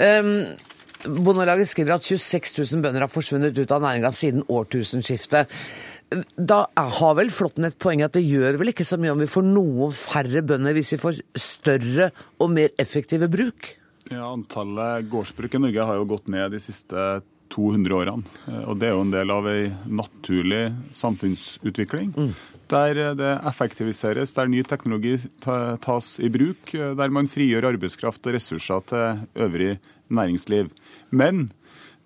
Um, 0.00 0.34
Bondelaget 1.00 1.68
skriver 1.68 1.94
at 1.94 2.04
26 2.04 2.58
000 2.58 2.82
bønder 2.84 3.06
har 3.06 3.08
forsvunnet 3.08 3.56
ut 3.56 3.72
av 3.72 3.80
næringa 3.80 4.10
siden 4.12 4.44
årtusenskiftet 4.52 5.48
da 6.36 6.64
har 6.74 7.16
vel 7.18 7.30
Flåtten 7.30 7.68
et 7.68 7.78
poeng 7.78 8.02
at 8.02 8.16
det 8.16 8.24
gjør 8.26 8.58
vel 8.60 8.72
ikke 8.72 8.86
så 8.86 8.98
mye 8.98 9.12
om 9.14 9.20
vi 9.22 9.30
får 9.30 9.44
noe 9.46 9.90
færre 9.94 10.42
bønder 10.46 10.74
hvis 10.74 10.94
vi 10.96 11.02
får 11.02 11.20
større 11.38 12.10
og 12.42 12.50
mer 12.54 12.72
effektive 12.82 13.30
bruk? 13.30 13.74
Ja, 14.10 14.26
Antallet 14.26 15.06
gårdsbruk 15.10 15.54
i 15.54 15.60
Norge 15.62 15.86
har 15.86 16.00
jo 16.00 16.08
gått 16.10 16.30
ned 16.32 16.50
de 16.56 16.62
siste 16.62 17.20
200 17.50 17.94
årene. 17.94 18.24
Og 18.70 18.78
det 18.78 18.88
er 18.88 18.94
jo 18.94 19.04
en 19.04 19.12
del 19.12 19.32
av 19.34 19.46
ei 19.50 19.70
naturlig 19.90 20.64
samfunnsutvikling. 20.94 22.12
Mm. 22.14 22.32
Der 22.70 23.00
det 23.18 23.30
effektiviseres, 23.50 24.34
der 24.36 24.50
ny 24.50 24.62
teknologi 24.62 25.16
tas 25.42 26.12
i 26.22 26.30
bruk, 26.30 26.70
der 26.70 27.14
man 27.14 27.30
frigjør 27.30 27.72
arbeidskraft 27.72 28.26
og 28.26 28.36
ressurser 28.36 28.84
til 28.90 29.24
øvrig 29.46 29.72
næringsliv. 30.10 30.70
Men 31.10 31.48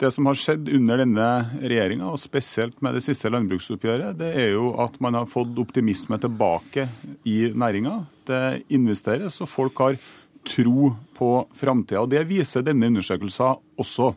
det 0.01 0.11
som 0.11 0.27
har 0.27 0.39
skjedd 0.39 0.69
under 0.75 0.99
denne 1.05 1.29
regjeringa, 1.63 2.09
og 2.11 2.19
spesielt 2.19 2.81
med 2.83 2.97
det 2.97 3.05
siste 3.05 3.31
landbruksoppgjøret, 3.31 4.17
det 4.19 4.33
er 4.43 4.51
jo 4.57 4.73
at 4.83 4.97
man 5.05 5.15
har 5.19 5.31
fått 5.31 5.55
optimisme 5.63 6.19
tilbake 6.21 6.89
i 7.31 7.39
næringa. 7.55 8.01
Det 8.27 8.43
investeres, 8.75 9.39
og 9.45 9.51
folk 9.51 9.85
har 9.85 9.99
tro 10.45 10.91
på 11.17 11.31
framtida. 11.57 12.05
Det 12.11 12.25
viser 12.29 12.67
denne 12.67 12.91
undersøkelsen 12.91 13.63
også. 13.81 14.11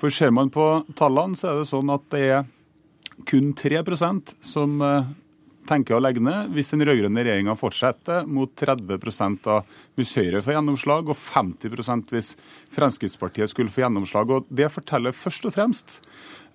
For 0.00 0.10
ser 0.10 0.32
man 0.34 0.50
på 0.50 0.66
tallene, 0.98 1.38
så 1.38 1.52
er 1.52 1.60
det 1.60 1.70
sånn 1.70 1.92
at 1.92 2.08
det 2.10 2.22
er 2.38 2.48
kun 3.28 3.52
3% 3.54 4.32
som 4.42 4.80
eh, 4.82 5.10
tenker 5.68 5.96
å 5.96 6.02
legge 6.02 6.22
ned 6.22 6.52
hvis 6.54 6.72
den 6.72 6.84
rød-grønne 6.86 7.24
regjeringa 7.24 7.56
fortsetter, 7.58 8.26
mot 8.26 8.52
30 8.58 9.48
av 9.50 9.68
hvis 9.98 10.14
Høyre 10.18 10.42
får 10.44 10.56
gjennomslag, 10.56 11.10
og 11.10 11.18
50% 11.18 12.14
hvis 12.14 12.32
Fremskrittspartiet 12.74 13.52
skulle 13.52 13.72
få 13.72 13.84
gjennomslag. 13.84 14.30
Og 14.30 14.48
Det 14.50 14.70
forteller 14.72 15.16
først 15.16 15.46
og 15.48 15.56
fremst 15.56 16.00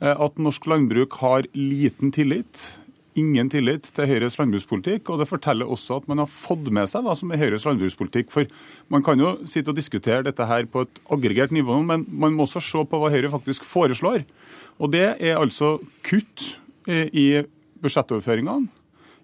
eh, 0.02 0.14
at 0.14 0.42
norsk 0.42 0.68
landbruk 0.68 1.20
har 1.22 1.48
liten 1.56 2.12
tillit 2.16 2.68
ingen 3.18 3.50
tillit 3.50 3.88
til 3.96 4.08
Høyres 4.10 4.38
landbrukspolitikk, 4.38 5.10
og 5.10 5.22
det 5.22 5.30
forteller 5.30 5.70
også 5.70 6.02
at 6.02 6.08
man 6.10 6.22
har 6.22 6.30
fått 6.30 6.70
med 6.74 6.90
seg 6.90 7.06
hva 7.06 7.16
som 7.18 7.32
er 7.34 7.42
Høyres 7.42 7.66
landbrukspolitikk. 7.66 8.30
For 8.34 8.50
man 8.94 9.04
kan 9.06 9.22
jo 9.22 9.34
sitte 9.50 9.74
og 9.74 9.80
diskutere 9.80 10.26
dette 10.28 10.46
her 10.48 10.68
på 10.70 10.86
et 10.86 11.02
aggregert 11.14 11.56
nivå, 11.56 11.80
men 11.86 12.06
man 12.08 12.38
må 12.38 12.46
også 12.46 12.62
se 12.64 12.84
på 12.86 13.02
hva 13.02 13.12
Høyre 13.14 13.34
faktisk 13.34 13.66
foreslår. 13.68 14.26
Og 14.78 14.94
det 14.94 15.08
er 15.18 15.40
altså 15.40 15.78
kutt 16.06 16.52
eh, 16.86 17.10
i 17.10 17.28
budsjettoverføringene. 17.82 18.70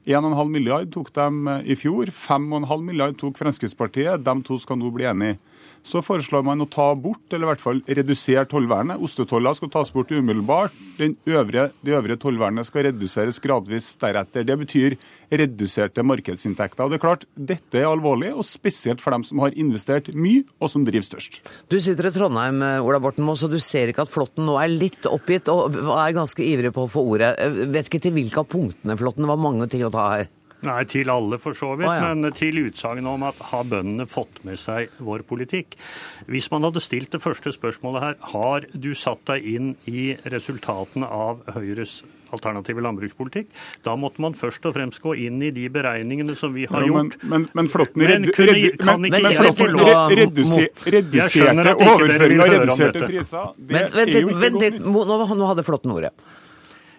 1,5 0.05 0.49
milliard 0.51 0.89
tok 0.91 1.13
de 1.15 1.27
eh, 1.47 1.71
i 1.71 1.75
fjor, 1.79 2.11
5,5 2.11 2.83
milliard 2.83 3.17
tok 3.19 3.37
Fremskrittspartiet. 3.39 4.23
De 4.23 4.35
to 4.43 4.59
skal 4.59 4.79
nå 4.79 4.91
bli 4.91 5.07
enige. 5.07 5.39
Så 5.83 5.99
foreslår 6.03 6.45
man 6.47 6.63
å 6.63 6.67
ta 6.71 6.89
bort, 6.95 7.25
eller 7.29 7.43
i 7.43 7.49
hvert 7.51 7.63
fall 7.63 7.81
redusere 7.83 8.45
tollvernet. 8.47 9.01
Ostetoller 9.03 9.55
skal 9.57 9.71
tas 9.73 9.91
bort 9.91 10.11
umiddelbart. 10.15 10.75
Øvrige, 10.99 11.65
de 11.83 11.95
øvrige 11.97 12.19
tollvernet 12.23 12.69
skal 12.69 12.87
reduseres 12.87 13.41
gradvis 13.43 13.89
deretter. 13.99 14.45
Det 14.47 14.57
betyr 14.61 14.95
reduserte 15.33 16.05
markedsinntekter. 16.07 16.85
Og 16.85 16.93
det 16.93 16.99
er 16.99 17.03
klart, 17.03 17.25
Dette 17.35 17.81
er 17.81 17.89
alvorlig, 17.89 18.31
og 18.31 18.47
spesielt 18.47 19.03
for 19.03 19.15
dem 19.15 19.25
som 19.27 19.41
har 19.43 19.55
investert 19.59 20.07
mye, 20.15 20.45
og 20.61 20.71
som 20.71 20.85
driver 20.87 21.07
størst. 21.07 21.41
Du 21.67 21.79
sitter 21.83 22.07
i 22.07 22.13
Trondheim, 22.15 22.63
Ola 22.83 23.01
Borten 23.03 23.27
Moe, 23.27 23.39
så 23.39 23.51
du 23.51 23.59
ser 23.59 23.91
ikke 23.91 24.05
at 24.05 24.13
Flåtten 24.13 24.47
nå 24.47 24.55
er 24.61 24.71
litt 24.71 25.09
oppgitt 25.09 25.51
og 25.51 25.75
er 25.97 26.15
ganske 26.15 26.45
ivrig 26.45 26.71
på 26.75 26.87
å 26.87 26.91
få 26.91 27.03
ordet. 27.15 27.33
Vet 27.73 27.91
ikke 27.91 28.05
til 28.07 28.15
hvilke 28.15 28.45
av 28.45 28.47
punktene, 28.51 28.95
Flåtten. 28.99 29.27
Det 29.27 29.33
var 29.33 29.43
mange 29.49 29.67
ting 29.71 29.83
å 29.83 29.91
ta 29.93 30.07
her. 30.13 30.31
Nei, 30.63 30.79
til 30.89 31.11
alle 31.11 31.39
for 31.43 31.57
så 31.57 31.73
vidt, 31.79 31.89
ah, 31.89 31.99
ja. 31.99 32.13
men 32.13 32.33
til 32.37 32.61
utsagnet 32.65 33.09
om 33.09 33.27
at 33.27 33.39
har 33.51 33.67
bøndene 33.69 34.07
fått 34.09 34.43
med 34.47 34.59
seg 34.61 34.93
vår 35.03 35.25
politikk? 35.27 35.77
Hvis 36.31 36.49
man 36.53 36.63
hadde 36.67 36.83
stilt 36.83 37.11
det 37.15 37.21
første 37.23 37.53
spørsmålet 37.55 38.05
her, 38.07 38.19
har 38.33 38.67
du 38.73 38.91
satt 38.97 39.25
deg 39.29 39.47
inn 39.55 39.73
i 39.89 40.13
resultatene 40.31 41.09
av 41.09 41.43
Høyres 41.55 42.01
alternative 42.33 42.81
landbrukspolitikk. 42.81 43.49
Da 43.85 43.95
måtte 43.99 44.21
man 44.23 44.33
først 44.37 44.65
og 44.65 44.73
fremst 44.77 45.01
gå 45.03 45.13
inn 45.25 45.41
i 45.45 45.51
de 45.53 45.67
beregningene 45.73 46.35
som 46.39 46.53
vi 46.55 46.65
har 46.69 46.85
gjort. 46.87 47.17
Men, 47.21 47.29
men, 47.33 47.49
men 47.53 47.69
Flåtten 47.71 48.05
reduserte 48.07 48.47
overføringer 51.77 52.39
og 52.39 52.55
reduserte 52.55 53.09
priser. 53.09 53.51
Det 53.57 53.83
er 53.83 54.15
jo 54.17 54.33
ikke 54.33 54.71
godt. 54.87 55.37
Nå 55.37 55.51
hadde 55.51 55.67
Flåtten 55.67 55.93
ordet. 55.93 56.13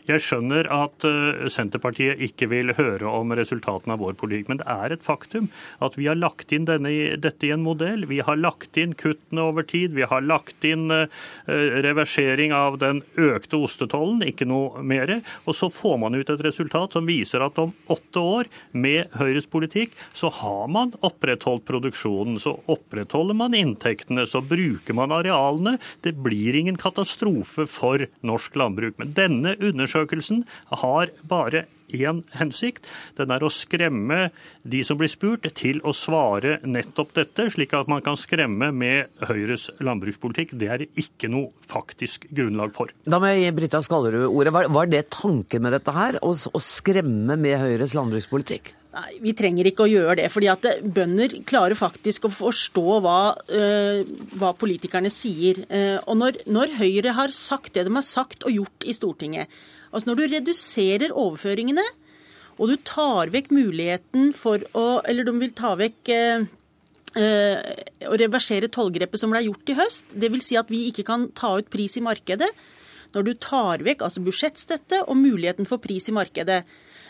Jeg 0.04 0.20
skjønner 0.20 0.66
at 0.68 1.04
uh, 1.08 1.46
Senterpartiet 1.48 2.20
ikke 2.26 2.50
vil 2.50 2.74
høre 2.76 3.08
om 3.08 3.32
resultatene 3.32 3.94
av 3.94 4.02
vår 4.04 4.18
politikk, 4.20 4.50
men 4.50 4.60
det 4.60 4.66
er 4.68 4.92
et 4.92 5.04
faktum 5.04 5.46
at 5.84 5.96
vi 5.96 6.10
har 6.10 6.18
lagt 6.18 6.52
inn 6.52 6.66
denne, 6.68 6.92
dette 7.16 7.48
i 7.48 7.52
en 7.54 7.64
modell. 7.64 8.04
Vi 8.10 8.18
har 8.24 8.36
lagt 8.36 8.76
inn 8.80 8.92
kuttene 9.00 9.46
over 9.48 9.64
tid. 9.64 9.94
Vi 9.96 10.04
har 10.10 10.20
lagt 10.20 10.66
inn 10.68 10.92
uh, 10.92 11.06
reversering 11.48 12.52
av 12.52 12.76
den 12.82 13.00
økte 13.16 13.62
ostetollen, 13.64 14.20
ikke 14.28 14.48
noe 14.50 14.84
mer. 14.84 15.14
Og 15.48 15.56
så 15.56 15.70
får 15.72 15.96
man 16.02 16.18
ut 16.18 16.34
et 16.34 16.44
resultat 16.44 16.98
som 16.98 17.08
viser 17.08 17.40
at 17.44 17.62
om 17.62 17.72
åtte 17.88 18.20
år 18.20 18.52
med 18.76 19.08
Høyres 19.16 19.48
politikk, 19.48 19.96
så 20.12 20.28
har 20.42 20.68
man 20.68 20.92
opprettholdt 21.00 21.64
produksjonen. 21.68 22.36
Så 22.44 22.58
opprettholder 22.68 23.40
man 23.40 23.56
inntektene, 23.56 24.28
så 24.28 24.44
bruker 24.44 25.00
man 25.00 25.16
arealene. 25.16 25.78
Det 26.04 26.12
blir 26.20 26.60
ingen 26.60 26.76
katastrofe 26.80 27.64
for 27.70 28.04
norsk 28.20 28.60
landbruk. 28.60 29.00
Men 29.00 29.16
denne 29.16 29.56
undersøkelsen 29.56 29.93
Undersøkelsen 29.94 30.42
har 30.82 31.10
bare 31.22 31.66
én 31.94 32.22
hensikt. 32.34 32.88
Den 33.14 33.30
er 33.30 33.44
å 33.44 33.50
skremme 33.52 34.30
de 34.66 34.82
som 34.86 34.98
blir 34.98 35.10
spurt, 35.12 35.46
til 35.54 35.80
å 35.86 35.92
svare 35.94 36.56
nettopp 36.66 37.12
dette, 37.14 37.46
slik 37.54 37.74
at 37.76 37.90
man 37.90 38.02
kan 38.02 38.18
skremme 38.18 38.72
med 38.74 39.12
Høyres 39.28 39.68
landbrukspolitikk. 39.84 40.56
Det 40.58 40.70
er 40.70 40.82
det 40.82 40.88
ikke 40.98 41.30
noe 41.30 41.52
faktisk 41.70 42.26
grunnlag 42.34 42.74
for. 42.74 42.90
Da 43.06 43.20
må 43.22 43.30
jeg 43.30 43.44
gi 43.44 43.52
Brita 43.60 43.82
Skallerud 43.84 44.26
ordet. 44.26 44.54
Var, 44.56 44.70
var 44.74 44.90
det 44.90 45.04
tanken 45.14 45.62
med 45.62 45.76
dette 45.76 45.94
her? 45.94 46.18
Å, 46.24 46.32
skremme 46.34 47.36
med 47.38 47.60
Høyres 47.60 47.94
landbrukspolitikk? 47.94 48.72
Nei, 48.94 49.12
Vi 49.22 49.34
trenger 49.36 49.68
ikke 49.68 49.86
å 49.86 49.90
gjøre 49.90 50.18
det. 50.22 50.30
fordi 50.32 50.50
at 50.50 50.66
Bønder 50.82 51.38
klarer 51.46 51.78
faktisk 51.78 52.26
å 52.26 52.32
forstå 52.32 52.98
hva, 53.04 53.20
øh, 53.50 54.02
hva 54.38 54.54
politikerne 54.58 55.12
sier. 55.12 55.64
Uh, 55.68 55.98
og 56.08 56.18
når, 56.18 56.42
når 56.46 56.76
Høyre 56.80 57.14
har 57.14 57.34
sagt 57.34 57.74
det 57.74 57.86
de 57.86 57.94
har 57.94 58.06
sagt 58.06 58.46
og 58.46 58.54
gjort 58.54 58.86
i 58.86 58.94
Stortinget, 58.94 59.50
Altså 59.94 60.10
Når 60.10 60.18
du 60.18 60.24
reduserer 60.32 61.14
overføringene, 61.14 61.84
og 62.58 62.70
du 62.70 62.76
tar 62.86 63.32
vekk 63.34 63.50
muligheten 63.54 64.32
for 64.36 64.62
å 64.78 65.00
Eller 65.08 65.26
de 65.26 65.34
vil 65.40 65.54
ta 65.56 65.74
vekk 65.78 66.10
eh, 66.14 66.46
eh, 67.18 67.74
å 68.06 68.18
reversere 68.20 68.70
tollgrepet 68.70 69.20
som 69.20 69.34
ble 69.34 69.42
gjort 69.46 69.70
i 69.70 69.78
høst. 69.78 70.14
Dvs. 70.14 70.48
Si 70.50 70.58
at 70.58 70.70
vi 70.70 70.86
ikke 70.90 71.06
kan 71.06 71.28
ta 71.34 71.56
ut 71.58 71.70
pris 71.70 71.98
i 71.98 72.04
markedet. 72.04 72.50
Når 73.14 73.26
du 73.26 73.32
tar 73.38 73.82
vekk 73.86 74.02
altså 74.06 74.22
budsjettstøtte 74.22 75.04
og 75.06 75.18
muligheten 75.18 75.66
for 75.70 75.82
pris 75.82 76.08
i 76.10 76.14
markedet, 76.14 76.64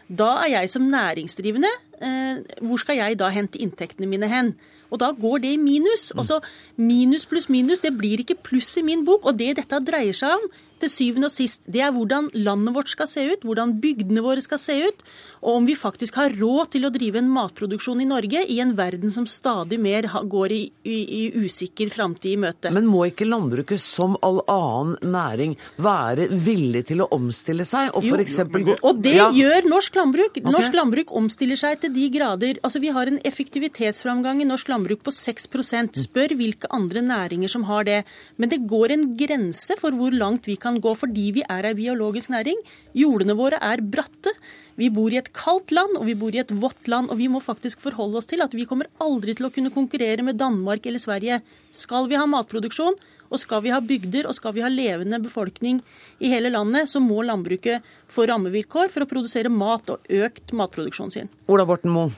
da 0.05 0.31
er 0.43 0.51
jeg 0.59 0.69
som 0.69 0.85
næringsdrivende 0.93 1.71
eh, 2.05 2.41
Hvor 2.61 2.81
skal 2.83 2.99
jeg 3.01 3.17
da 3.21 3.31
hente 3.33 3.61
inntektene 3.61 4.09
mine 4.09 4.29
hen? 4.29 4.53
Og 4.93 5.01
da 5.01 5.11
går 5.17 5.41
det 5.43 5.55
i 5.55 5.61
minus. 5.61 6.11
Altså 6.17 6.41
minus 6.77 7.25
pluss 7.27 7.49
minus, 7.51 7.81
det 7.81 7.97
blir 7.99 8.21
ikke 8.21 8.39
pluss 8.47 8.77
i 8.79 8.85
min 8.87 9.05
bok. 9.05 9.27
Og 9.27 9.39
det 9.41 9.57
dette 9.59 9.81
dreier 9.85 10.17
seg 10.17 10.37
om, 10.37 10.45
til 10.85 10.93
syvende 10.93 11.31
og 11.31 11.35
sist, 11.35 11.65
det 11.71 11.83
er 11.85 11.93
hvordan 11.95 12.31
landet 12.37 12.77
vårt 12.77 12.93
skal 12.93 13.09
se 13.11 13.25
ut, 13.33 13.45
hvordan 13.47 13.77
bygdene 13.83 14.25
våre 14.25 14.43
skal 14.45 14.61
se 14.61 14.77
ut, 14.87 15.05
og 15.45 15.59
om 15.59 15.69
vi 15.69 15.77
faktisk 15.77 16.17
har 16.21 16.35
råd 16.39 16.75
til 16.75 16.87
å 16.87 16.93
drive 16.93 17.21
en 17.21 17.31
matproduksjon 17.33 18.01
i 18.01 18.09
Norge 18.09 18.45
i 18.51 18.61
en 18.63 18.75
verden 18.77 19.13
som 19.15 19.27
stadig 19.29 19.79
mer 19.81 20.09
går 20.31 20.55
i, 20.55 20.63
i, 20.89 20.97
i 21.19 21.45
usikker 21.45 21.93
framtid 21.93 22.35
i 22.35 22.41
møte. 22.41 22.73
Men 22.75 22.89
må 22.89 23.07
ikke 23.11 23.29
landbruket, 23.29 23.83
som 23.83 24.17
all 24.25 24.41
annen 24.51 24.97
næring, 25.15 25.57
være 25.85 26.29
villig 26.31 26.85
til 26.91 27.05
å 27.05 27.09
omstille 27.15 27.67
seg? 27.69 27.93
Og, 27.93 28.07
for 28.09 28.23
eksempel, 28.23 28.65
gå... 28.69 28.77
og 28.81 29.03
det 29.05 29.17
ja. 29.19 29.29
gjør 29.35 29.69
norsk 29.71 29.99
landbruk. 30.01 30.33
Okay. 30.35 30.55
Norsk 30.55 30.77
landbruk 30.77 31.13
omstiller 31.17 31.61
seg 31.61 31.81
til 31.83 31.93
de 31.95 32.09
grader. 32.15 32.61
Altså, 32.65 32.83
Vi 32.83 32.93
har 32.95 33.11
en 33.11 33.21
effektivitetsframgang 33.27 34.43
i 34.43 34.49
norsk 34.49 34.73
landbruk 34.73 35.05
på 35.05 35.15
6% 35.15 36.01
Spør 36.05 36.35
hvilke 36.39 36.69
andre 36.75 37.05
næringer 37.05 37.53
som 37.53 37.67
har 37.69 37.87
det. 37.87 38.01
Men 38.41 38.53
det 38.53 38.65
går 38.71 38.97
en 38.97 39.07
grense 39.19 39.77
for 39.81 39.95
hvor 39.97 40.15
langt 40.15 40.49
vi 40.49 40.57
kan 40.61 40.74
kan 40.75 40.83
gå 40.83 40.95
fordi 40.99 41.31
vi 41.39 41.45
er 41.47 41.69
ei 41.69 41.75
biologisk 41.79 42.33
næring. 42.35 42.61
Jordene 42.95 43.37
våre 43.39 43.61
er 43.63 43.83
bratte. 43.83 44.33
Vi 44.77 44.91
bor 44.91 45.13
i 45.13 45.21
et 45.21 45.33
kaldt 45.33 45.71
land, 45.75 45.97
og 45.99 46.07
vi 46.09 46.15
bor 46.19 46.35
i 46.35 46.43
et 46.43 46.51
vått 46.51 46.89
land. 46.89 47.11
Og 47.11 47.19
vi 47.19 47.29
må 47.29 47.41
faktisk 47.43 47.81
forholde 47.85 48.19
oss 48.19 48.27
til 48.31 48.43
at 48.43 48.55
vi 48.55 48.67
kommer 48.67 48.91
aldri 49.01 49.35
til 49.35 49.47
å 49.47 49.53
kunne 49.55 49.73
konkurrere 49.75 50.25
med 50.27 50.39
Danmark 50.41 50.87
eller 50.87 51.03
Sverige. 51.03 51.43
Skal 51.71 52.09
vi 52.11 52.19
ha 52.19 52.27
matproduksjon, 52.27 52.99
og 53.31 53.41
skal 53.41 53.65
vi 53.65 53.73
ha 53.73 53.81
bygder 53.83 54.29
og 54.29 54.37
skal 54.37 54.55
vi 54.55 54.63
ha 54.63 54.71
levende 54.71 55.19
befolkning 55.23 55.81
i 56.23 56.31
hele 56.31 56.53
landet, 56.53 56.91
så 56.91 57.01
må 57.03 57.25
landbruket 57.25 57.83
få 58.13 58.29
rammevilkår 58.31 58.93
for 58.93 59.03
å 59.03 59.11
produsere 59.11 59.51
mat 59.51 59.91
og 59.91 60.05
økt 60.07 60.53
matproduksjonen 60.55 61.15
sin. 61.15 61.33
Ola 61.49 61.67
Borten 61.67 61.91
Moe. 61.91 62.13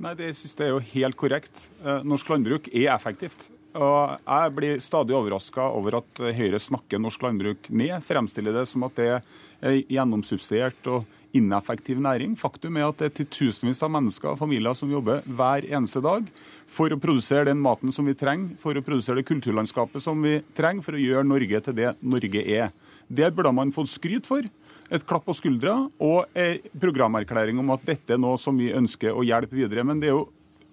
Nei, 0.00 0.14
Det 0.16 0.32
siste 0.36 0.64
er 0.64 0.74
jo 0.74 0.80
helt 0.80 1.16
korrekt. 1.16 1.68
Eh, 1.84 2.02
norsk 2.04 2.28
landbruk 2.32 2.68
er 2.72 2.88
effektivt. 2.94 3.50
Og 3.78 4.18
jeg 4.26 4.52
blir 4.56 4.82
stadig 4.82 5.14
overraska 5.14 5.68
over 5.70 6.00
at 6.00 6.20
Høyre 6.34 6.58
snakker 6.58 6.98
norsk 6.98 7.22
landbruk 7.22 7.70
ned. 7.70 8.00
Fremstiller 8.06 8.54
det 8.56 8.66
som 8.66 8.82
at 8.88 8.96
det 8.98 9.08
er 9.14 9.80
gjennomsubsidiert 9.86 10.90
og 10.90 11.06
ineffektiv 11.36 12.00
næring. 12.02 12.34
Faktum 12.38 12.78
er 12.80 12.88
at 12.88 12.98
det 12.98 13.10
er 13.10 13.16
titusenvis 13.20 13.82
av 13.86 13.92
mennesker 13.94 14.32
og 14.32 14.40
familier 14.40 14.74
som 14.74 14.90
jobber 14.90 15.22
hver 15.26 15.68
eneste 15.68 16.02
dag 16.02 16.26
for 16.70 16.90
å 16.90 16.98
produsere 16.98 17.46
den 17.50 17.62
maten 17.62 17.94
som 17.94 18.08
vi 18.08 18.16
trenger, 18.18 18.56
for 18.58 18.74
å 18.74 18.82
produsere 18.82 19.20
det 19.20 19.28
kulturlandskapet 19.30 20.02
som 20.02 20.18
vi 20.22 20.40
trenger, 20.56 20.82
for 20.82 20.98
å 20.98 21.02
gjøre 21.02 21.28
Norge 21.28 21.62
til 21.66 21.78
det 21.78 21.94
Norge 22.02 22.42
er. 22.42 22.74
Det 23.06 23.30
burde 23.34 23.54
man 23.54 23.74
fått 23.74 23.92
skryt 23.94 24.26
for. 24.26 24.46
Et 24.90 25.04
klapp 25.06 25.22
på 25.28 25.36
skuldra 25.38 25.76
og 26.02 26.26
en 26.34 26.70
programerklæring 26.82 27.58
om 27.62 27.68
at 27.76 27.84
dette 27.86 28.16
er 28.16 28.18
noe 28.18 28.38
som 28.42 28.56
vi 28.58 28.72
ønsker 28.74 29.14
å 29.14 29.22
hjelpe 29.22 29.54
videre. 29.54 29.84
Men, 29.86 30.02
jo, 30.02 30.24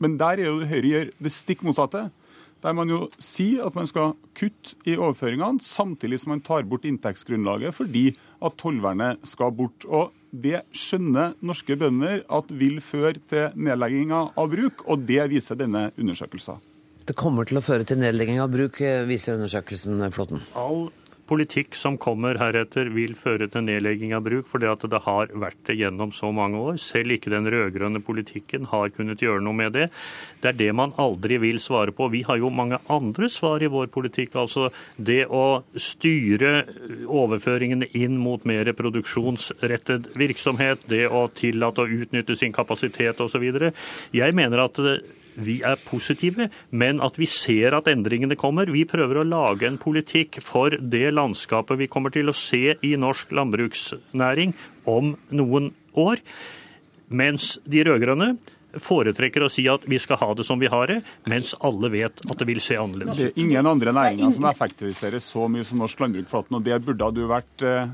men 0.02 0.18
der 0.18 0.42
er 0.42 0.50
jo 0.50 0.66
Høyre 0.66 0.90
gjør 0.90 1.12
det 1.22 1.34
stikk 1.36 1.62
motsatte 1.68 2.08
der 2.64 2.76
man 2.78 2.90
jo 2.92 3.08
sier 3.22 3.68
at 3.68 3.76
man 3.78 3.88
skal 3.90 4.16
kutte 4.38 4.78
i 4.88 4.98
overføringene, 4.98 5.62
samtidig 5.64 6.22
som 6.22 6.34
man 6.34 6.44
tar 6.46 6.66
bort 6.70 6.88
inntektsgrunnlaget 6.88 7.76
fordi 7.78 8.10
at 8.42 8.58
tollvernet 8.60 9.26
skal 9.28 9.54
bort. 9.56 9.86
Og 9.88 10.14
Det 10.28 10.60
skjønner 10.76 11.38
norske 11.40 11.78
bønder 11.80 12.26
at 12.28 12.50
vil 12.52 12.82
føre 12.84 13.16
til 13.32 13.54
nedlegginga 13.56 14.20
av 14.36 14.50
bruk, 14.52 14.84
og 14.86 15.06
det 15.08 15.24
viser 15.32 15.56
denne 15.56 15.88
undersøkelsen. 15.96 16.60
Det 17.08 17.16
kommer 17.16 17.48
til 17.48 17.62
å 17.62 17.64
føre 17.64 17.88
til 17.88 18.02
nedlegging 18.02 18.42
av 18.44 18.52
bruk, 18.52 18.82
viser 19.08 19.38
undersøkelsen, 19.38 20.04
Flåtten? 20.12 20.44
All 20.60 20.90
politikk 21.28 21.76
som 21.78 21.98
kommer 22.02 22.40
heretter 22.40 22.90
vil 22.96 23.14
føre 23.20 23.50
til 23.52 23.66
nedlegging 23.68 24.14
av 24.16 24.24
bruk, 24.26 24.48
fordi 24.50 24.70
at 24.70 24.86
det 24.90 25.02
har 25.06 25.34
vært 25.36 25.60
det 25.68 25.78
gjennom 25.80 26.14
så 26.16 26.32
mange 26.36 26.60
år. 26.60 26.80
Selv 26.82 27.16
ikke 27.16 27.34
den 27.34 27.50
rød-grønne 27.52 28.02
politikken 28.06 28.70
har 28.72 28.94
kunnet 28.96 29.24
gjøre 29.24 29.44
noe 29.44 29.58
med 29.58 29.76
det. 29.78 29.90
Det 30.42 30.52
er 30.52 30.60
det 30.62 30.70
man 30.78 30.96
aldri 31.02 31.40
vil 31.44 31.60
svare 31.64 31.94
på. 31.96 32.10
Vi 32.14 32.24
har 32.28 32.40
jo 32.42 32.54
mange 32.54 32.80
andre 32.94 33.30
svar 33.34 33.64
i 33.64 33.72
vår 33.72 33.92
politikk. 33.94 34.38
Altså 34.40 34.70
det 34.96 35.26
å 35.28 35.62
styre 35.76 36.66
overføringene 37.06 37.92
inn 37.98 38.18
mot 38.22 38.44
mer 38.48 38.72
produksjonsrettet 38.78 40.14
virksomhet, 40.18 40.88
det 40.90 41.06
å 41.12 41.28
tillate 41.36 41.84
å 41.84 42.02
utnytte 42.02 42.38
sin 42.40 42.56
kapasitet 42.56 43.22
osv. 43.24 43.48
Jeg 44.16 44.38
mener 44.38 44.68
at 44.68 44.84
vi 45.38 45.60
er 45.66 45.80
positive, 45.86 46.50
men 46.70 47.02
at 47.06 47.18
vi 47.20 47.28
ser 47.30 47.78
at 47.78 47.90
endringene 47.92 48.38
kommer. 48.40 48.72
Vi 48.74 48.86
prøver 48.90 49.22
å 49.22 49.28
lage 49.28 49.70
en 49.70 49.80
politikk 49.82 50.42
for 50.46 50.74
det 50.78 51.12
landskapet 51.14 51.80
vi 51.80 51.90
kommer 51.92 52.14
til 52.14 52.32
å 52.32 52.36
se 52.36 52.78
i 52.82 52.94
norsk 53.00 53.34
landbruksnæring 53.38 54.56
om 54.90 55.16
noen 55.30 55.72
år. 55.98 56.24
Mens 57.08 57.56
de 57.70 57.86
rød-grønne 57.88 58.36
foretrekker 58.84 59.46
å 59.46 59.50
si 59.52 59.64
at 59.72 59.86
vi 59.90 60.00
skal 60.02 60.20
ha 60.22 60.34
det 60.38 60.46
som 60.46 60.60
vi 60.60 60.70
har 60.72 60.90
det, 60.92 60.98
mens 61.30 61.54
alle 61.66 61.90
vet 61.94 62.20
at 62.28 62.40
det 62.40 62.48
vil 62.50 62.60
se 62.64 62.78
annerledes 62.78 63.18
ut. 63.18 63.22
Det 63.22 63.30
er 63.32 63.46
ingen 63.46 63.70
andre 63.70 63.94
næringer 63.96 64.34
som 64.36 64.50
effektiviserer 64.50 65.24
så 65.24 65.48
mye 65.52 65.66
som 65.68 65.82
norsk 65.82 66.04
landbruk, 66.04 66.28
Flaten, 66.32 66.60
og 66.60 66.66
det 66.68 66.82
burde 66.86 67.10
du 67.16 67.24
vært 67.30 67.66
eh, 67.66 67.88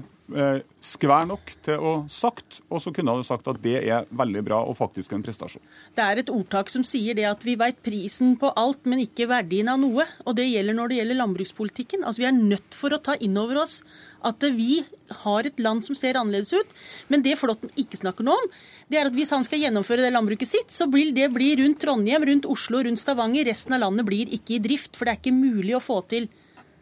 skvær 0.84 1.26
nok 1.28 1.52
til 1.66 1.82
å 1.84 1.92
sagt, 2.12 2.62
og 2.72 2.80
så 2.80 2.94
kunne 2.96 3.12
du 3.20 3.26
sagt 3.28 3.48
at 3.52 3.60
det 3.64 3.76
er 3.84 4.06
veldig 4.16 4.44
bra 4.48 4.62
og 4.64 4.78
faktisk 4.80 5.14
en 5.14 5.24
prestasjon. 5.26 5.64
Det 5.96 6.04
er 6.04 6.22
et 6.22 6.32
ordtak 6.32 6.72
som 6.72 6.86
sier 6.88 7.18
det 7.18 7.26
at 7.28 7.44
vi 7.44 7.58
veit 7.60 7.82
prisen 7.84 8.38
på 8.40 8.54
alt, 8.60 8.88
men 8.88 9.04
ikke 9.04 9.28
verdien 9.28 9.72
av 9.72 9.82
noe. 9.82 10.08
Og 10.24 10.38
det 10.40 10.48
gjelder 10.48 10.78
når 10.78 10.90
det 10.92 11.00
gjelder 11.02 11.20
landbrukspolitikken. 11.20 12.06
Altså 12.08 12.24
Vi 12.24 12.30
er 12.30 12.38
nødt 12.38 12.78
for 12.78 12.96
å 12.96 13.02
ta 13.04 13.18
inn 13.20 13.36
over 13.38 13.66
oss 13.66 13.82
at 14.24 14.46
vi 14.56 14.86
har 15.24 15.44
et 15.46 15.60
land 15.60 15.84
som 15.84 15.98
ser 16.00 16.16
annerledes 16.16 16.54
ut. 16.56 16.72
Men 17.12 17.26
det 17.26 17.36
Flåtten 17.42 17.74
ikke 17.76 18.00
snakker 18.00 18.24
noe 18.24 18.40
om, 18.40 18.54
det 18.88 19.02
er 19.02 19.10
at 19.10 19.18
hvis 19.18 19.34
han 19.36 19.44
skal 19.44 19.60
gjennomføre 19.60 20.06
det 20.06 20.14
landbruket 20.16 20.48
sitt, 20.48 20.72
så 20.72 20.88
vil 20.92 21.12
det 21.16 21.28
bli 21.36 21.52
rundt 21.60 21.82
Trondheim, 21.84 22.24
rundt 22.30 22.48
Oslo, 22.48 22.80
rundt 22.86 23.02
Stavanger. 23.04 23.50
Resten 23.52 23.76
av 23.76 23.84
landet 23.84 24.08
blir 24.08 24.32
ikke 24.32 24.56
i 24.56 24.64
drift, 24.64 24.96
for 24.96 25.06
det 25.06 25.18
er 25.18 25.22
ikke 25.22 25.36
mulig 25.36 25.76
å 25.76 25.84
få 25.84 26.00
til. 26.08 26.32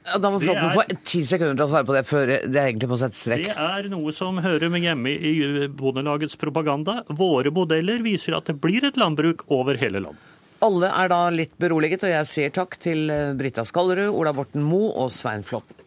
Ja, 0.05 0.17
da 0.17 0.31
må 0.33 0.39
Flåtten 0.41 0.71
få 0.73 0.83
ti 1.05 1.21
sekunder 1.27 1.59
til 1.59 1.67
å 1.67 1.69
svare 1.69 1.85
på 1.85 1.93
det 1.93 2.01
før 2.09 2.31
det 2.31 2.57
er 2.57 2.71
egentlig 2.71 2.89
på 2.89 2.97
sett 3.01 3.17
strekk. 3.17 3.45
Det 3.51 3.67
er 3.67 3.89
noe 3.91 4.13
som 4.15 4.39
hører 4.41 4.71
med 4.73 4.85
hjemme 4.85 5.13
i 5.13 5.33
Bondelagets 5.77 6.39
propaganda. 6.41 7.01
Våre 7.07 7.53
modeller 7.53 8.01
viser 8.05 8.37
at 8.39 8.49
det 8.49 8.57
blir 8.63 8.87
et 8.87 8.97
landbruk 8.97 9.45
over 9.53 9.77
hele 9.81 10.01
landet. 10.07 10.27
Alle 10.61 10.89
er 10.93 11.09
da 11.09 11.21
litt 11.33 11.53
beroliget, 11.61 12.03
og 12.05 12.11
jeg 12.13 12.29
sier 12.29 12.51
takk 12.53 12.75
til 12.81 13.09
eh, 13.09 13.31
Brita 13.37 13.63
Skallerud, 13.65 14.11
Ola 14.13 14.33
Borten 14.37 14.61
Moe 14.65 14.91
og 15.05 15.09
Svein 15.13 15.45
Flåtten. 15.45 15.80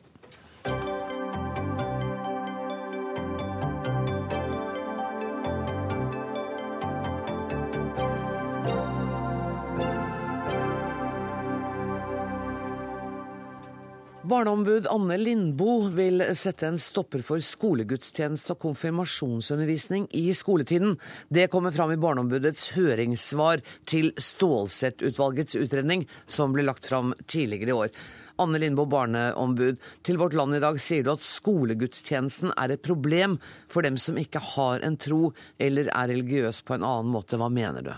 Barneombud 14.44 14.86
Anne 14.92 15.16
Lindboe 15.16 15.86
vil 15.96 16.20
sette 16.36 16.66
en 16.68 16.76
stopper 16.76 17.22
for 17.24 17.40
skolegudstjeneste 17.40 18.52
og 18.52 18.58
konfirmasjonsundervisning 18.60 20.04
i 20.20 20.26
skoletiden. 20.36 20.98
Det 21.32 21.46
kommer 21.48 21.72
fram 21.72 21.94
i 21.94 21.96
Barneombudets 22.02 22.66
høringssvar 22.74 23.62
til 23.88 24.10
Stålsett-utvalgets 24.20 25.56
utredning, 25.56 26.04
som 26.28 26.52
ble 26.52 26.66
lagt 26.68 26.90
fram 26.90 27.14
tidligere 27.24 27.72
i 27.72 27.78
år. 27.86 27.96
Anne 28.44 28.60
Lindboe, 28.60 28.90
barneombud. 28.92 29.80
Til 30.04 30.20
Vårt 30.20 30.36
Land 30.36 30.60
i 30.60 30.62
dag 30.66 30.76
sier 30.76 31.08
du 31.08 31.14
at 31.14 31.24
skolegudstjenesten 31.24 32.52
er 32.52 32.76
et 32.76 32.84
problem 32.84 33.40
for 33.64 33.80
dem 33.80 33.96
som 33.96 34.20
ikke 34.20 34.44
har 34.52 34.84
en 34.84 35.00
tro 35.00 35.32
eller 35.56 35.88
er 35.88 36.12
religiøs 36.12 36.60
på 36.68 36.76
en 36.76 36.84
annen 36.84 37.16
måte. 37.16 37.40
Hva 37.40 37.48
mener 37.48 37.88
du? 37.88 37.94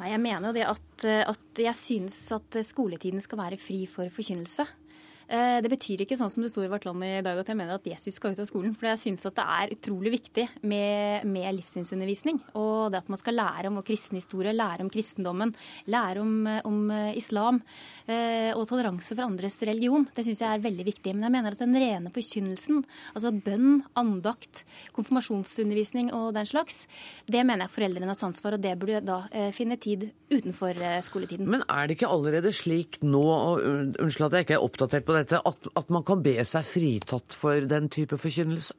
Nei, 0.00 0.14
Jeg 0.14 0.24
mener 0.24 0.48
jo 0.48 0.56
det 0.62 0.66
at, 0.72 1.08
at 1.36 1.64
jeg 1.68 1.76
synes 1.76 2.22
at 2.32 2.62
skoletiden 2.64 3.20
skal 3.20 3.44
være 3.44 3.60
fri 3.60 3.84
for 3.84 4.08
forkynnelse. 4.08 4.64
Eh, 5.28 5.58
det 5.60 5.68
betyr 5.68 6.02
ikke 6.02 6.16
sånn 6.16 6.30
som 6.32 6.44
det 6.44 6.48
sto 6.48 6.62
i 6.64 6.70
Vårt 6.72 6.86
Land 6.88 7.04
i 7.04 7.20
dag, 7.24 7.36
at 7.36 7.50
jeg 7.50 7.58
mener 7.58 7.76
at 7.76 7.86
Jesus 7.86 8.16
skal 8.16 8.32
ut 8.32 8.40
av 8.40 8.48
skolen. 8.48 8.72
For 8.78 8.88
jeg 8.88 9.00
syns 9.02 9.26
at 9.28 9.36
det 9.36 9.44
er 9.44 9.72
utrolig 9.76 10.12
viktig 10.14 10.46
med, 10.64 11.26
med, 11.28 11.48
livssynsundervisning. 11.58 12.40
Og 12.56 12.88
det 12.92 13.02
at 13.02 13.10
man 13.12 13.20
skal 13.20 13.36
lære 13.36 13.68
om 13.68 13.76
vår 13.76 13.86
kristne 13.90 14.22
historie, 14.22 14.56
lære 14.56 14.86
om 14.86 14.92
kristendommen, 14.92 15.52
lære 15.92 16.22
om, 16.24 16.32
om 16.68 16.78
islam 17.12 17.60
eh, 18.08 18.54
og 18.54 18.64
toleranse 18.70 19.12
for 19.12 19.26
andres 19.26 19.58
religion. 19.68 20.06
Det 20.16 20.24
syns 20.24 20.40
jeg 20.46 20.48
er 20.48 20.64
veldig 20.64 20.88
viktig. 20.88 21.12
Men 21.12 21.28
jeg 21.28 21.36
mener 21.36 21.56
at 21.56 21.64
den 21.64 21.76
rene 21.76 22.14
forkynnelsen, 22.14 22.80
altså 23.12 23.34
bønn, 23.36 23.82
andakt, 24.00 24.64
konfirmasjonsundervisning 24.96 26.08
og 26.16 26.32
den 26.38 26.48
slags, 26.48 26.86
det 27.28 27.44
mener 27.44 27.66
jeg 27.66 27.76
foreldrene 27.76 28.14
har 28.14 28.18
sans 28.18 28.40
for, 28.40 28.56
og 28.56 28.64
det 28.64 28.78
burde 28.80 29.04
da 29.04 29.20
eh, 29.28 29.52
finne 29.52 29.76
tid 29.76 30.08
utenfor 30.32 30.76
skoletiden. 31.04 31.48
Men 31.48 31.62
er 31.68 31.88
det 31.88 31.98
ikke 31.98 32.10
allerede 32.12 32.52
slik 32.56 32.98
nå, 33.04 33.22
og 33.28 33.62
unnskyld 34.00 34.28
at 34.28 34.38
jeg 34.38 34.46
ikke 34.46 34.56
er 34.58 34.64
oppdatert 34.64 35.06
på 35.08 35.14
det, 35.16 35.17
dette 35.18 35.40
at, 35.44 35.68
at 35.78 35.90
man 35.94 36.06
kan 36.06 36.22
be 36.24 36.36
seg 36.46 36.66
fritatt 36.66 37.36
for 37.36 37.66
den 37.70 37.90
type 37.92 38.18
forkynnelse? 38.20 38.76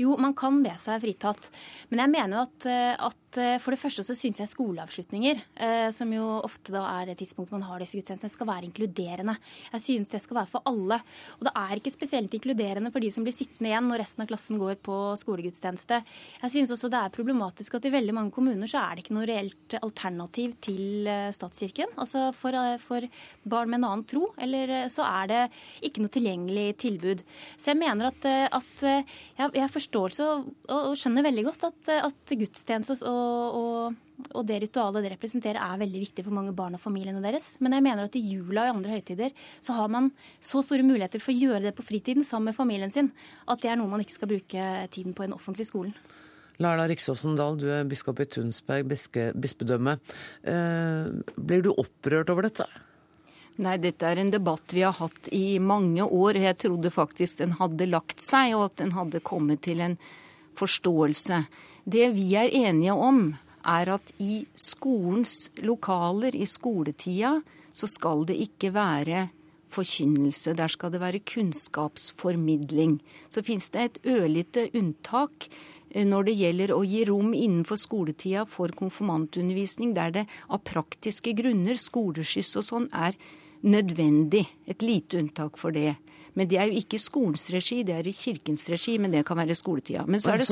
Jo, 0.00 0.16
man 0.20 0.34
kan 0.38 0.62
be 0.64 0.72
seg 0.80 1.02
fritatt. 1.02 1.50
Men 1.90 2.04
jeg 2.04 2.14
mener 2.14 2.46
at, 2.46 2.66
eh, 2.66 2.94
at 2.96 3.30
Eh, 3.38 3.58
for 3.62 3.70
det 3.70 3.78
første 3.78 4.02
så 4.02 4.14
syns 4.18 4.40
jeg 4.40 4.50
skoleavslutninger, 4.50 5.40
eh, 5.62 5.88
som 5.94 6.10
jo 6.10 6.40
ofte 6.42 6.72
da 6.74 6.82
er 6.98 7.10
det 7.10 7.20
tidspunktet 7.20 7.54
man 7.54 7.66
har 7.68 7.78
disse 7.78 7.94
gudstjenestene, 7.98 8.32
skal 8.32 8.48
være 8.48 8.66
inkluderende. 8.66 9.36
Jeg 9.70 9.84
synes 9.84 10.10
det 10.10 10.20
skal 10.22 10.40
være 10.40 10.50
for 10.50 10.66
alle. 10.66 10.98
Og 11.38 11.46
det 11.46 11.52
er 11.54 11.78
ikke 11.78 11.94
spesielt 11.94 12.34
inkluderende 12.34 12.90
for 12.90 13.00
de 13.00 13.10
som 13.14 13.22
blir 13.22 13.34
sittende 13.34 13.70
igjen 13.70 13.86
når 13.86 14.02
resten 14.02 14.24
av 14.24 14.30
klassen 14.32 14.58
går 14.58 14.80
på 14.82 14.96
skolegudstjeneste. 15.20 16.00
Jeg 16.42 16.50
synes 16.50 16.74
også 16.74 16.90
det 16.90 16.98
er 16.98 17.14
problematisk 17.14 17.74
at 17.78 17.86
i 17.86 17.94
veldig 17.94 18.16
mange 18.16 18.34
kommuner 18.34 18.70
så 18.70 18.82
er 18.82 18.96
det 18.96 19.04
ikke 19.04 19.14
noe 19.14 19.28
reelt 19.30 19.78
alternativ 19.78 20.56
til 20.60 21.06
statskirken. 21.30 21.94
Altså 21.96 22.30
for, 22.34 22.56
for 22.82 23.06
barn 23.46 23.70
med 23.70 23.80
en 23.80 23.88
annen 23.92 24.06
tro, 24.10 24.32
eller 24.40 24.90
så 24.90 25.06
er 25.06 25.30
det 25.30 25.42
ikke 25.86 26.02
noe 26.02 26.10
tilgjengelig 26.10 26.66
tilbud. 26.82 27.22
Så 27.54 27.72
jeg 27.72 27.78
mener 27.78 28.10
at, 28.10 28.26
at 28.26 28.82
jeg, 28.82 29.06
jeg 29.38 29.62
har 29.62 29.70
forståelse 29.90 30.26
og, 30.30 30.46
og, 30.70 30.92
skjønner 30.98 31.26
veldig 31.26 31.44
godt 31.48 31.66
at, 31.66 31.90
at 32.06 32.34
gudstjeneste 32.38 33.00
og 33.10 33.58
og, 33.60 33.96
og, 34.34 34.44
det 34.46 34.60
ritualet 34.62 35.04
det 35.04 35.12
representerer, 35.14 35.58
er 35.58 35.80
veldig 35.80 36.00
viktig 36.04 36.24
for 36.26 36.36
mange 36.36 36.52
barn 36.52 36.76
og 36.76 36.82
familiene 36.82 37.22
deres. 37.24 37.54
Men 37.64 37.72
jeg 37.72 37.84
mener 37.86 38.04
at 38.04 38.16
i 38.18 38.22
jula 38.22 38.66
og 38.66 38.68
i 38.68 38.74
andre 38.74 38.98
høytider 38.98 39.32
så 39.64 39.76
har 39.78 39.88
man 39.88 40.10
så 40.44 40.60
store 40.62 40.84
muligheter 40.84 41.22
for 41.22 41.32
å 41.32 41.40
gjøre 41.40 41.64
det 41.68 41.74
på 41.76 41.86
fritiden 41.86 42.26
sammen 42.26 42.50
med 42.50 42.58
familien 42.58 42.92
sin, 42.92 43.10
at 43.48 43.62
det 43.62 43.72
er 43.72 43.80
noe 43.80 43.90
man 43.90 44.04
ikke 44.04 44.18
skal 44.18 44.30
bruke 44.30 44.66
tiden 44.92 45.16
på 45.16 45.24
i 45.24 45.30
den 45.30 45.36
offentlige 45.38 45.70
skolen. 45.72 45.96
Lærla 46.60 46.84
Riksåsen 46.90 47.38
Dahl, 47.38 47.56
du 47.56 47.70
er 47.72 47.88
biskop 47.88 48.20
i 48.20 48.28
Tunsberg 48.28 48.90
bispedømme. 49.40 49.96
Eh, 50.44 51.34
blir 51.40 51.64
du 51.64 51.72
opprørt 51.72 52.28
over 52.32 52.50
dette? 52.50 52.68
Nei, 53.60 53.74
dette 53.76 54.08
er 54.08 54.16
en 54.16 54.30
debatt 54.32 54.72
vi 54.72 54.80
har 54.86 54.94
hatt 54.96 55.28
i 55.36 55.58
mange 55.60 56.00
år. 56.00 56.38
Jeg 56.40 56.56
trodde 56.62 56.88
faktisk 56.94 57.42
den 57.42 57.58
hadde 57.58 57.90
lagt 57.90 58.22
seg, 58.24 58.54
og 58.56 58.70
at 58.70 58.78
den 58.80 58.94
hadde 58.96 59.20
kommet 59.20 59.60
til 59.66 59.82
en 59.84 59.98
forståelse. 60.56 61.42
Det 61.84 62.06
vi 62.16 62.30
er 62.40 62.48
enige 62.56 62.94
om, 62.96 63.34
er 63.60 63.90
at 63.98 64.14
i 64.16 64.46
skolens 64.56 65.50
lokaler, 65.60 66.32
i 66.32 66.46
skoletida, 66.48 67.34
så 67.76 67.88
skal 67.90 68.24
det 68.30 68.38
ikke 68.40 68.70
være 68.72 69.26
forkynnelse. 69.70 70.56
Der 70.56 70.72
skal 70.72 70.94
det 70.94 71.02
være 71.02 71.20
kunnskapsformidling. 71.20 72.96
Så 73.28 73.44
fins 73.44 73.68
det 73.74 73.84
et 73.84 74.00
ørlite 74.08 74.70
unntak 74.72 75.50
eh, 75.90 76.08
når 76.08 76.30
det 76.30 76.38
gjelder 76.40 76.72
å 76.74 76.80
gi 76.88 77.04
rom 77.12 77.36
innenfor 77.36 77.76
skoletida 77.76 78.46
for 78.48 78.72
konfirmantundervisning, 78.72 79.92
der 80.00 80.16
det 80.16 80.26
av 80.48 80.64
praktiske 80.64 81.36
grunner, 81.36 81.76
skoleskyss 81.76 82.56
og 82.56 82.68
sånn, 82.70 82.90
er 82.96 83.20
nødvendig. 83.62 84.46
Et 84.66 84.82
lite 84.82 85.18
unntak 85.18 85.58
for 85.58 85.70
det. 85.74 85.96
Men 86.34 86.48
det 86.50 86.58
er 86.60 86.68
jo 86.70 86.78
ikke 86.78 86.98
skolens 86.98 87.48
regi, 87.52 87.82
det 87.82 87.94
er 87.96 88.06
i 88.06 88.14
kirkens 88.14 88.62
regi, 88.70 88.96
men 89.02 89.12
det 89.12 89.24
kan 89.26 89.36
være 89.36 89.54
skoletida. 89.58 90.04
Men 90.06 90.20
så 90.22 90.32
er 90.32 90.42
det, 90.42 90.48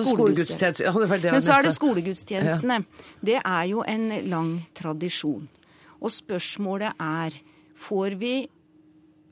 men 1.32 1.42
så 1.42 1.52
er 1.54 1.68
det 1.68 1.74
skolegudstjenestene. 1.76 2.82
Det 3.24 3.38
er 3.38 3.62
jo 3.70 3.84
en 3.86 4.10
lang 4.28 4.50
tradisjon. 4.74 5.46
Og 6.00 6.12
spørsmålet 6.12 6.98
er 7.00 7.38
får 7.78 8.18
vi, 8.18 8.34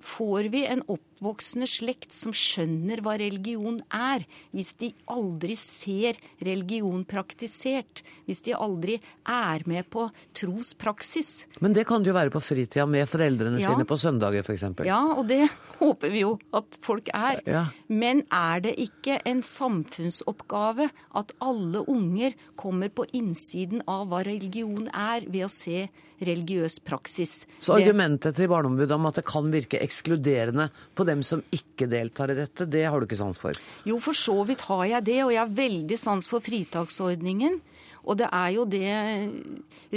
får 0.06 0.48
vi 0.52 0.62
en 0.66 0.82
oppvoksende 0.86 1.66
slekt 1.68 2.14
som 2.14 2.34
skjønner 2.36 3.02
hva 3.04 3.16
religion 3.20 3.80
er, 3.94 4.24
hvis 4.54 4.74
de 4.80 4.92
aldri 5.12 5.56
ser 5.58 6.18
religion 6.46 7.02
praktisert, 7.08 8.04
hvis 8.28 8.44
de 8.46 8.54
aldri 8.54 8.98
er 9.26 9.66
med 9.66 9.88
på 9.90 10.06
trospraksis. 10.36 11.32
Men 11.64 11.74
det 11.76 11.86
kan 11.90 12.04
det 12.04 12.12
jo 12.12 12.18
være 12.18 12.34
på 12.34 12.42
fritida 12.44 12.86
med 12.90 13.08
foreldrene 13.10 13.60
ja. 13.62 13.72
sine 13.72 13.88
på 13.88 13.98
søndager 14.00 14.46
f.eks. 14.46 14.66
Ja, 14.86 15.02
og 15.16 15.26
det 15.30 15.42
håper 15.82 16.14
vi 16.14 16.22
jo 16.22 16.36
at 16.56 16.78
folk 16.86 17.10
er. 17.12 17.42
Ja. 17.48 17.66
Men 17.90 18.22
er 18.30 18.62
det 18.68 18.76
ikke 18.86 19.18
en 19.26 19.42
samfunnsoppgave 19.46 20.90
at 21.18 21.34
alle 21.42 21.82
unger 21.90 22.36
kommer 22.58 22.92
på 22.94 23.08
innsiden 23.16 23.82
av 23.90 24.06
hva 24.12 24.22
religion 24.26 24.86
er, 24.92 25.26
ved 25.26 25.48
å 25.48 25.52
se 25.52 25.88
religiøs 26.24 26.78
praksis? 26.86 27.44
Så 27.60 27.76
argumentet 27.76 28.36
til 28.36 28.50
Barneombudet 28.50 28.94
om 28.96 29.08
at 29.10 29.20
det 29.20 29.26
kan 29.28 29.50
virke 29.52 29.80
ekskluderende 29.82 30.68
på 30.96 31.06
dem 31.08 31.24
som 31.26 31.42
ikke 31.54 31.88
deltar 31.90 32.32
i 32.32 32.38
dette, 32.38 32.68
det 32.70 32.86
har 32.86 32.98
du 32.98 33.08
ikke 33.08 33.20
sans 33.20 33.40
for? 33.40 33.58
Jo, 33.88 33.98
for 34.02 34.16
så 34.16 34.38
vidt 34.48 34.66
har 34.68 34.84
jeg 34.96 35.08
det, 35.08 35.18
og 35.24 35.32
jeg 35.34 35.42
har 35.42 35.56
veldig 35.62 35.98
sans 36.00 36.30
for 36.30 36.44
fritaksordningen. 36.44 37.60
Og 38.06 38.20
det 38.20 38.28
er 38.30 38.50
jo 38.54 38.64
det 38.70 38.86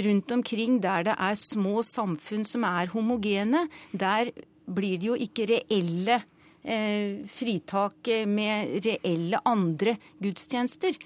rundt 0.02 0.32
omkring 0.34 0.80
der 0.82 1.06
det 1.06 1.14
er 1.14 1.38
små 1.38 1.84
samfunn 1.86 2.44
som 2.48 2.66
er 2.66 2.90
homogene, 2.90 3.68
der 3.92 4.32
blir 4.70 4.98
det 4.98 5.10
jo 5.12 5.18
ikke 5.18 5.46
reelle 5.50 6.20
fritak 6.60 8.08
med 8.28 8.84
reelle 8.84 9.40
andre 9.48 9.94
gudstjenester 10.20 10.96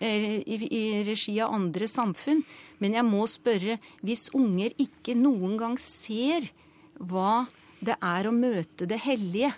eh, 0.00 0.40
i 0.48 1.04
regi 1.04 1.34
av 1.44 1.52
andre 1.52 1.88
samfunn. 1.88 2.40
Men 2.80 2.96
jeg 2.96 3.04
må 3.04 3.26
spørre, 3.28 3.76
hvis 4.00 4.30
unger 4.32 4.72
ikke 4.80 5.16
noen 5.18 5.58
gang 5.60 5.76
ser 5.80 6.48
hva 6.96 7.44
det 7.82 7.98
er 7.98 8.28
å 8.28 8.34
møte 8.34 8.86
det 8.88 9.02
hellige 9.04 9.52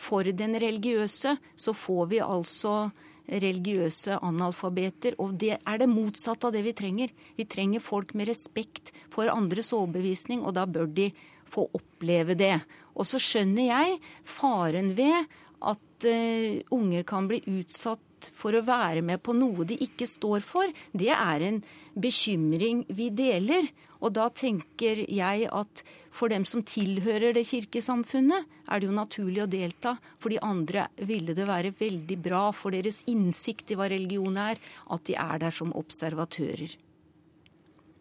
for 0.00 0.24
den 0.24 0.54
religiøse, 0.60 1.36
så 1.56 1.74
får 1.76 2.06
vi 2.12 2.20
altså 2.24 2.90
religiøse 3.30 4.18
analfabeter. 4.24 5.16
Og 5.22 5.34
det 5.40 5.56
er 5.58 5.80
det 5.80 5.90
motsatte 5.90 6.48
av 6.48 6.54
det 6.54 6.64
vi 6.66 6.76
trenger. 6.76 7.12
Vi 7.36 7.46
trenger 7.48 7.82
folk 7.84 8.14
med 8.18 8.30
respekt 8.30 8.94
for 9.12 9.30
andres 9.32 9.72
overbevisning, 9.76 10.44
og 10.44 10.56
da 10.58 10.66
bør 10.66 10.88
de 10.90 11.10
få 11.50 11.66
oppleve 11.74 12.36
det. 12.38 12.56
Og 13.00 13.08
så 13.08 13.20
skjønner 13.22 13.70
jeg 13.70 13.98
faren 14.28 14.92
ved 14.98 15.30
at 15.60 16.06
uh, 16.06 16.60
unger 16.76 17.04
kan 17.08 17.28
bli 17.30 17.40
utsatt 17.48 18.30
for 18.36 18.52
å 18.52 18.64
være 18.66 19.00
med 19.04 19.22
på 19.24 19.32
noe 19.36 19.64
de 19.64 19.78
ikke 19.80 20.08
står 20.08 20.44
for. 20.44 20.68
Det 20.92 21.08
er 21.14 21.46
en 21.46 21.62
bekymring 21.96 22.84
vi 22.92 23.08
deler. 23.16 23.70
Og 24.00 24.14
da 24.16 24.30
tenker 24.32 25.02
jeg 25.12 25.48
at 25.52 25.82
for 26.12 26.32
dem 26.32 26.46
som 26.48 26.62
tilhører 26.64 27.34
det 27.36 27.44
kirkesamfunnet, 27.48 28.48
er 28.70 28.80
det 28.80 28.88
jo 28.88 28.96
naturlig 28.96 29.42
å 29.44 29.50
delta. 29.50 29.94
For 30.20 30.32
de 30.32 30.40
andre 30.44 30.86
ville 31.08 31.36
det 31.36 31.48
være 31.48 31.74
veldig 31.76 32.18
bra 32.24 32.46
for 32.56 32.72
deres 32.76 33.02
innsikt 33.12 33.72
i 33.72 33.78
hva 33.80 33.90
religion 33.92 34.40
er, 34.40 34.60
at 34.88 35.04
de 35.08 35.18
er 35.20 35.44
der 35.44 35.54
som 35.54 35.74
observatører. 35.76 36.76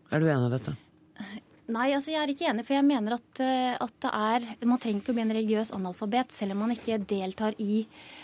Er 0.10 0.24
du 0.24 0.32
enig 0.32 0.50
i 0.50 0.56
dette? 0.56 0.78
Nei, 1.70 1.92
altså 1.94 2.10
jeg 2.10 2.20
er 2.24 2.32
ikke 2.34 2.48
enig, 2.50 2.64
for 2.66 2.74
jeg 2.74 2.86
mener 2.88 3.14
at, 3.20 3.40
eh, 3.46 3.76
at, 3.78 3.92
det 4.02 4.10
er 4.10 4.46
Man 4.66 4.80
trenger 4.82 5.04
ikke 5.04 5.14
å 5.14 5.18
bli 5.18 5.24
en 5.26 5.34
religiøs 5.36 5.72
analfabet 5.76 6.34
selv 6.34 6.56
om 6.56 6.64
man 6.64 6.74
ikke 6.74 6.98
deltar 7.10 7.54
i 7.62 7.84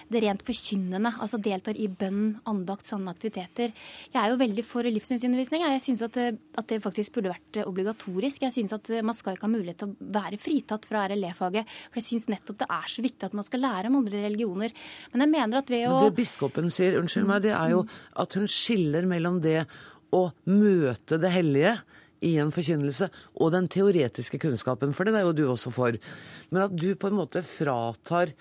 det 0.10 0.22
rent 0.24 0.42
forkynnende. 0.46 1.12
Altså 1.22 1.38
deltar 1.42 1.78
i 1.78 1.86
bønn, 1.90 2.40
andakt, 2.50 2.88
sanne 2.90 3.12
aktiviteter. 3.14 3.74
Jeg 4.14 4.20
er 4.22 4.32
jo 4.32 4.40
veldig 4.40 4.66
for 4.66 4.88
livssynsundervisning. 4.90 5.66
Jeg 5.66 5.84
syns 5.84 6.02
at, 6.08 6.18
at, 6.18 6.66
det 6.70 6.82
faktisk 6.82 7.18
burde 7.18 7.34
vært 7.34 7.60
obligatorisk. 7.66 8.46
Jeg 8.48 8.56
syns 8.56 8.74
at 8.78 8.90
man 9.06 9.18
skal 9.18 9.38
ikke 9.38 9.46
ha 9.48 9.54
mulighet 9.54 9.82
til 9.82 9.92
å 9.94 10.10
være 10.18 10.40
fritatt 10.42 10.88
fra 10.90 11.04
RLE-faget. 11.12 11.76
For 11.90 12.02
jeg 12.02 12.08
syns 12.08 12.30
nettopp 12.34 12.64
det 12.64 12.70
er 12.78 12.88
så 12.96 13.06
viktig 13.06 13.30
at 13.30 13.36
man 13.38 13.48
skal 13.48 13.66
lære 13.66 13.92
om 13.92 14.00
andre 14.02 14.24
religioner. 14.26 14.74
Men 15.14 15.26
jeg 15.26 15.34
mener 15.36 15.62
at 15.62 15.74
ved 15.74 15.86
å 15.90 16.00
Men 16.00 16.10
Det 16.10 16.22
biskopen 16.22 16.72
sier, 16.74 16.98
unnskyld 17.02 17.30
meg, 17.30 17.46
det 17.46 17.54
er 17.58 17.76
jo 17.76 17.84
at 18.26 18.40
hun 18.40 18.50
skiller 18.50 19.06
mellom 19.10 19.38
det 19.44 19.60
å 20.16 20.26
møte 20.50 21.20
det 21.22 21.34
hellige 21.34 21.76
i 22.26 22.36
en 22.42 22.54
forkynnelse, 22.54 23.10
og 23.42 23.56
den 23.56 23.70
teoretiske 23.72 24.40
kunnskapen, 24.42 24.94
for 24.96 25.08
den 25.08 25.18
er 25.18 25.26
jo 25.26 25.34
du 25.36 25.48
også 25.52 25.74
for. 25.74 25.98
Men 26.52 26.68
at 26.68 26.76
du 26.76 26.94
på 27.00 27.10
en 27.10 27.18
måte 27.18 27.42
fratar 27.46 28.32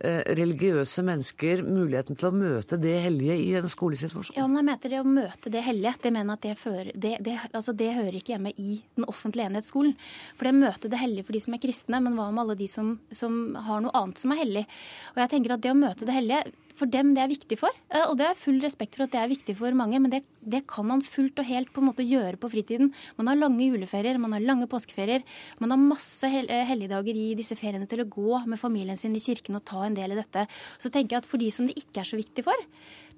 eh, 0.00 0.22
religiøse 0.36 1.04
mennesker 1.06 1.62
muligheten 1.66 2.18
til 2.18 2.30
å 2.30 2.36
møte 2.36 2.78
det 2.80 2.96
hellige 3.04 3.36
i 3.38 3.52
en 3.60 3.70
skolesituasjon? 3.70 4.36
Ja, 4.38 4.46
men 4.50 4.62
jeg 4.62 4.68
mener 4.70 4.94
det 4.94 5.02
å 5.02 5.08
møte 5.08 5.52
det 5.52 5.64
hellige, 5.66 5.94
det 6.02 6.14
mener 6.16 6.38
at 6.38 6.46
det, 6.46 6.56
fører, 6.60 6.90
det, 6.94 7.16
det, 7.26 7.36
altså 7.52 7.76
det 7.76 7.92
hører 7.96 8.18
ikke 8.20 8.34
hjemme 8.34 8.54
i 8.56 8.80
den 8.98 9.08
offentlige 9.10 9.50
enhetsskolen. 9.50 9.94
For 10.34 10.48
det 10.48 10.56
møter 10.58 10.92
det 10.92 11.02
hellige 11.02 11.28
for 11.28 11.38
de 11.38 11.44
som 11.46 11.56
er 11.56 11.62
kristne, 11.62 12.02
men 12.02 12.18
hva 12.18 12.30
med 12.30 12.44
alle 12.44 12.58
de 12.60 12.70
som, 12.70 12.96
som 13.14 13.38
har 13.68 13.84
noe 13.84 13.94
annet 14.02 14.22
som 14.22 14.34
er 14.34 14.42
hellig? 14.42 14.66
Og 15.14 15.24
jeg 15.24 15.34
tenker 15.36 15.56
at 15.56 15.64
det 15.64 15.74
å 15.74 15.78
møte 15.78 16.08
det 16.08 16.16
hellige 16.16 16.44
for 16.80 16.90
dem 16.90 17.12
det 17.16 17.22
er 17.22 17.32
viktig 17.32 17.58
for. 17.60 17.74
Eh, 17.92 18.06
og 18.06 18.16
det 18.20 18.28
er 18.28 18.38
full 18.40 18.60
respekt 18.64 18.96
for 18.96 19.06
at 19.06 19.14
det 19.14 19.20
er 19.20 19.32
viktig 19.32 19.56
for 19.58 19.76
mange, 19.76 20.00
men 20.02 20.12
det, 20.12 20.22
det, 20.40 20.62
kan 20.70 20.88
man 20.88 21.04
fullt 21.04 21.42
og 21.42 21.48
helt 21.48 21.72
på 21.74 21.82
en 21.82 21.90
måte 21.90 22.06
gjøre 22.06 22.40
på 22.40 22.50
fritiden. 22.52 22.92
Man 23.20 23.30
har 23.30 23.38
lange 23.38 23.66
juleferier, 23.66 24.20
man 24.22 24.36
har 24.36 24.44
lange 24.44 24.68
påskeferier. 24.70 25.26
Man 25.60 25.74
har 25.74 25.82
masse 25.82 26.30
hel 26.32 26.50
eh, 26.52 26.64
helligdager 26.68 27.16
i 27.16 27.28
disse 27.38 27.58
feriene 27.58 27.88
til 27.90 28.04
å 28.04 28.08
gå 28.10 28.42
med 28.50 28.60
familien 28.60 28.98
sin 29.00 29.16
i 29.16 29.22
kirken 29.22 29.60
og 29.60 29.66
ta 29.68 29.84
en 29.86 29.98
del 29.98 30.16
i 30.16 30.20
dette. 30.20 30.46
Så 30.80 30.92
tenker 30.92 31.18
jeg 31.18 31.24
at 31.24 31.30
for 31.30 31.42
de 31.42 31.52
som 31.54 31.68
det 31.68 31.78
ikke 31.80 32.02
er 32.02 32.10
så 32.10 32.20
viktig 32.20 32.46
for, 32.46 32.68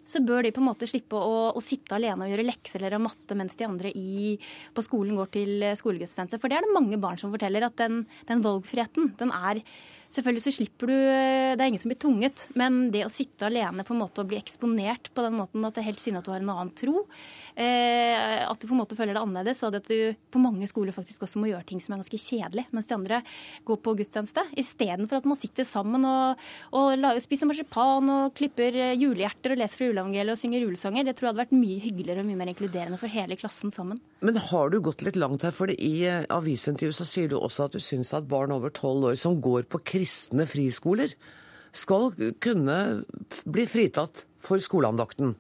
så 0.05 0.23
bør 0.27 0.43
de 0.43 0.53
på 0.55 0.63
en 0.63 0.67
måte 0.67 0.89
slippe 0.91 1.19
å, 1.19 1.53
å 1.55 1.63
sitte 1.63 1.95
alene 1.97 2.27
og 2.27 2.33
gjøre 2.33 2.47
lekser 2.49 2.83
eller 2.83 3.03
matte 3.03 3.37
mens 3.39 3.55
de 3.59 3.67
andre 3.69 3.93
i, 3.95 4.37
på 4.75 4.85
skolen 4.85 5.19
går 5.19 5.33
til 5.39 5.53
eh, 5.63 5.77
skolegudstjeneste. 5.79 6.41
For 6.43 6.51
det 6.51 6.59
er 6.59 6.67
det 6.67 6.75
mange 6.75 6.99
barn 7.03 7.21
som 7.21 7.33
forteller, 7.35 7.67
at 7.67 7.79
den, 7.79 8.03
den 8.29 8.43
valgfriheten, 8.45 9.13
den 9.21 9.35
er 9.37 9.63
Selvfølgelig 10.13 10.45
så 10.45 10.53
slipper 10.59 10.91
du 10.91 10.93
Det 10.93 11.63
er 11.63 11.69
ingen 11.71 11.81
som 11.81 11.89
blir 11.89 12.01
tvunget, 12.03 12.45
men 12.59 12.91
det 12.93 13.07
å 13.07 13.13
sitte 13.13 13.47
alene 13.49 13.85
på 13.87 13.95
en 13.95 14.03
måte 14.03 14.21
og 14.21 14.29
bli 14.29 14.37
eksponert 14.37 15.09
på 15.15 15.25
den 15.25 15.39
måten 15.39 15.65
at 15.65 15.77
det 15.77 15.83
er 15.83 15.89
helt 15.89 16.03
synd 16.03 16.19
at 16.21 16.27
du 16.27 16.33
har 16.35 16.43
en 16.43 16.51
annen 16.53 16.73
tro, 16.77 17.05
eh, 17.57 18.43
at 18.45 18.61
du 18.61 18.67
på 18.69 18.75
en 18.75 18.83
måte 18.83 18.97
føler 18.99 19.17
det 19.17 19.23
annerledes, 19.23 19.63
og 19.65 19.79
at 19.79 19.89
du 19.89 20.13
på 20.33 20.43
mange 20.43 20.69
skoler 20.69 20.93
faktisk 20.93 21.25
også 21.25 21.41
må 21.41 21.49
gjøre 21.49 21.65
ting 21.69 21.81
som 21.81 21.95
er 21.95 22.03
ganske 22.03 22.21
kjedelig, 22.21 22.67
mens 22.77 22.91
de 22.91 22.97
andre 22.97 23.23
går 23.69 23.81
på 23.85 23.95
gudstjeneste, 24.03 24.45
istedenfor 24.61 25.23
at 25.23 25.29
man 25.29 25.41
sitter 25.41 25.69
sammen 25.69 26.05
og, 26.09 26.45
og 26.77 27.07
spiser 27.25 27.49
marsipan 27.49 28.13
og 28.13 28.37
klipper 28.37 28.77
eh, 28.77 28.95
julehjerter 29.01 29.57
og 29.57 29.63
leser 29.63 29.81
fra 29.81 29.91
juleevangeliet 29.91 30.37
og 30.37 30.43
synger 30.43 30.67
julesanger. 30.67 31.09
Det 31.09 31.17
tror 31.17 31.31
jeg 31.31 31.35
hadde 31.35 31.45
vært 31.45 31.57
mye 31.57 31.81
hyggeligere 31.87 32.25
og 32.25 32.29
mye 32.29 32.43
mer 32.43 32.53
inkluderende 32.53 33.01
for 33.01 33.13
hele 33.13 33.41
klassen 33.41 33.73
sammen. 33.73 34.03
Men 34.21 34.39
har 34.39 34.71
du 34.71 34.79
gått 34.85 35.03
litt 35.07 35.19
langt 35.19 35.47
her? 35.47 35.57
For 35.57 35.73
i 35.73 35.95
eh, 36.05 36.29
avisintervjuet 36.33 37.01
så 37.01 37.09
sier 37.09 37.33
du 37.33 37.39
også 37.41 37.67
at 37.69 37.77
du 37.77 37.83
syns 37.83 38.13
at 38.17 38.29
barn 38.29 38.53
over 38.55 38.73
tolv 38.77 39.13
år 39.13 39.19
som 39.19 39.41
går 39.43 39.65
på 39.73 39.81
kristne 39.81 40.02
kristne 40.03 40.49
friskoler 40.51 41.15
skal 41.73 42.11
kunne 42.43 43.05
bli 43.47 43.65
fritatt 43.71 44.27
for 44.43 44.59
skoleandakten. 44.61 45.37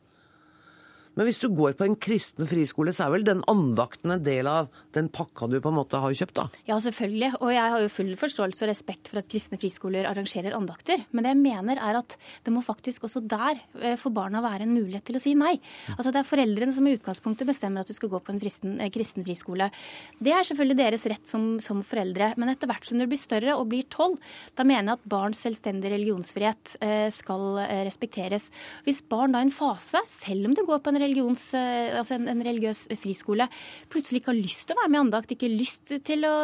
Men 1.18 1.28
hvis 1.28 1.40
du 1.42 1.50
går 1.52 1.74
på 1.76 1.84
en 1.84 1.96
kristen 2.00 2.48
friskole, 2.48 2.92
så 2.96 3.06
er 3.06 3.12
vel 3.16 3.26
den 3.26 3.42
andakten 3.50 4.14
en 4.14 4.22
del 4.24 4.48
av 4.48 4.70
den 4.96 5.10
pakka 5.12 5.48
du 5.50 5.58
på 5.60 5.68
en 5.68 5.76
måte 5.76 6.00
har 6.00 6.14
kjøpt, 6.16 6.38
da? 6.38 6.46
Ja, 6.68 6.78
selvfølgelig. 6.80 7.34
Og 7.40 7.52
jeg 7.52 7.74
har 7.74 7.82
jo 7.84 7.90
full 7.92 8.12
forståelse 8.16 8.64
og 8.64 8.70
respekt 8.70 9.10
for 9.12 9.20
at 9.20 9.28
kristne 9.30 9.58
friskoler 9.60 10.08
arrangerer 10.08 10.56
andakter. 10.56 11.04
Men 11.12 11.26
det 11.26 11.34
jeg 11.34 11.40
mener 11.42 11.80
er 11.84 11.98
at 12.00 12.16
det 12.46 12.54
må 12.54 12.62
faktisk 12.64 13.04
også 13.08 13.24
der 13.28 13.60
eh, 13.82 13.98
for 14.00 14.14
barna 14.14 14.40
være 14.44 14.64
en 14.64 14.72
mulighet 14.72 15.04
til 15.10 15.18
å 15.18 15.22
si 15.22 15.34
nei. 15.36 15.54
Altså 15.98 16.14
det 16.14 16.22
er 16.22 16.30
foreldrene 16.30 16.72
som 16.72 16.88
i 16.88 16.94
utgangspunktet 16.96 17.50
bestemmer 17.50 17.84
at 17.84 17.92
du 17.92 17.96
skal 17.96 18.12
gå 18.12 18.22
på 18.24 18.32
en 18.32 18.40
kristen, 18.40 18.78
eh, 18.80 18.92
kristen 18.94 19.26
friskole. 19.26 19.68
Det 20.16 20.32
er 20.32 20.48
selvfølgelig 20.48 20.78
deres 20.80 21.06
rett 21.12 21.28
som, 21.28 21.46
som, 21.60 21.84
foreldre. 21.84 22.32
Men 22.40 22.54
etter 22.54 22.70
hvert 22.70 22.88
som 22.88 23.00
du 23.00 23.04
blir 23.10 23.20
større 23.20 23.58
og 23.58 23.68
blir 23.72 23.84
tolv, 23.92 24.16
da 24.56 24.64
mener 24.64 24.94
jeg 24.94 25.00
at 25.02 25.12
barns 25.12 25.44
selvstendige 25.44 25.92
religionsfrihet 25.98 26.76
eh, 26.80 27.08
skal 27.12 27.62
respekteres. 27.84 28.48
Hvis 28.86 29.02
barn 29.04 29.34
da 29.34 29.42
i 29.42 29.48
en 29.48 29.54
fase, 29.54 30.00
selv 30.08 30.48
om 30.48 30.56
du 30.56 30.64
går 30.64 30.80
på 30.80 30.92
en 30.92 31.01
religions, 31.02 31.44
eh, 31.58 31.92
altså 31.98 32.16
en, 32.16 32.28
en, 32.32 32.42
religiøs 32.46 32.84
friskole 33.00 33.48
plutselig 33.92 34.22
ikke 34.22 34.32
har 34.32 34.38
lyst 34.38 34.66
til 34.68 34.76
å 34.76 34.82
være 34.82 34.92
med 34.92 34.98
i 34.98 35.02
andakt, 35.02 35.34
ikke 35.34 35.50
lyst 35.52 35.92
til 36.06 36.26
å, 36.28 36.34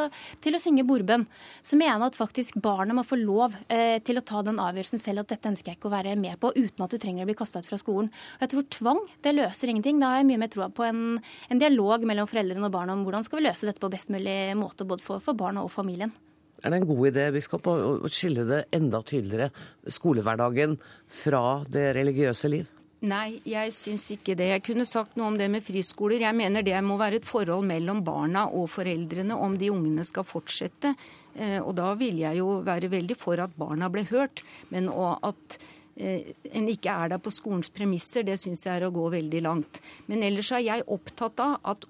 til 0.45 0.59
å 0.59 0.61
synge 0.63 0.87
bordbønn, 0.89 1.27
så 1.63 1.79
mener 1.79 1.95
jeg 1.95 2.13
at 2.13 2.19
faktisk 2.19 2.61
barnet 2.63 2.99
må 2.99 3.07
få 3.07 3.19
lov 3.21 3.57
eh, 3.73 3.99
til 4.05 4.21
å 4.21 4.25
ta 4.27 4.43
den 4.47 4.61
avgjørelsen 4.63 5.03
selv 5.03 5.25
at 5.25 5.35
dette 5.35 5.53
ønsker 5.53 5.73
jeg 5.73 5.81
ikke 5.81 5.91
å 5.91 5.97
være 5.97 6.17
med 6.21 6.39
på, 6.43 6.53
uten 6.57 6.85
at 6.87 6.95
du 6.95 7.01
trenger 7.01 7.27
å 7.27 7.31
bli 7.31 7.39
kasta 7.39 7.63
ut 7.63 7.69
fra 7.71 7.81
skolen. 7.81 8.13
Og 8.39 8.47
jeg 8.47 8.55
tror 8.55 8.69
tvang 8.79 9.03
det 9.25 9.35
løser 9.37 9.73
ingenting. 9.73 10.01
Da 10.03 10.13
har 10.13 10.23
jeg 10.23 10.31
mye 10.31 10.43
mer 10.45 10.53
troa 10.53 10.71
på 10.75 10.87
en, 10.87 11.03
en, 11.49 11.61
dialog 11.61 12.07
mellom 12.09 12.29
foreldrene 12.31 12.69
og 12.69 12.75
barna 12.75 12.95
om 12.95 13.05
hvordan 13.07 13.27
skal 13.27 13.41
vi 13.41 13.49
løse 13.49 13.69
dette 13.69 13.83
på 13.83 13.93
best 13.93 14.13
mulig 14.15 14.39
måte, 14.59 14.87
både 14.89 15.05
for, 15.05 15.23
for 15.25 15.39
barna 15.39 15.65
og 15.67 15.73
familien. 15.75 16.15
Er 16.59 16.75
det 16.75 16.81
en 16.81 16.89
god 16.89 17.05
idé 17.13 17.29
biskop, 17.35 17.69
å 17.71 18.11
skille 18.11 18.43
det 18.49 18.65
enda 18.75 18.99
tydeligere, 19.07 19.53
skolehverdagen, 19.87 20.75
fra 21.21 21.63
det 21.71 21.93
religiøse 21.99 22.51
liv? 22.51 22.78
Nei, 23.07 23.39
jeg 23.47 23.71
syns 23.77 24.09
ikke 24.11 24.35
det. 24.35 24.49
Jeg 24.51 24.63
kunne 24.67 24.87
sagt 24.89 25.15
noe 25.19 25.29
om 25.31 25.37
det 25.39 25.47
med 25.53 25.63
friskoler. 25.63 26.25
Jeg 26.25 26.35
mener 26.35 26.65
det 26.67 26.75
må 26.83 26.97
være 26.99 27.21
et 27.21 27.29
forhold 27.29 27.63
mellom 27.69 28.01
barna 28.03 28.49
og 28.51 28.67
foreldrene 28.75 29.37
om 29.39 29.55
de 29.59 29.71
ungene 29.71 30.03
skal 30.07 30.27
fortsette. 30.27 30.97
Eh, 31.39 31.61
og 31.61 31.77
da 31.79 31.93
vil 31.99 32.19
jeg 32.25 32.41
jo 32.41 32.57
være 32.67 32.91
veldig 32.91 33.17
for 33.19 33.39
at 33.45 33.55
barna 33.59 33.87
ble 33.93 34.03
hørt. 34.11 34.43
Men 34.75 34.91
at 34.91 35.59
eh, 35.95 36.35
en 36.51 36.67
ikke 36.73 36.91
er 36.91 37.15
der 37.15 37.23
på 37.23 37.31
skolens 37.35 37.71
premisser, 37.71 38.27
det 38.27 38.41
syns 38.43 38.67
jeg 38.67 38.81
er 38.81 38.89
å 38.89 38.95
gå 38.95 39.07
veldig 39.15 39.45
langt. 39.47 39.79
Men 40.11 40.27
ellers 40.27 40.51
er 40.59 40.67
jeg 40.67 40.89
opptatt 40.91 41.39
av 41.45 41.61
at 41.71 41.87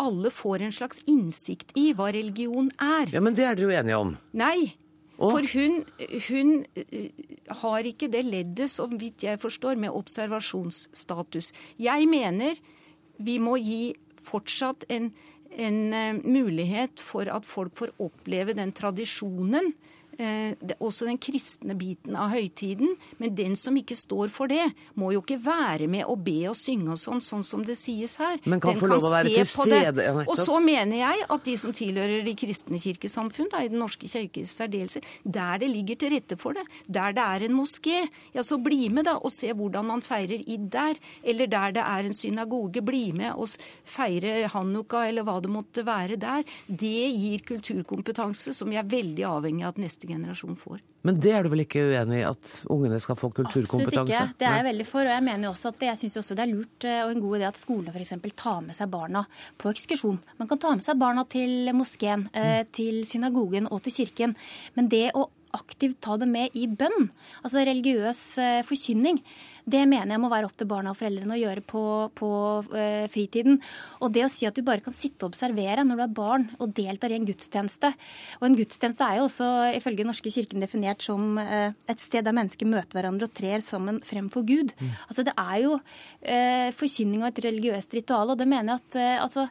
alle 0.00 0.28
får 0.32 0.66
en 0.66 0.76
slags 0.76 1.00
innsikt 1.08 1.72
i 1.80 1.90
hva 1.96 2.12
religion 2.12 2.68
er. 2.76 3.08
Ja, 3.16 3.24
Men 3.24 3.36
det 3.36 3.48
er 3.48 3.56
dere 3.56 3.68
jo 3.68 3.76
enige 3.80 4.04
om? 4.04 4.14
Nei. 4.36 4.74
For 5.20 5.44
hun, 5.52 5.82
hun, 6.28 6.52
eh, 6.80 7.10
har 7.60 7.84
ikke 7.84 8.08
det 8.08 8.22
leddet, 8.24 8.70
så 8.72 8.86
vidt 8.88 9.26
jeg 9.26 9.40
forstår, 9.40 9.76
med 9.76 9.92
observasjonsstatus. 9.92 11.52
Jeg 11.78 12.08
mener 12.08 12.56
vi 13.20 13.36
må 13.38 13.58
gi 13.60 13.92
fortsatt 14.24 14.86
en, 14.88 15.10
en 15.52 15.78
uh, 15.92 16.20
mulighet 16.24 17.00
for 17.04 17.28
at 17.28 17.44
folk 17.44 17.76
får 17.76 17.92
oppleve 18.00 18.56
den 18.56 18.72
tradisjonen 18.72 19.68
eh, 19.68 19.89
det, 20.20 20.76
også 20.82 21.08
den 21.08 21.18
kristne 21.22 21.74
biten 21.78 22.16
av 22.18 22.32
høytiden. 22.34 22.94
Men 23.20 23.34
den 23.36 23.56
som 23.58 23.76
ikke 23.78 23.96
står 23.98 24.32
for 24.34 24.50
det, 24.50 24.66
må 24.98 25.12
jo 25.14 25.22
ikke 25.24 25.38
være 25.42 25.88
med 25.90 26.04
og 26.10 26.20
be 26.26 26.38
og 26.50 26.56
synge 26.58 26.94
og 26.94 27.00
sånn, 27.00 27.22
sånn 27.24 27.44
som 27.46 27.64
det 27.66 27.78
sies 27.80 28.18
her. 28.20 28.38
Men 28.44 28.62
kan 28.62 28.74
den 28.74 28.82
få 28.82 28.90
lov 28.92 29.08
å 29.08 29.12
være 29.14 29.32
til 29.32 29.48
stede, 29.48 30.06
ja. 30.06 30.14
Og 30.26 30.36
så 30.38 30.58
mener 30.62 31.00
jeg 31.00 31.26
at 31.36 31.46
de 31.46 31.56
som 31.60 31.74
tilhører 31.76 32.24
de 32.26 32.36
kristne 32.38 32.80
kirkesamfunn, 32.82 33.50
da, 33.52 33.64
i 33.64 33.70
Den 33.70 33.80
norske 33.82 34.08
kirke 34.10 34.42
i 34.42 34.48
særdeleshet, 34.48 35.06
der 35.24 35.60
det 35.62 35.70
ligger 35.70 36.00
til 36.00 36.14
rette 36.16 36.36
for 36.40 36.56
det, 36.56 36.66
der 36.86 37.14
det 37.16 37.24
er 37.24 37.46
en 37.46 37.56
moské, 37.56 38.02
ja 38.34 38.44
så 38.46 38.58
bli 38.60 38.88
med 38.92 39.06
da 39.08 39.16
og 39.20 39.32
se 39.34 39.52
hvordan 39.56 39.86
man 39.86 40.04
feirer 40.04 40.42
id 40.42 40.68
der. 40.72 40.98
Eller 41.22 41.50
der 41.50 41.76
det 41.76 41.84
er 41.86 42.08
en 42.08 42.16
synagoge, 42.16 42.82
bli 42.84 43.10
med 43.16 43.34
og 43.38 43.50
feire 43.88 44.48
hanukka 44.50 45.04
eller 45.08 45.26
hva 45.26 45.38
det 45.42 45.52
måtte 45.52 45.84
være 45.86 46.18
der. 46.20 46.44
Det 46.66 47.06
gir 47.14 47.44
kulturkompetanse 47.46 48.54
som 48.56 48.70
vi 48.70 48.78
er 48.80 48.88
veldig 48.90 49.26
avhengig 49.28 49.66
av 49.66 49.74
at 49.74 49.82
neste 49.82 50.09
generasjon 50.10 50.58
får. 50.58 50.80
Men 51.06 51.20
det 51.22 51.32
er 51.32 51.46
du 51.46 51.50
vel 51.52 51.64
ikke 51.64 51.82
uenig 51.88 52.20
i, 52.20 52.26
at 52.28 52.52
ungene 52.70 53.00
skal 53.00 53.18
få 53.18 53.30
kulturkompetanse? 53.32 54.02
Absolutt 54.02 54.34
ikke. 54.34 54.38
Det 54.42 54.48
er 54.50 54.58
jeg 54.58 54.66
veldig 54.68 54.86
for. 54.90 55.06
Og 55.06 55.14
jeg 55.14 55.26
mener 55.30 55.50
også 55.50 55.72
at 55.72 55.80
det, 55.80 55.90
jeg 55.90 56.02
synes 56.02 56.20
også 56.22 56.36
det 56.38 56.44
er 56.44 56.52
lurt 56.52 56.88
eh, 56.88 57.00
og 57.06 57.14
en 57.14 57.24
god 57.24 57.38
idé 57.38 57.48
at 57.48 57.60
skolene 57.60 57.94
f.eks. 57.94 58.14
tar 58.42 58.62
med 58.66 58.76
seg 58.76 58.92
barna 58.92 59.24
på 59.60 59.72
ekskursjon. 59.72 60.22
Man 60.40 60.50
kan 60.50 60.62
ta 60.62 60.74
med 60.76 60.86
seg 60.86 61.00
barna 61.00 61.26
til 61.30 61.72
moskeen, 61.76 62.28
eh, 62.36 62.62
til 62.76 63.02
synagogen 63.08 63.70
og 63.70 63.82
til 63.86 64.00
kirken. 64.02 64.36
Men 64.76 64.90
det 64.92 65.08
å 65.16 65.28
aktivt 65.56 66.00
ta 66.04 66.16
det 66.20 66.28
med 66.30 66.56
i 66.58 66.66
bønn, 66.66 67.08
altså 67.42 67.64
religiøs 67.66 68.22
eh, 68.42 68.60
forkynning, 68.66 69.20
det 69.70 69.82
mener 69.88 70.14
jeg 70.14 70.22
må 70.22 70.30
være 70.32 70.48
opp 70.48 70.56
til 70.58 70.68
barna 70.70 70.92
og 70.92 70.98
foreldrene 70.98 71.36
å 71.36 71.40
gjøre 71.40 71.62
på, 71.68 71.82
på 72.16 72.30
eh, 72.76 73.06
fritiden. 73.12 73.58
Og 74.00 74.12
det 74.14 74.24
å 74.26 74.30
si 74.32 74.46
at 74.48 74.56
du 74.56 74.64
bare 74.66 74.84
kan 74.84 74.96
sitte 74.96 75.26
og 75.26 75.34
observere 75.34 75.84
når 75.86 76.00
du 76.00 76.04
er 76.06 76.14
barn 76.16 76.46
og 76.58 76.72
deltar 76.76 77.12
i 77.12 77.18
en 77.18 77.26
gudstjeneste. 77.28 77.92
Og 78.40 78.48
en 78.48 78.56
gudstjeneste 78.58 79.06
er 79.06 79.20
jo 79.20 79.26
også 79.28 79.50
ifølge 79.76 80.00
Den 80.00 80.08
norske 80.08 80.32
kirken 80.32 80.64
definert 80.64 81.04
som 81.04 81.36
eh, 81.42 81.76
et 81.90 82.02
sted 82.02 82.24
der 82.26 82.36
mennesker 82.36 82.68
møter 82.70 82.98
hverandre 82.98 83.28
og 83.28 83.36
trer 83.36 83.64
sammen 83.64 84.00
fremfor 84.06 84.46
Gud. 84.48 84.72
Altså 85.08 85.26
Det 85.26 85.36
er 85.36 85.58
jo 85.66 85.76
eh, 86.22 86.70
forkynning 86.76 87.24
og 87.24 87.30
et 87.30 87.44
religiøst 87.50 87.94
ritual, 87.98 88.32
og 88.32 88.40
det 88.40 88.48
mener 88.48 88.74
jeg 88.74 88.80
at 88.80 89.00
eh, 89.00 89.22
altså, 89.22 89.46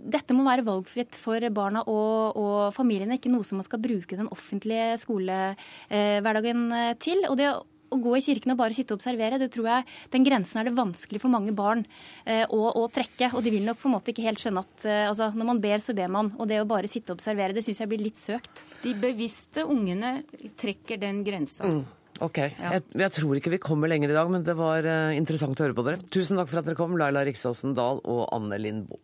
dette 0.00 0.36
må 0.36 0.46
være 0.46 0.66
valgfritt 0.66 1.18
for 1.20 1.44
barna 1.54 1.84
og, 1.86 2.38
og 2.40 2.60
familiene, 2.76 3.18
ikke 3.18 3.32
noe 3.32 3.46
som 3.46 3.60
man 3.60 3.66
skal 3.66 3.82
bruke 3.82 4.18
den 4.18 4.30
offentlige 4.32 4.94
skolehverdagen 5.02 6.64
eh, 6.76 6.94
til. 7.02 7.26
Og 7.28 7.36
det 7.40 7.50
å 7.90 7.98
gå 7.98 8.16
i 8.16 8.22
kirken 8.24 8.54
og 8.54 8.60
bare 8.60 8.76
sitte 8.76 8.94
og 8.94 9.00
observere, 9.00 9.38
det 9.40 9.50
tror 9.54 9.68
jeg 9.70 9.86
den 10.14 10.26
grensen 10.26 10.60
er 10.60 10.68
det 10.68 10.76
vanskelig 10.78 11.20
for 11.22 11.32
mange 11.32 11.54
barn 11.56 11.84
eh, 12.24 12.44
å, 12.46 12.60
å 12.78 12.86
trekke. 12.92 13.32
Og 13.34 13.44
de 13.44 13.54
vil 13.54 13.66
nok 13.66 13.80
på 13.82 13.90
en 13.90 13.96
måte 13.96 14.14
ikke 14.14 14.26
helt 14.28 14.42
skjønne 14.42 14.64
at 14.64 14.86
eh, 14.86 15.06
altså, 15.10 15.30
når 15.34 15.50
man 15.52 15.62
ber, 15.62 15.82
så 15.82 15.96
ber 15.96 16.12
man. 16.12 16.32
Og 16.38 16.50
det 16.50 16.60
å 16.62 16.68
bare 16.70 16.90
sitte 16.90 17.12
og 17.12 17.20
observere, 17.20 17.56
det 17.56 17.64
syns 17.66 17.82
jeg 17.82 17.90
blir 17.90 18.04
litt 18.04 18.20
søkt. 18.20 18.64
De 18.84 18.94
bevisste 18.98 19.66
ungene 19.66 20.20
trekker 20.60 21.00
den 21.02 21.24
grensa. 21.26 21.66
Mm. 21.66 21.82
Ok. 22.20 22.42
Jeg, 22.44 22.82
jeg 23.00 23.12
tror 23.16 23.38
ikke 23.38 23.54
vi 23.54 23.62
kommer 23.62 23.90
lenger 23.90 24.12
i 24.12 24.16
dag, 24.16 24.30
men 24.32 24.44
det 24.46 24.56
var 24.58 24.86
eh, 24.86 25.18
interessant 25.18 25.58
å 25.58 25.66
høre 25.66 25.76
på 25.76 25.86
dere. 25.86 26.02
Tusen 26.12 26.40
takk 26.40 26.50
for 26.52 26.62
at 26.62 26.68
dere 26.68 26.78
kom, 26.78 26.98
Laila 27.00 27.24
Riksåsen 27.26 27.74
Dahl 27.78 28.02
og 28.04 28.26
Anne 28.36 28.60
Lindboe. 28.60 29.00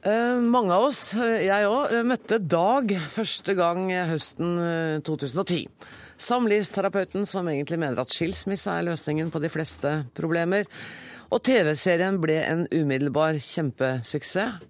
Eh, 0.00 0.36
mange 0.40 0.72
av 0.72 0.86
oss, 0.88 1.14
eh, 1.14 1.44
jeg 1.44 1.66
òg, 1.68 1.92
møtte 2.08 2.38
Dag 2.40 2.88
første 3.12 3.52
gang 3.52 3.90
høsten 4.08 4.54
eh, 4.56 5.02
2010. 5.04 5.66
Samlivsterapeuten 6.20 7.26
som 7.28 7.48
egentlig 7.52 7.78
mener 7.80 8.00
at 8.00 8.12
skilsmisse 8.12 8.72
er 8.72 8.86
løsningen 8.88 9.28
på 9.32 9.42
de 9.44 9.50
fleste 9.52 9.92
problemer. 10.16 10.64
Og 11.30 11.44
TV-serien 11.44 12.16
ble 12.20 12.40
en 12.40 12.64
umiddelbar 12.72 13.36
kjempesuksess. 13.44 14.69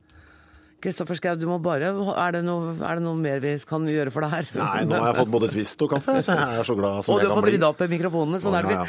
Kristoffer 0.80 1.18
Schou, 1.18 1.34
du 1.36 1.44
må 1.50 1.58
bare 1.62 1.90
er 1.92 2.32
det, 2.36 2.40
noe, 2.46 2.72
er 2.72 2.96
det 3.00 3.04
noe 3.04 3.18
mer 3.20 3.40
vi 3.44 3.52
kan 3.68 3.84
gjøre 3.90 4.12
for 4.14 4.24
deg 4.24 4.32
her? 4.32 4.50
Nei, 4.56 4.82
nå 4.88 4.96
har 4.96 5.10
jeg 5.10 5.18
fått 5.20 5.32
både 5.34 5.50
Twist 5.52 5.82
og 5.84 5.90
kaffe, 5.92 6.14
så 6.24 6.36
jeg 6.38 6.60
er 6.62 6.68
så 6.70 6.76
glad 6.78 7.04
som 7.04 7.12
Og 7.14 7.20
du 7.20 7.28
har 7.28 7.36
fått 7.36 7.46
bli. 7.50 7.54
rydda 7.58 7.68
opp 7.74 7.82
i 7.84 7.88
mikrofonene. 7.92 8.40
Sånn 8.40 8.56
det. 8.56 8.74
ja, 8.78 8.84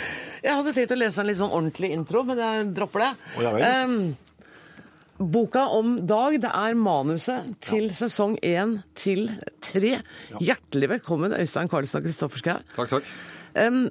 Jeg 0.45 0.57
hadde 0.61 0.73
tenkt 0.77 0.95
å 0.95 0.99
lese 1.01 1.23
en 1.23 1.27
litt 1.31 1.39
sånn 1.41 1.51
ordentlig 1.51 1.91
intro, 1.97 2.23
men 2.27 2.39
jeg 2.39 2.67
dropper 2.77 3.03
det. 3.05 3.09
Oh, 3.35 3.41
ja 3.43 3.51
vel. 3.57 3.65
Em, 3.67 3.97
boka 5.35 5.65
om 5.77 5.97
Dag, 6.09 6.37
det 6.41 6.49
er 6.63 6.77
manuset 6.79 7.51
til 7.67 7.89
sesong 7.93 8.37
én 8.41 8.77
til 8.97 9.27
tre. 9.61 9.97
Hjertelig 10.41 10.89
velkommen, 10.95 11.35
Øystein 11.37 11.69
Karlsen 11.69 11.99
og 12.01 12.07
Kristoffer 12.07 12.41
Schou. 12.41 12.63
Takk, 12.79 12.95
takk. 12.95 13.11
Um, 13.59 13.83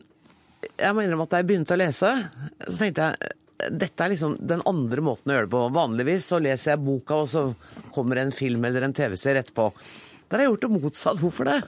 jeg 0.81 0.93
må 0.97 1.05
innrømme 1.05 1.25
at 1.29 1.33
da 1.37 1.39
jeg 1.41 1.47
begynte 1.53 1.77
å 1.77 1.81
lese, 1.81 2.11
så 2.67 2.75
tenkte 2.81 3.13
jeg 3.13 3.37
dette 3.71 4.05
er 4.05 4.15
liksom 4.15 4.37
den 4.41 4.63
andre 4.69 5.05
måten 5.05 5.33
å 5.33 5.37
gjøre 5.37 5.49
det 5.49 5.55
på. 5.55 5.65
Vanligvis 5.77 6.31
så 6.33 6.41
leser 6.43 6.75
jeg 6.75 6.85
boka, 6.85 7.23
og 7.25 7.29
så 7.31 7.45
kommer 7.95 8.23
en 8.23 8.33
film 8.35 8.65
eller 8.69 8.87
en 8.87 8.97
TV-serie 8.97 9.45
etterpå. 9.45 9.71
Der 10.31 10.39
har 10.39 10.47
jeg 10.47 10.53
gjort 10.55 10.67
det 10.67 10.73
motsatt. 10.79 11.21
Hvorfor 11.21 11.49
det? 11.51 11.61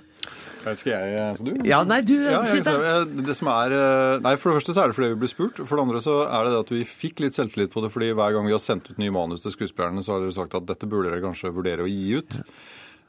Skal 0.62 0.93
jeg 0.95 1.36
Skal 1.36 1.49
du? 1.49 1.64
Ja, 1.66 1.80
nei, 1.82 1.99
du, 2.07 2.14
Ja, 2.22 2.43
jeg, 2.47 3.24
det 3.26 3.34
som 3.34 3.49
er, 3.51 3.74
eh, 3.74 4.20
nei, 4.22 4.36
For 4.38 4.53
det 4.53 4.61
første 4.61 4.76
så 4.76 4.84
er 4.84 4.93
det 4.93 4.97
fordi 4.99 5.09
vi 5.11 5.20
ble 5.24 5.30
spurt. 5.30 5.59
For 5.66 5.74
det 5.74 5.86
andre 5.88 6.03
så 6.05 6.20
er 6.28 6.47
det 6.47 6.53
det 6.55 6.61
at 6.62 6.70
vi 6.70 6.84
fikk 6.86 7.24
litt 7.24 7.38
selvtillit 7.38 7.72
på 7.74 7.82
det. 7.82 7.90
fordi 7.90 8.12
hver 8.14 8.36
gang 8.36 8.47
vi 8.47 8.55
har 8.55 8.62
sendt 8.62 8.90
ut 8.90 9.01
nye 9.03 9.14
manus 9.14 9.43
til 9.43 9.55
skuespillerne, 9.55 10.05
så 10.07 10.14
har 10.14 10.22
dere 10.22 10.36
sagt 10.36 10.55
at 10.55 10.68
dette 10.68 10.86
burde 10.86 11.11
dere 11.11 11.24
kanskje 11.24 11.51
vurdere 11.55 11.82
å 11.82 11.90
gi 11.90 12.20
ut. 12.20 12.38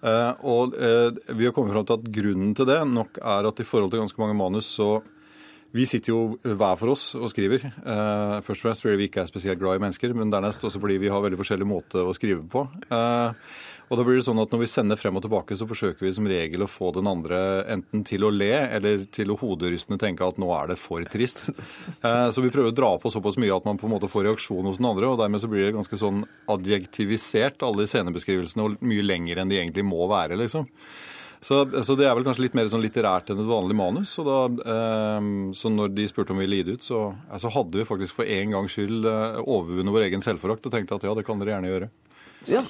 Eh, 0.04 0.32
og 0.42 0.74
eh, 0.76 1.14
vi 1.32 1.46
har 1.46 1.54
kommet 1.56 1.76
fram 1.76 1.86
til 1.86 2.00
at 2.02 2.10
grunnen 2.18 2.56
til 2.58 2.68
det 2.68 2.82
nok 2.90 3.22
er 3.22 3.48
at 3.48 3.62
i 3.62 3.68
forhold 3.68 3.94
til 3.94 4.02
ganske 4.02 4.20
mange 4.20 4.36
manus 4.36 4.74
så 4.74 4.98
vi 5.74 5.86
sitter 5.90 6.14
jo 6.14 6.22
hver 6.44 6.78
for 6.78 6.94
oss 6.94 7.08
og 7.18 7.32
skriver. 7.34 7.64
Uh, 7.82 8.38
først 8.46 8.62
og 8.62 8.68
fremst 8.68 8.84
fordi 8.86 9.00
vi 9.00 9.08
ikke 9.10 9.24
er 9.24 9.30
spesielt 9.30 9.62
glad 9.62 9.80
i 9.80 9.82
mennesker, 9.82 10.14
men 10.14 10.30
dernest 10.34 10.62
også 10.68 10.82
fordi 10.82 11.00
vi 11.02 11.10
har 11.10 11.24
veldig 11.24 11.40
forskjellig 11.40 11.66
måte 11.66 12.04
å 12.06 12.14
skrive 12.14 12.44
på. 12.46 12.68
Uh, 12.92 13.34
og 13.90 13.98
da 14.00 14.06
blir 14.06 14.16
det 14.18 14.26
sånn 14.26 14.42
at 14.42 14.54
Når 14.54 14.62
vi 14.62 14.70
sender 14.72 14.98
frem 14.98 15.18
og 15.20 15.26
tilbake, 15.26 15.58
så 15.60 15.68
forsøker 15.70 16.06
vi 16.06 16.14
som 16.16 16.28
regel 16.30 16.64
å 16.66 16.70
få 16.72 16.92
den 16.96 17.10
andre 17.10 17.40
enten 17.74 18.06
til 18.08 18.26
å 18.26 18.32
le 18.34 18.52
eller 18.78 19.04
til 19.14 19.34
å 19.34 19.38
hoderystende 19.38 20.00
tenke 20.02 20.26
at 20.26 20.40
nå 20.42 20.50
er 20.56 20.72
det 20.72 20.78
for 20.82 21.06
trist. 21.10 21.50
Uh, 22.06 22.30
så 22.34 22.44
vi 22.46 22.54
prøver 22.54 22.70
å 22.70 22.78
dra 22.78 22.92
på 23.02 23.12
såpass 23.14 23.40
mye 23.42 23.54
at 23.56 23.66
man 23.66 23.82
på 23.82 23.90
en 23.90 23.96
måte 23.96 24.12
får 24.12 24.28
reaksjon 24.30 24.70
hos 24.70 24.82
den 24.82 24.90
andre. 24.90 25.10
og 25.10 25.18
Dermed 25.22 25.42
så 25.42 25.50
blir 25.50 25.68
det 25.68 25.76
ganske 25.76 26.00
sånn 26.00 26.22
adjektivisert, 26.54 27.66
alle 27.66 27.84
de 27.84 27.90
scenebeskrivelsene, 27.90 28.70
og 28.70 28.86
mye 28.86 29.06
lenger 29.06 29.42
enn 29.42 29.50
de 29.50 29.58
egentlig 29.58 29.86
må 29.90 30.06
være. 30.12 30.38
liksom. 30.42 30.70
Så, 31.44 31.58
så 31.84 31.96
det 32.00 32.06
er 32.08 32.16
vel 32.16 32.24
kanskje 32.24 32.46
litt 32.46 32.54
mer 32.56 32.70
sånn 32.72 32.84
litterært 32.84 33.34
enn 33.34 33.42
et 33.44 33.50
vanlig 33.50 33.76
manus. 33.76 34.14
Så, 34.16 34.24
da, 34.24 34.38
eh, 34.64 35.26
så 35.60 35.72
når 35.74 35.92
de 35.98 36.06
spurte 36.08 36.32
om 36.32 36.40
vi 36.40 36.46
ville 36.48 36.62
gi 36.62 36.68
det 36.70 36.78
ut, 36.80 36.86
så, 36.88 37.02
altså 37.28 37.52
hadde 37.52 37.82
vi 37.82 37.88
faktisk 37.90 38.22
for 38.22 38.30
en 38.32 38.56
gangs 38.56 38.78
skyld 38.78 39.10
eh, 39.10 39.42
overvunnet 39.44 39.96
vår 39.96 40.08
egen 40.08 40.24
selvforakt 40.24 40.70
og 40.70 40.76
tenkte 40.76 40.96
at 40.96 41.04
ja, 41.08 41.16
det 41.20 41.26
kan 41.28 41.42
dere 41.44 41.58
gjerne 41.58 41.74
gjøre. 41.74 41.92
Ja. 42.48 42.62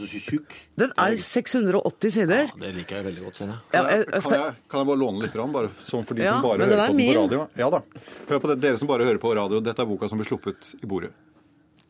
Den 0.78 0.92
er 1.02 1.16
680 1.18 2.12
sider. 2.14 2.44
Ja, 2.46 2.58
Det 2.62 2.74
liker 2.76 3.00
jeg 3.00 3.06
veldig 3.08 3.24
godt. 3.26 3.40
Ja, 3.42 3.56
Kan 3.74 3.88
jeg, 3.90 4.06
kan, 4.12 4.36
jeg, 4.38 4.58
kan 4.70 4.84
jeg 4.84 4.90
bare 4.92 5.02
låne 5.02 5.24
litt, 5.24 5.34
grann, 5.34 5.54
bare 5.54 5.72
sånn 5.82 6.06
for 6.06 6.18
de 6.18 6.28
Ja, 6.28 6.36
som 6.38 6.46
bare 6.46 6.68
hører 6.68 6.84
er 6.84 6.94
på 6.94 6.98
den 6.98 7.08
på 7.10 7.22
radio? 7.22 7.46
Ja 7.58 7.70
da. 7.74 7.82
Hør 8.30 8.44
på 8.44 8.52
det, 8.52 8.60
Dere 8.66 8.82
som 8.82 8.92
bare 8.92 9.08
hører 9.10 9.22
på 9.22 9.34
radio, 9.38 9.62
dette 9.66 9.82
er 9.82 9.90
boka 9.90 10.10
som 10.12 10.22
ble 10.22 10.30
sluppet 10.30 10.76
i 10.78 10.90
bordet. 10.90 11.14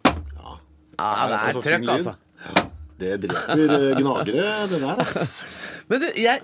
Ja, 0.07 0.55
det 0.95 1.09
er, 1.09 1.35
er 1.39 1.59
trøkk, 1.59 1.91
altså. 1.97 2.15
Det 3.03 3.29
dreper 3.29 3.75
eh, 3.77 3.93
gnagere, 3.99 4.49
det 4.71 4.79
der. 4.83 5.01
ass. 5.03 5.33
Men 5.91 5.99
du, 5.99 6.05
jeg, 6.15 6.39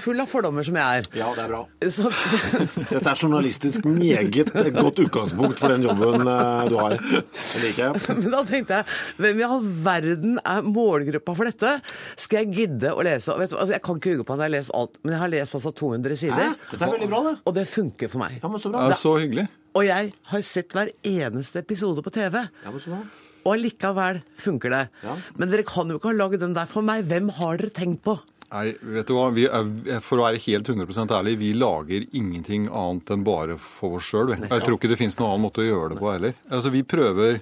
full 0.00 0.22
av 0.22 0.28
fordommer 0.30 0.64
som 0.64 0.76
jeg 0.78 1.00
er 1.02 1.08
Ja, 1.18 1.26
det 1.36 1.42
er 1.44 1.50
bra. 1.52 1.58
så, 1.92 2.08
Dette 2.94 3.02
er 3.12 3.20
journalistisk 3.20 3.84
meget 3.84 4.54
godt 4.78 5.02
utgangspunkt 5.04 5.60
for 5.60 5.74
den 5.74 5.84
jobben 5.84 6.24
eh, 6.24 6.62
du 6.72 6.78
har. 6.80 6.96
Det 6.96 7.60
liker 7.66 7.82
jeg. 7.90 8.02
Men 8.22 8.32
da 8.32 8.42
tenkte 8.48 8.80
jeg, 8.80 8.98
hvem 9.20 9.42
i 9.42 9.46
all 9.50 9.68
verden 9.84 10.40
er 10.40 10.64
målgruppa 10.64 11.36
for 11.36 11.50
dette? 11.50 11.76
Skal 12.16 12.44
jeg 12.46 12.54
gidde 12.62 12.94
å 12.96 13.04
lese? 13.04 13.36
Vet 13.36 13.52
du, 13.52 13.58
altså, 13.60 13.76
jeg 13.76 13.84
kan 13.86 14.00
ikke 14.00 14.16
huge 14.16 14.26
på 14.28 14.36
at 14.38 14.42
jeg 14.44 14.48
har 14.48 14.56
lest 14.56 14.76
alt, 14.80 14.96
men 15.04 15.16
jeg 15.16 15.24
har 15.26 15.34
lest 15.36 15.60
altså 15.60 15.74
200 15.84 16.20
sider. 16.24 16.40
Hæ? 16.40 16.52
Dette 16.72 16.88
er 16.88 16.94
veldig 16.96 17.10
bra, 17.12 17.24
det. 17.28 17.36
Og 17.44 17.58
det 17.60 17.66
funker 17.70 18.12
for 18.12 18.24
meg. 18.24 18.40
Ja, 18.40 18.48
men 18.52 18.62
så 18.64 18.72
bra. 18.72 18.88
Ja, 18.88 18.96
så 18.98 19.18
hyggelig. 19.20 19.46
Og 19.76 19.84
jeg 19.86 20.14
har 20.32 20.46
sett 20.46 20.74
hver 20.74 20.88
eneste 21.06 21.60
episode 21.62 22.02
på 22.02 22.10
TV. 22.16 22.40
Ja, 22.64 22.72
men 22.72 22.80
så 22.82 22.96
bra. 22.96 23.04
Og 23.50 23.56
allikevel 23.56 24.20
funker 24.38 24.70
det. 24.70 24.84
Ja. 25.02 25.16
Men 25.40 25.50
dere 25.50 25.66
kan 25.66 25.90
jo 25.90 25.98
ikke 25.98 26.12
ha 26.12 26.18
laget 26.20 26.44
den 26.44 26.54
der 26.54 26.70
for 26.70 26.86
meg. 26.86 27.02
Hvem 27.10 27.32
har 27.40 27.58
dere 27.58 27.74
tenkt 27.74 28.04
på? 28.06 28.20
Nei, 28.50 28.72
vet 28.94 29.06
du 29.06 29.14
hva? 29.14 29.28
Vi 29.34 29.44
er, 29.46 30.00
for 30.02 30.18
å 30.18 30.24
være 30.26 30.40
helt 30.42 30.68
100 30.70 31.14
ærlig, 31.14 31.36
vi 31.38 31.52
lager 31.54 32.06
ingenting 32.18 32.66
annet 32.66 33.12
enn 33.14 33.22
bare 33.26 33.56
for 33.62 33.98
oss 34.00 34.08
sjøl. 34.10 34.32
Jeg 34.34 34.64
tror 34.64 34.74
ikke 34.78 34.90
det 34.90 34.98
fins 34.98 35.18
noen 35.20 35.36
annen 35.36 35.44
måte 35.46 35.62
å 35.62 35.68
gjøre 35.68 35.92
det 35.92 36.00
på 36.00 36.10
heller. 36.10 36.38
Altså, 36.50 36.72
vi 36.74 36.82
prøver 36.82 37.38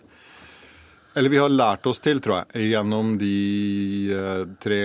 Eller 1.18 1.30
vi 1.30 1.38
har 1.38 1.50
lært 1.50 1.86
oss 1.90 1.98
til, 1.98 2.20
tror 2.22 2.44
jeg, 2.44 2.68
gjennom 2.70 3.16
de 3.18 3.28
eh, 4.14 4.42
tre, 4.62 4.76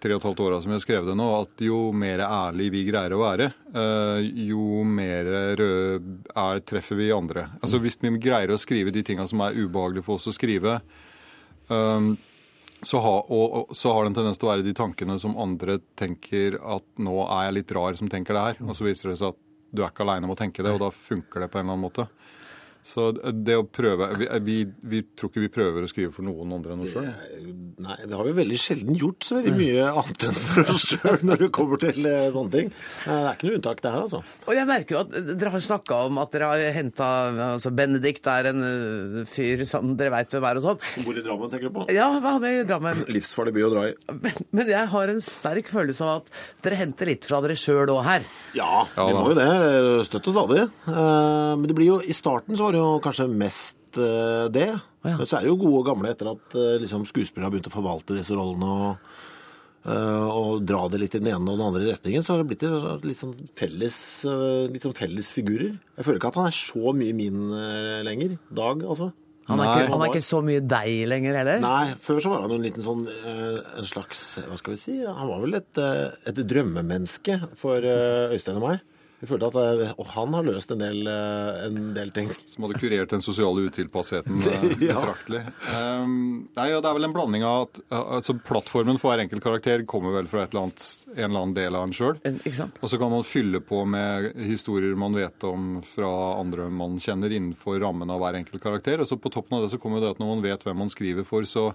tre 0.00 0.14
og 0.14 0.22
et 0.22 0.24
halvt 0.24 0.38
åra 0.46 0.60
som 0.62 0.70
vi 0.72 0.76
har 0.78 0.84
skrevet 0.86 1.10
det 1.10 1.16
nå, 1.20 1.26
at 1.36 1.64
jo 1.66 1.80
mer 1.92 2.22
ærlig 2.24 2.70
vi 2.72 2.84
greier 2.86 3.12
å 3.12 3.18
være, 3.20 3.50
eh, 3.76 4.28
jo 4.48 4.80
mer 4.88 5.28
røde 5.60 6.14
er, 6.32 6.62
treffer 6.64 6.96
vi 6.96 7.10
andre. 7.12 7.44
Altså 7.60 7.82
Hvis 7.84 8.00
vi 8.00 8.14
greier 8.24 8.54
å 8.54 8.56
skrive 8.60 8.94
de 8.94 9.02
tinga 9.04 9.26
som 9.28 9.42
er 9.44 9.58
ubehagelige 9.58 10.06
for 10.06 10.16
oss 10.16 10.30
å 10.32 10.34
skrive, 10.36 10.78
um, 11.68 12.14
så, 12.80 13.02
har, 13.04 13.28
og, 13.36 13.76
så 13.76 13.92
har 13.92 14.06
det 14.06 14.14
en 14.14 14.18
tendens 14.22 14.40
til 14.40 14.48
å 14.48 14.52
være 14.54 14.64
de 14.64 14.74
tankene 14.80 15.18
som 15.20 15.36
andre 15.36 15.76
tenker 15.98 16.56
at 16.56 16.88
nå 17.04 17.18
er 17.26 17.50
jeg 17.50 17.58
litt 17.58 17.76
rar 17.76 18.00
som 18.00 18.08
tenker 18.08 18.38
det 18.38 18.46
her. 18.46 18.64
Og 18.64 18.72
så 18.78 18.88
viser 18.88 19.12
det 19.12 19.18
seg 19.20 19.36
at 19.36 19.44
du 19.76 19.84
er 19.84 19.92
ikke 19.92 20.08
aleine 20.08 20.24
om 20.24 20.32
å 20.32 20.40
tenke 20.40 20.64
det, 20.64 20.72
og 20.72 20.80
da 20.86 20.88
funker 20.88 21.44
det 21.44 21.52
på 21.52 21.60
en 21.60 21.66
eller 21.66 21.76
annen 21.76 21.84
måte. 21.84 22.08
Så 22.86 23.08
det 23.18 23.56
å 23.58 23.64
prøve 23.66 24.06
vi, 24.20 24.26
vi, 24.46 24.56
vi 24.86 25.00
tror 25.18 25.32
ikke 25.32 25.42
vi 25.42 25.48
prøver 25.50 25.82
å 25.82 25.88
skrive 25.90 26.12
for 26.14 26.22
noen 26.22 26.52
andre 26.54 26.76
enn 26.76 26.84
oss 26.84 26.92
sjøl. 26.94 27.08
Nei, 27.82 27.96
det 28.06 28.14
har 28.14 28.28
vi 28.28 28.34
veldig 28.36 28.58
sjelden 28.62 28.94
gjort 29.00 29.26
så 29.26 29.40
veldig 29.40 29.54
mye 29.56 29.88
annet 29.90 30.26
enn 30.28 30.36
for 30.38 30.70
oss 30.70 30.84
sjøl 30.92 31.24
når 31.26 31.40
det 31.42 31.48
kommer 31.56 31.80
til 31.82 32.06
eh, 32.06 32.28
sånne 32.34 32.52
ting. 32.54 32.70
Eh, 32.70 33.10
Det 33.10 33.16
er 33.16 33.34
ikke 33.34 33.48
noe 33.50 33.58
unntak, 33.58 33.82
det 33.82 33.90
her, 33.96 34.04
altså. 34.06 34.20
Og 34.46 34.52
jeg 34.54 34.68
merker 34.70 34.94
jo 34.96 35.00
at 35.02 35.16
dere 35.40 35.52
har 35.56 35.64
snakka 35.66 35.98
om 36.06 36.20
at 36.22 36.36
dere 36.36 36.50
har 36.52 36.62
henta 36.76 37.08
altså 37.48 37.72
Benedikt 37.76 38.30
er 38.30 38.50
en 38.52 38.62
fyr 39.30 39.64
som 39.66 39.90
dere 39.98 40.14
veit 40.14 40.30
hvem 40.36 40.46
er 40.52 40.60
og 40.62 40.66
sånn. 40.68 40.86
Bor 41.08 41.18
i 41.18 41.26
Drammen, 41.26 41.50
tenker 41.52 41.66
du 41.72 41.74
på? 41.80 41.88
Ja, 41.96 42.06
hva 42.22 42.36
hadde 42.36 42.52
jeg 42.54 42.62
i 42.62 42.68
Drammen? 42.70 43.02
Livsfarlig 43.18 43.56
by 43.58 43.66
å 43.66 43.72
dra 43.74 43.84
i. 43.90 43.96
Men, 44.22 44.40
men 44.60 44.72
jeg 44.76 44.92
har 44.94 45.12
en 45.16 45.20
sterk 45.26 45.72
følelse 45.74 46.06
av 46.06 46.22
at 46.22 46.30
dere 46.68 46.78
henter 46.84 47.10
litt 47.10 47.26
fra 47.26 47.42
dere 47.44 47.58
sjøl 47.58 47.90
òg 47.96 48.04
her. 48.06 48.30
Ja, 48.56 48.84
vi 48.94 49.10
må 49.10 49.26
jo 49.34 49.36
det. 49.42 49.50
Støtt 50.06 50.30
og 50.30 50.38
stadig. 50.38 50.62
Eh, 50.86 51.52
Men 51.58 51.66
det 51.66 51.74
blir 51.82 51.90
jo, 51.90 51.98
i 52.06 52.14
starten 52.16 52.54
så 52.54 52.68
var 52.68 52.74
det 52.75 52.75
jo 52.76 52.98
kanskje 53.04 53.28
mest 53.30 53.98
uh, 54.00 54.46
det. 54.52 54.68
Men 55.06 55.22
så 55.24 55.38
er 55.38 55.46
det 55.46 55.52
jo 55.52 55.60
gode 55.60 55.80
og 55.80 55.88
gamle 55.88 56.12
etter 56.12 56.30
at 56.32 56.56
uh, 56.58 56.76
liksom, 56.82 57.06
skuespillere 57.08 57.48
har 57.48 57.54
begynt 57.54 57.70
å 57.70 57.74
forvalte 57.74 58.16
disse 58.16 58.36
rollene 58.36 58.70
og, 58.72 59.10
uh, 59.86 60.26
og 60.30 60.64
dra 60.66 60.86
det 60.92 61.02
litt 61.02 61.18
i 61.18 61.20
den 61.22 61.32
ene 61.34 61.52
og 61.52 61.60
den 61.60 61.66
andre 61.66 61.92
retningen, 61.92 62.24
så 62.26 62.34
har 62.34 62.42
det 62.42 62.48
blitt 62.52 62.64
litt 63.06 63.20
sånn 63.20 63.36
felles, 63.58 64.00
litt 64.72 64.88
sånn 64.88 64.96
felles 64.96 65.30
figurer. 65.34 65.76
Jeg 65.96 66.08
føler 66.08 66.20
ikke 66.20 66.32
at 66.34 66.40
han 66.40 66.50
er 66.50 66.58
så 66.58 66.96
mye 66.96 67.14
min 67.16 67.46
lenger. 68.06 68.36
Dag, 68.50 68.82
altså. 68.84 69.12
Han 69.46 69.60
er, 69.62 69.68
ikke, 69.70 69.90
han 69.92 70.02
er 70.02 70.10
ikke 70.10 70.26
så 70.26 70.40
mye 70.42 70.62
deg 70.66 71.04
lenger 71.06 71.36
heller? 71.38 71.60
Nei, 71.62 71.92
før 72.02 72.16
så 72.18 72.32
var 72.32 72.40
han 72.42 72.50
jo 72.50 72.56
en 72.58 72.64
liten 72.66 72.82
sånn 72.82 73.04
en 73.06 73.86
slags 73.86 74.24
Hva 74.42 74.56
skal 74.58 74.74
vi 74.74 74.80
si? 74.80 74.96
Han 75.06 75.30
var 75.30 75.44
vel 75.44 75.60
et, 75.60 75.78
et 76.26 76.40
drømmemenneske 76.50 77.36
for 77.60 77.86
Øystein 77.86 78.58
og 78.58 78.66
meg. 78.66 78.82
Jeg 79.16 79.30
følte 79.30 79.48
at 79.48 79.56
eh, 79.56 79.92
Og 79.96 80.08
han 80.12 80.34
har 80.36 80.44
løst 80.44 80.72
en 80.74 80.82
del, 80.82 80.98
eh, 81.08 81.60
en 81.66 81.94
del 81.96 82.10
ting. 82.12 82.28
Som 82.48 82.66
hadde 82.66 82.76
kurert 82.82 83.14
den 83.14 83.24
sosiale 83.24 83.64
utilpassheten 83.70 84.42
eh, 84.52 84.66
Ja. 84.84 84.98
betraktelig. 84.98 85.40
Um, 85.72 86.12
nei, 86.58 86.66
og 86.76 86.82
det 86.84 86.90
er 86.90 86.98
vel 86.98 87.08
en 87.08 87.14
blanding 87.16 87.46
av 87.48 87.64
at 87.66 87.80
altså, 87.96 88.36
Plattformen 88.46 89.00
for 89.00 89.14
hver 89.14 89.24
enkelt 89.24 89.44
karakter 89.44 89.86
kommer 89.88 90.12
vel 90.18 90.28
fra 90.28 90.44
et 90.44 90.52
eller 90.52 90.66
annet, 90.68 90.86
en 91.16 91.24
eller 91.30 91.40
annen 91.46 91.56
del 91.56 91.78
av 91.80 91.86
en 91.88 91.96
sjøl. 91.96 92.20
Og 92.26 92.88
så 92.92 93.00
kan 93.00 93.12
man 93.16 93.24
fylle 93.26 93.62
på 93.64 93.82
med 93.88 94.32
historier 94.50 94.96
man 95.00 95.16
vet 95.16 95.48
om 95.48 95.78
fra 95.86 96.12
andre 96.36 96.68
man 96.68 97.00
kjenner 97.02 97.32
innenfor 97.32 97.80
rammen 97.82 98.12
av 98.12 98.20
hver 98.20 98.36
enkelt 98.42 98.62
karakter. 98.62 99.00
Og 99.00 99.08
så 99.08 99.16
på 99.16 99.32
toppen 99.32 99.56
av 99.58 99.64
det 99.64 99.72
så 99.72 99.80
kommer 99.80 100.04
det 100.04 100.12
at 100.12 100.20
når 100.22 100.34
man 100.36 100.44
vet 100.44 100.66
hvem 100.68 100.84
man 100.84 100.92
skriver 100.92 101.24
for, 101.24 101.48
så 101.48 101.70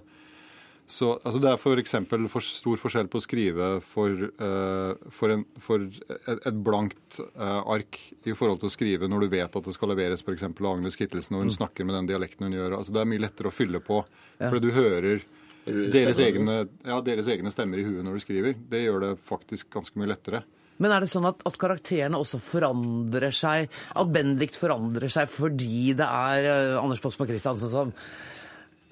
så, 0.86 1.12
altså 1.22 1.40
det 1.40 1.50
er 1.52 1.60
f.eks. 1.60 1.94
For, 2.10 2.24
for 2.32 2.44
stor 2.44 2.80
forskjell 2.82 3.08
på 3.12 3.20
å 3.20 3.24
skrive 3.24 3.68
for, 3.86 4.24
uh, 4.42 5.10
for, 5.14 5.32
en, 5.32 5.44
for 5.62 5.84
et, 5.86 6.32
et 6.34 6.58
blankt 6.66 7.20
uh, 7.38 7.62
ark 7.72 8.00
i 8.26 8.34
forhold 8.36 8.60
til 8.60 8.68
å 8.68 8.74
skrive 8.74 9.08
når 9.08 9.24
du 9.24 9.28
vet 9.32 9.60
at 9.60 9.68
det 9.68 9.76
skal 9.76 9.92
leveres 9.94 10.24
f.eks. 10.26 10.48
av 10.50 10.72
Agnes 10.72 10.98
Kittelsen, 10.98 11.38
og 11.38 11.46
hun 11.46 11.54
snakker 11.54 11.88
med 11.88 11.96
den 12.00 12.10
dialekten 12.10 12.48
hun 12.48 12.58
gjør. 12.58 12.76
Altså 12.80 12.96
det 12.96 13.04
er 13.04 13.12
mye 13.14 13.24
lettere 13.24 13.52
å 13.52 13.54
fylle 13.54 13.80
på, 13.84 14.02
Ja. 14.38 14.50
fordi 14.50 14.68
du 14.68 14.76
hører 14.76 15.22
deres 15.64 16.18
egne, 16.18 16.64
ja, 16.84 16.98
deres 17.06 17.28
egne 17.30 17.52
stemmer 17.54 17.78
i 17.78 17.86
huet 17.86 18.02
når 18.02 18.18
du 18.18 18.24
skriver. 18.24 18.58
Det 18.68 18.82
gjør 18.82 19.04
det 19.06 19.12
faktisk 19.28 19.70
ganske 19.72 19.98
mye 20.00 20.10
lettere. 20.10 20.42
Men 20.82 20.90
er 20.90 21.04
det 21.04 21.10
sånn 21.12 21.28
at, 21.28 21.42
at 21.46 21.58
karakterene 21.60 22.18
også 22.18 22.40
forandrer 22.42 23.34
seg? 23.36 23.68
At 23.94 24.12
Benedikt 24.12 24.58
forandrer 24.58 25.12
seg 25.12 25.30
fordi 25.30 25.92
det 25.98 26.08
er 26.08 26.48
uh, 26.48 26.80
Anders 26.82 27.02
Båtsmo 27.02 27.28
Christiansen 27.28 27.70
som 27.70 27.92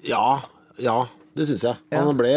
Ja, 0.07 0.39
ja. 0.81 1.01
Det 1.37 1.45
syns 1.47 1.61
jeg. 1.63 1.79
Han 1.95 2.17
ble, 2.19 2.31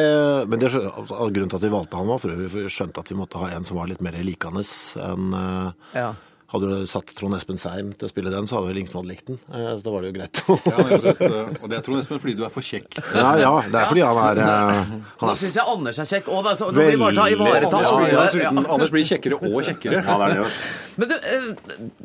men 0.46 0.60
det, 0.62 0.70
altså, 0.70 1.16
grunnen 1.34 1.50
til 1.50 1.58
at 1.58 1.66
vi 1.66 1.72
valgte 1.72 1.98
han 1.98 2.10
var 2.12 2.20
for 2.22 2.34
øvrig 2.34 2.68
skjønte 2.70 3.02
at 3.02 3.10
vi 3.10 3.18
måtte 3.18 3.40
ha 3.42 3.48
en 3.56 3.66
som 3.66 3.80
var 3.80 3.90
litt 3.90 4.04
mer 4.04 4.18
likende 4.22 4.62
enn 5.02 5.34
eh, 5.40 5.98
Ja. 5.98 6.12
Hadde 6.54 6.68
du 6.70 6.84
satt 6.86 7.08
Trond 7.18 7.34
Espen 7.34 7.58
Seim 7.58 7.88
til 7.98 8.06
å 8.06 8.10
spille 8.12 8.30
den, 8.30 8.46
så 8.46 8.60
hadde 8.60 8.68
vel 8.70 8.78
ingen 8.78 8.90
som 8.92 9.00
hadde 9.00 9.10
likt 9.10 9.26
den. 9.32 9.38
Eh, 9.50 9.72
Så 9.74 9.82
da 9.82 9.90
var 9.90 10.04
det 10.04 10.12
jo 10.12 10.16
greit. 10.20 10.40
Ja, 10.70 10.76
og 10.78 11.06
eh, 11.10 11.48
og 11.64 11.66
det 11.72 11.78
er 11.80 11.82
Trond 11.88 11.98
Espen 11.98 12.20
fordi 12.22 12.36
du 12.38 12.44
er 12.46 12.52
for 12.54 12.62
kjekk. 12.62 13.00
Ja, 13.10 13.32
ja, 13.42 13.50
det 13.66 13.80
er 13.80 13.88
fordi 13.90 14.04
han 14.06 14.20
er, 14.22 14.40
eh, 14.44 14.92
han 15.18 15.32
er 15.32 15.38
syns 15.40 15.58
jeg 15.58 15.66
Anders 15.74 15.98
er 16.04 16.08
kjekk. 16.12 16.30
òg, 16.30 16.44
da, 16.46 16.52
så, 16.60 16.68
ivareta 16.70 17.24
Anders, 17.26 18.32
blir, 18.36 18.44
Ja. 18.44 18.52
Anders 18.54 18.94
blir 18.94 19.08
kjekkere 19.10 19.40
og 19.40 19.58
kjekkere. 19.66 19.98
Ja, 20.04 20.16
det 20.22 20.28
er 20.30 20.44
det. 20.44 20.52
Men 20.94 21.10
du, 21.10 21.16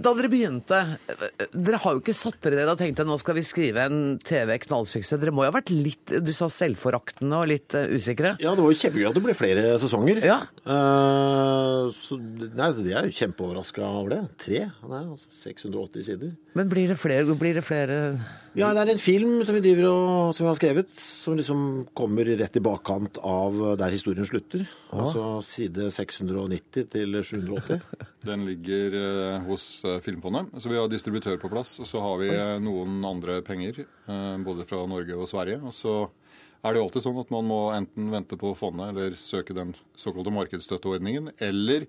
da 0.01 0.13
dere 0.17 0.29
begynte 0.33 0.77
Dere 1.53 1.77
har 1.83 1.93
jo 1.93 2.01
ikke 2.01 2.15
satt 2.17 2.39
dere 2.41 2.57
ned 2.63 2.71
og 2.73 2.79
tenkt 2.79 2.99
at 3.03 3.05
nå 3.09 3.19
skal 3.21 3.37
vi 3.37 3.43
skrive 3.45 3.83
en 3.85 3.99
TV-knallsuksess. 4.25 5.19
Dere 5.21 5.33
må 5.35 5.45
jo 5.45 5.51
ha 5.51 5.57
vært 5.59 5.69
litt 5.75 6.15
du 6.25 6.31
sa 6.33 6.49
selvforaktende 6.49 7.37
og 7.37 7.51
litt 7.51 7.75
usikre? 7.93 8.33
Ja, 8.41 8.55
det 8.57 8.65
var 8.65 8.73
jo 8.73 8.79
kjempegøy 8.81 9.09
at 9.11 9.19
det 9.19 9.23
ble 9.27 9.35
flere 9.37 9.67
sesonger. 9.81 10.23
Eh, 10.25 11.83
så, 11.93 12.17
nei, 12.19 12.69
jeg 12.89 12.97
er 12.97 13.09
jo 13.09 13.15
kjempeoverraska 13.19 13.85
over 13.85 14.15
det. 14.15 14.21
Tre? 14.39 14.59
Han 14.81 14.93
er 14.95 15.07
altså 15.11 15.27
680 15.35 16.05
sider. 16.07 16.35
Men 16.55 16.69
blir 16.71 16.87
det 16.87 16.95
flere? 16.99 17.35
Blir 17.35 17.57
det 17.59 17.63
flere 17.67 17.97
Ja, 18.57 18.71
det 18.73 18.81
er 18.81 18.91
en 18.93 19.01
film 19.01 19.41
som 19.45 19.57
vi, 19.57 19.61
driver 19.63 19.89
og, 19.89 20.35
som 20.35 20.45
vi 20.45 20.49
har 20.49 20.59
skrevet, 20.59 20.93
som 20.95 21.35
liksom 21.37 21.65
kommer 21.97 22.27
rett 22.39 22.55
i 22.55 22.63
bakkant 22.63 23.19
av 23.19 23.59
der 23.79 23.93
historien 23.93 24.27
slutter. 24.27 24.63
Altså 24.95 25.25
side 25.45 25.89
690 25.93 26.87
til 26.95 27.19
780. 27.19 27.83
Den 28.29 28.47
ligger 28.47 28.95
eh, 28.99 29.45
hos 29.47 29.67
eh, 29.87 29.99
Filmfondet. 30.03 30.55
Så 30.59 30.71
vi 30.71 30.79
har 30.79 30.89
distributør 30.91 31.37
på 31.39 31.51
plass. 31.51 31.77
Og 31.79 31.87
så 31.87 32.01
har 32.03 32.17
vi 32.19 32.31
eh, 32.33 32.55
noen 32.63 32.99
andre 33.07 33.39
penger, 33.45 33.83
eh, 33.85 34.33
både 34.43 34.67
fra 34.67 34.81
Norge 34.89 35.15
og 35.15 35.29
Sverige. 35.31 35.61
Og 35.63 35.75
så 35.75 35.95
er 36.59 36.73
det 36.73 36.81
jo 36.81 36.87
alltid 36.87 37.05
sånn 37.05 37.19
at 37.21 37.29
man 37.31 37.45
må 37.47 37.59
enten 37.71 38.09
vente 38.11 38.37
på 38.39 38.51
fondet 38.57 38.91
eller 38.91 39.15
søke 39.19 39.55
den 39.55 39.71
såkalte 39.99 40.33
markedsstøtteordningen, 40.35 41.31
eller 41.39 41.85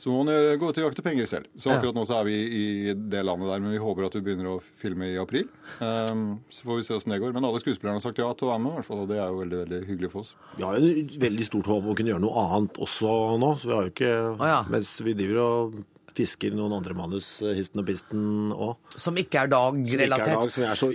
så 0.00 0.12
må 0.12 0.22
man 0.24 0.56
gå 0.60 0.68
ut 0.68 0.78
og 0.80 0.86
jakte 0.86 1.04
penger 1.04 1.28
selv. 1.28 1.48
Så 1.60 1.72
akkurat 1.74 1.96
nå 1.96 2.06
så 2.08 2.18
er 2.20 2.28
vi 2.28 2.36
i 2.36 2.94
det 2.94 3.20
landet 3.26 3.50
der, 3.50 3.60
men 3.60 3.74
vi 3.74 3.82
håper 3.82 4.06
at 4.06 4.16
vi 4.16 4.22
begynner 4.24 4.54
å 4.54 4.62
filme 4.80 5.10
i 5.10 5.18
april. 5.20 5.44
Um, 5.80 6.40
så 6.48 6.64
får 6.68 6.78
vi 6.78 6.86
se 6.86 6.96
åssen 6.96 7.12
det 7.12 7.20
går. 7.20 7.34
Men 7.36 7.44
alle 7.44 7.60
skuespillerne 7.60 8.00
har 8.00 8.06
sagt 8.06 8.20
ja 8.22 8.30
til 8.32 8.48
å 8.48 8.52
være 8.54 8.62
med, 8.64 8.72
i 8.72 8.78
hvert 8.78 8.88
fall, 8.88 9.02
og 9.04 9.10
det 9.12 9.18
er 9.20 9.28
jo 9.28 9.42
veldig 9.42 9.60
veldig 9.60 9.80
hyggelig 9.90 10.12
for 10.14 10.24
oss. 10.24 10.32
Vi 10.56 10.64
har 10.64 10.80
jo 10.80 10.92
et 11.04 11.20
veldig 11.20 11.48
stort 11.50 11.68
håp 11.68 11.84
om 11.84 11.92
å 11.92 11.96
kunne 11.98 12.14
gjøre 12.14 12.24
noe 12.24 12.46
annet 12.46 12.80
også 12.88 13.14
nå. 13.44 13.52
Så 13.60 13.68
vi 13.68 13.76
har 13.76 13.88
jo 13.88 13.94
ikke 13.94 14.60
Mens 14.72 14.94
vi 15.04 15.16
driver 15.20 15.42
og 15.44 15.80
fisker 16.16 16.54
noen 16.56 16.74
andre 16.76 16.96
manus, 16.96 17.32
histen 17.56 17.82
og 17.82 17.88
pisten 17.88 18.54
òg. 18.54 18.76
Som 19.00 19.18
ikke 19.20 19.42
er 19.42 19.48
er 19.48 19.54
dag-relatert? 19.54 20.34
dag, 20.36 20.52
som 20.52 20.62
vi 20.62 20.68
er 20.68 20.78
så 20.78 20.90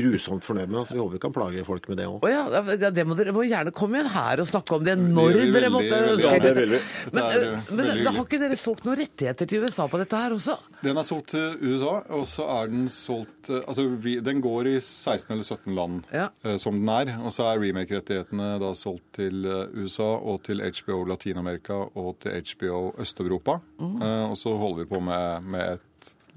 grusomt 0.00 0.46
fornøyd 0.46 0.70
med. 0.70 0.86
Så 0.88 0.96
vi 0.96 1.02
håper 1.02 1.16
vi 1.16 1.22
kan 1.22 1.34
plage 1.34 1.64
folk 1.66 1.88
med 1.90 2.00
det 2.00 2.06
òg. 2.08 2.18
Oh, 2.22 2.30
ja, 2.30 2.44
ja, 2.80 2.90
det 2.94 3.04
må 3.08 3.16
dere 3.18 3.34
må 3.36 3.44
gjerne 3.46 3.72
komme 3.74 3.98
igjen 3.98 4.10
her 4.14 4.42
og 4.42 4.48
snakke 4.50 4.76
om 4.78 4.86
det 4.86 4.96
når 5.00 5.34
gjør 5.34 5.40
dere 5.40 5.52
veldig, 5.52 5.72
måtte 5.76 6.00
ønske 6.14 6.34
Ja, 6.34 6.42
det 6.44 6.54
vil 6.58 6.74
vi. 6.76 6.82
Men, 7.10 7.22
er, 7.24 7.46
uh, 7.46 7.72
men 7.74 7.90
da 8.04 8.14
har 8.16 8.22
ikke 8.24 8.42
dere 8.42 8.60
solgt 8.60 8.86
noen 8.88 9.00
rettigheter 9.00 9.50
til 9.50 9.66
USA 9.66 9.88
på 9.90 10.00
dette 10.00 10.22
her 10.22 10.36
også? 10.36 10.56
Den 10.80 10.96
er 10.96 11.04
solgt 11.04 11.34
til 11.34 11.58
USA, 11.60 11.98
og 12.16 12.24
så 12.28 12.46
er 12.48 12.70
den 12.72 12.86
solgt 12.92 13.50
eh, 13.52 13.60
Altså, 13.68 13.84
den 14.24 14.40
går 14.40 14.70
i 14.70 14.76
16 14.80 15.34
eller 15.34 15.44
17 15.44 15.74
land 15.76 15.98
ja. 16.12 16.28
som 16.56 16.78
den 16.80 16.88
er. 16.88 17.12
Og 17.20 17.34
så 17.36 17.50
er 17.50 17.60
remake-rettighetene 17.60 18.54
da 18.62 18.72
solgt 18.78 19.04
til 19.18 19.44
eh, 19.44 19.74
USA 19.76 20.08
og 20.16 20.40
til 20.48 20.64
HBO 20.64 21.02
Latin-Amerika 21.10 21.82
og 21.94 22.16
til 22.24 22.40
HBO 22.40 22.94
Øst-Europa. 23.00 23.58
Eh, 23.80 24.24
og 24.30 24.36
så 24.40 24.56
holder 24.56 24.82
vi 24.82 24.90
på 24.94 25.02
med, 25.04 25.46
med 25.52 25.76
et 25.76 25.86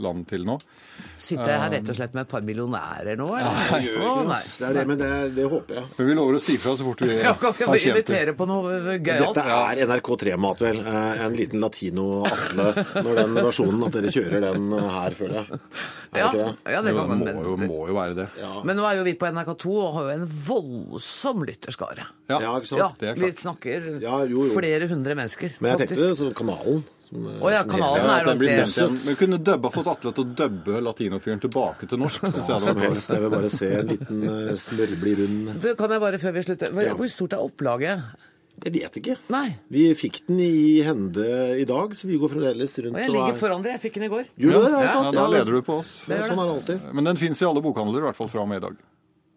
land 0.01 0.25
til 0.29 0.45
nå. 0.47 0.57
Sitter 1.17 1.49
jeg 1.51 1.59
her 1.61 1.71
rett 1.73 1.89
og 1.89 1.95
slett 1.97 2.13
med 2.17 2.23
et 2.25 2.29
par 2.31 2.41
millionærer 2.45 3.17
nå, 3.19 3.27
eller? 3.37 3.53
Nei, 3.53 3.79
Det 3.83 3.89
gjør 3.89 4.03
ikke 4.03 4.25
nei. 4.29 4.39
det. 4.43 4.67
Er 4.69 4.73
det, 4.77 4.83
men 4.89 4.97
det, 5.01 5.09
det 5.35 5.45
håper 5.51 5.75
jeg. 5.79 5.85
Men 5.97 6.07
vi 6.09 6.15
lover 6.17 6.37
å 6.37 6.41
si 6.43 6.57
fra 6.61 6.73
så 6.79 6.87
fort 6.87 7.01
vi 7.03 7.17
Ja, 7.23 7.33
har 7.33 7.53
vi 7.53 7.63
kjent 7.63 7.83
det. 7.83 7.91
invitere 7.93 8.35
på 8.37 8.47
noe 8.49 8.77
gøyalt? 8.97 9.37
Dette 9.37 9.57
er 9.57 9.81
NRK3-mat, 9.87 10.63
vel. 10.65 10.81
Eh, 10.83 11.23
En 11.27 11.37
liten 11.37 11.61
latino-Atle 11.63 12.67
når 13.03 13.21
den 13.21 13.37
versjonen. 13.39 13.83
At 13.87 13.97
dere 13.97 14.13
kjører 14.13 14.45
den 14.49 14.67
eh, 14.77 14.89
her, 14.97 15.17
føler 15.17 15.39
jeg. 15.41 15.61
Ja, 16.13 16.29
det 16.33 16.43
ja, 16.75 16.81
det 16.85 16.93
kan 16.93 17.23
må, 17.23 17.33
jo, 17.47 17.55
må 17.57 17.79
jo 17.89 17.95
være 17.97 18.13
det. 18.17 18.27
men 18.67 18.77
nå 18.77 18.83
er 18.85 18.99
jo 18.99 19.05
vi 19.07 19.15
på 19.17 19.25
NRK2 19.33 19.71
og 19.81 19.95
har 19.97 20.09
jo 20.09 20.17
en 20.19 20.27
voldsom 20.47 21.41
lytterskare. 21.47 22.05
Ja, 22.29 22.39
ikke 22.57 22.69
sant? 22.69 22.79
Ja, 22.83 22.89
Det 22.99 23.09
er 23.13 23.19
vi 23.23 23.31
snakker 23.37 23.87
Ja, 24.03 24.19
jo, 24.29 24.45
jo. 24.45 24.53
flere 24.55 24.87
hundre 24.91 25.15
mennesker. 25.17 25.55
Men 25.59 25.73
jeg 25.73 25.83
tenkte 25.83 25.95
faktisk. 25.97 26.09
det 26.09 26.19
som 26.21 26.33
kanalen. 26.37 26.83
Som, 27.13 27.29
oh, 27.39 27.49
ja, 27.53 27.61
kanalen 27.69 28.09
er 28.09 28.23
jo 28.23 28.29
Den 28.31 28.41
blir 28.41 28.53
sendt 28.57 28.77
igjen. 28.77 28.99
Men 29.05 29.17
kunne 29.19 29.39
dubba, 29.49 29.71
fått 29.73 29.89
Atle 29.93 30.13
til 30.17 30.25
å 30.25 30.35
dubbe 30.41 30.81
latinofyren 30.89 31.41
tilbake 31.43 31.87
til 31.89 32.01
norsk. 32.01 32.27
syns 32.27 32.49
Ja, 32.49 32.57
jeg 32.57 32.61
det 32.61 32.67
som 32.67 32.75
var 32.79 32.87
helst. 32.89 33.13
Jeg 33.13 33.23
vil 33.23 33.33
bare 33.37 33.49
se 33.53 33.71
en 33.79 33.89
liten 33.93 34.21
uh, 34.27 34.53
smørblid 34.65 35.23
rund 35.23 35.49
Du, 35.63 35.71
kan 35.79 35.95
jeg 35.95 36.03
bare 36.03 36.21
før 36.21 36.37
vi 36.37 36.45
slutter 36.49 36.73
Hvor, 36.73 36.87
Ja. 36.87 36.93
hvor 36.99 37.11
stort 37.13 37.33
er 37.37 37.43
opplaget? 37.43 38.05
Jeg 38.63 38.73
vet 38.75 38.97
ikke. 39.01 39.15
Nei. 39.33 39.47
Vi 39.73 39.87
fikk 39.97 40.21
den 40.27 40.39
i 40.39 40.81
hende 40.85 41.25
i 41.59 41.65
dag, 41.67 41.95
så 41.97 42.07
vi 42.07 42.19
går 42.21 42.31
fremdeles 42.31 42.75
rundt 42.85 42.95
Og 42.95 43.01
jeg 43.01 43.11
ligger 43.11 43.37
foran 43.39 43.63
dere. 43.65 43.75
Jeg 43.79 43.83
fikk 43.87 43.97
den 43.97 44.05
i 44.07 44.11
går. 44.13 44.29
Gjør 44.39 44.53
du 44.53 44.67
det? 44.67 44.71
Ja, 44.71 44.79
Er 44.79 44.93
ja, 44.93 45.11
da 45.17 45.25
leder 45.33 45.57
du 45.57 45.61
på 45.65 45.79
oss. 45.81 45.93
Det 46.07 46.19
er 46.19 46.27
sånn 46.29 46.39
er 46.39 46.47
det 46.51 46.57
alltid. 46.59 46.85
Men 46.93 47.09
den 47.09 47.19
fins 47.19 47.41
i 47.41 47.47
alle 47.49 47.63
bokhandler, 47.65 48.03
i 48.03 48.07
hvert 48.11 48.19
fall 48.19 48.29
fra 48.31 48.45
og 48.45 48.51
med 48.53 48.61
i 48.61 48.65
dag. 48.67 48.77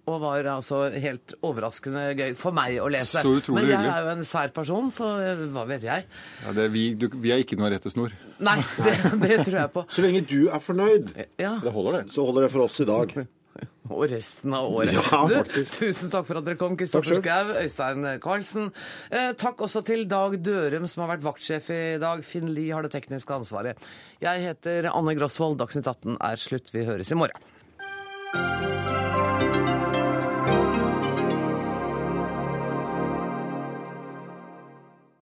Og 0.07 0.21
var 0.23 0.47
altså 0.53 0.85
helt 0.95 1.35
overraskende 1.43 2.03
gøy 2.15 2.35
for 2.39 2.55
meg 2.55 2.77
å 2.79 2.87
lese. 2.95 3.19
Så 3.25 3.33
utrolig 3.41 3.65
Men 3.65 3.71
jeg 3.73 3.79
hyggelig. 3.81 3.95
er 3.97 4.05
jo 4.07 4.11
en 4.15 4.27
sær 4.29 4.53
person, 4.55 4.91
så 4.95 5.09
eh, 5.19 5.41
hva 5.51 5.65
vet 5.67 5.83
jeg? 5.87 6.05
Ja, 6.45 6.53
det 6.55 6.67
er 6.69 6.75
vi, 6.75 6.85
du, 6.95 7.09
vi 7.25 7.33
er 7.35 7.43
ikke 7.43 7.59
noe 7.59 7.73
rettesnor. 7.75 8.15
Nei, 8.39 8.61
det, 8.79 8.93
det 9.25 9.41
tror 9.49 9.59
jeg 9.65 9.73
på. 9.75 9.83
Så 9.91 10.05
lenge 10.07 10.23
du 10.31 10.45
er 10.47 10.63
fornøyd, 10.63 11.11
Ja. 11.43 11.57
Det 11.63 11.73
holder, 11.75 11.99
det. 12.05 12.15
så 12.15 12.27
holder 12.29 12.47
det 12.47 12.53
for 12.55 12.69
oss 12.69 12.79
i 12.85 12.87
dag. 12.87 13.17
Og 13.87 14.03
resten 14.11 14.53
av 14.55 14.67
året. 14.69 14.93
Ja, 14.95 15.21
du, 15.31 15.35
faktisk. 15.39 15.79
tusen 15.81 16.11
takk 16.13 16.27
for 16.29 16.39
at 16.41 16.47
dere 16.47 16.59
kom, 16.61 16.75
Kristoffer 16.79 17.21
Schou, 17.23 17.53
Øystein 17.63 18.07
Karlsen. 18.23 18.69
Eh, 19.11 19.31
takk 19.39 19.63
også 19.67 19.83
til 19.87 20.05
Dag 20.11 20.35
Dørum, 20.45 20.87
som 20.91 21.05
har 21.05 21.15
vært 21.15 21.25
vaktsjef 21.27 21.71
i 21.75 21.81
dag. 22.03 22.23
Finn 22.27 22.51
Lie 22.53 22.75
har 22.75 22.87
det 22.87 22.93
tekniske 22.95 23.39
ansvaret. 23.41 23.79
Jeg 24.23 24.43
heter 24.47 24.91
Anne 24.93 25.15
Grosvold. 25.19 25.59
Dagsnytt 25.63 25.87
18 25.87 26.19
er 26.19 26.47
slutt. 26.47 26.75
Vi 26.75 26.85
høres 26.91 27.15
i 27.15 27.19
morgen. 27.23 29.06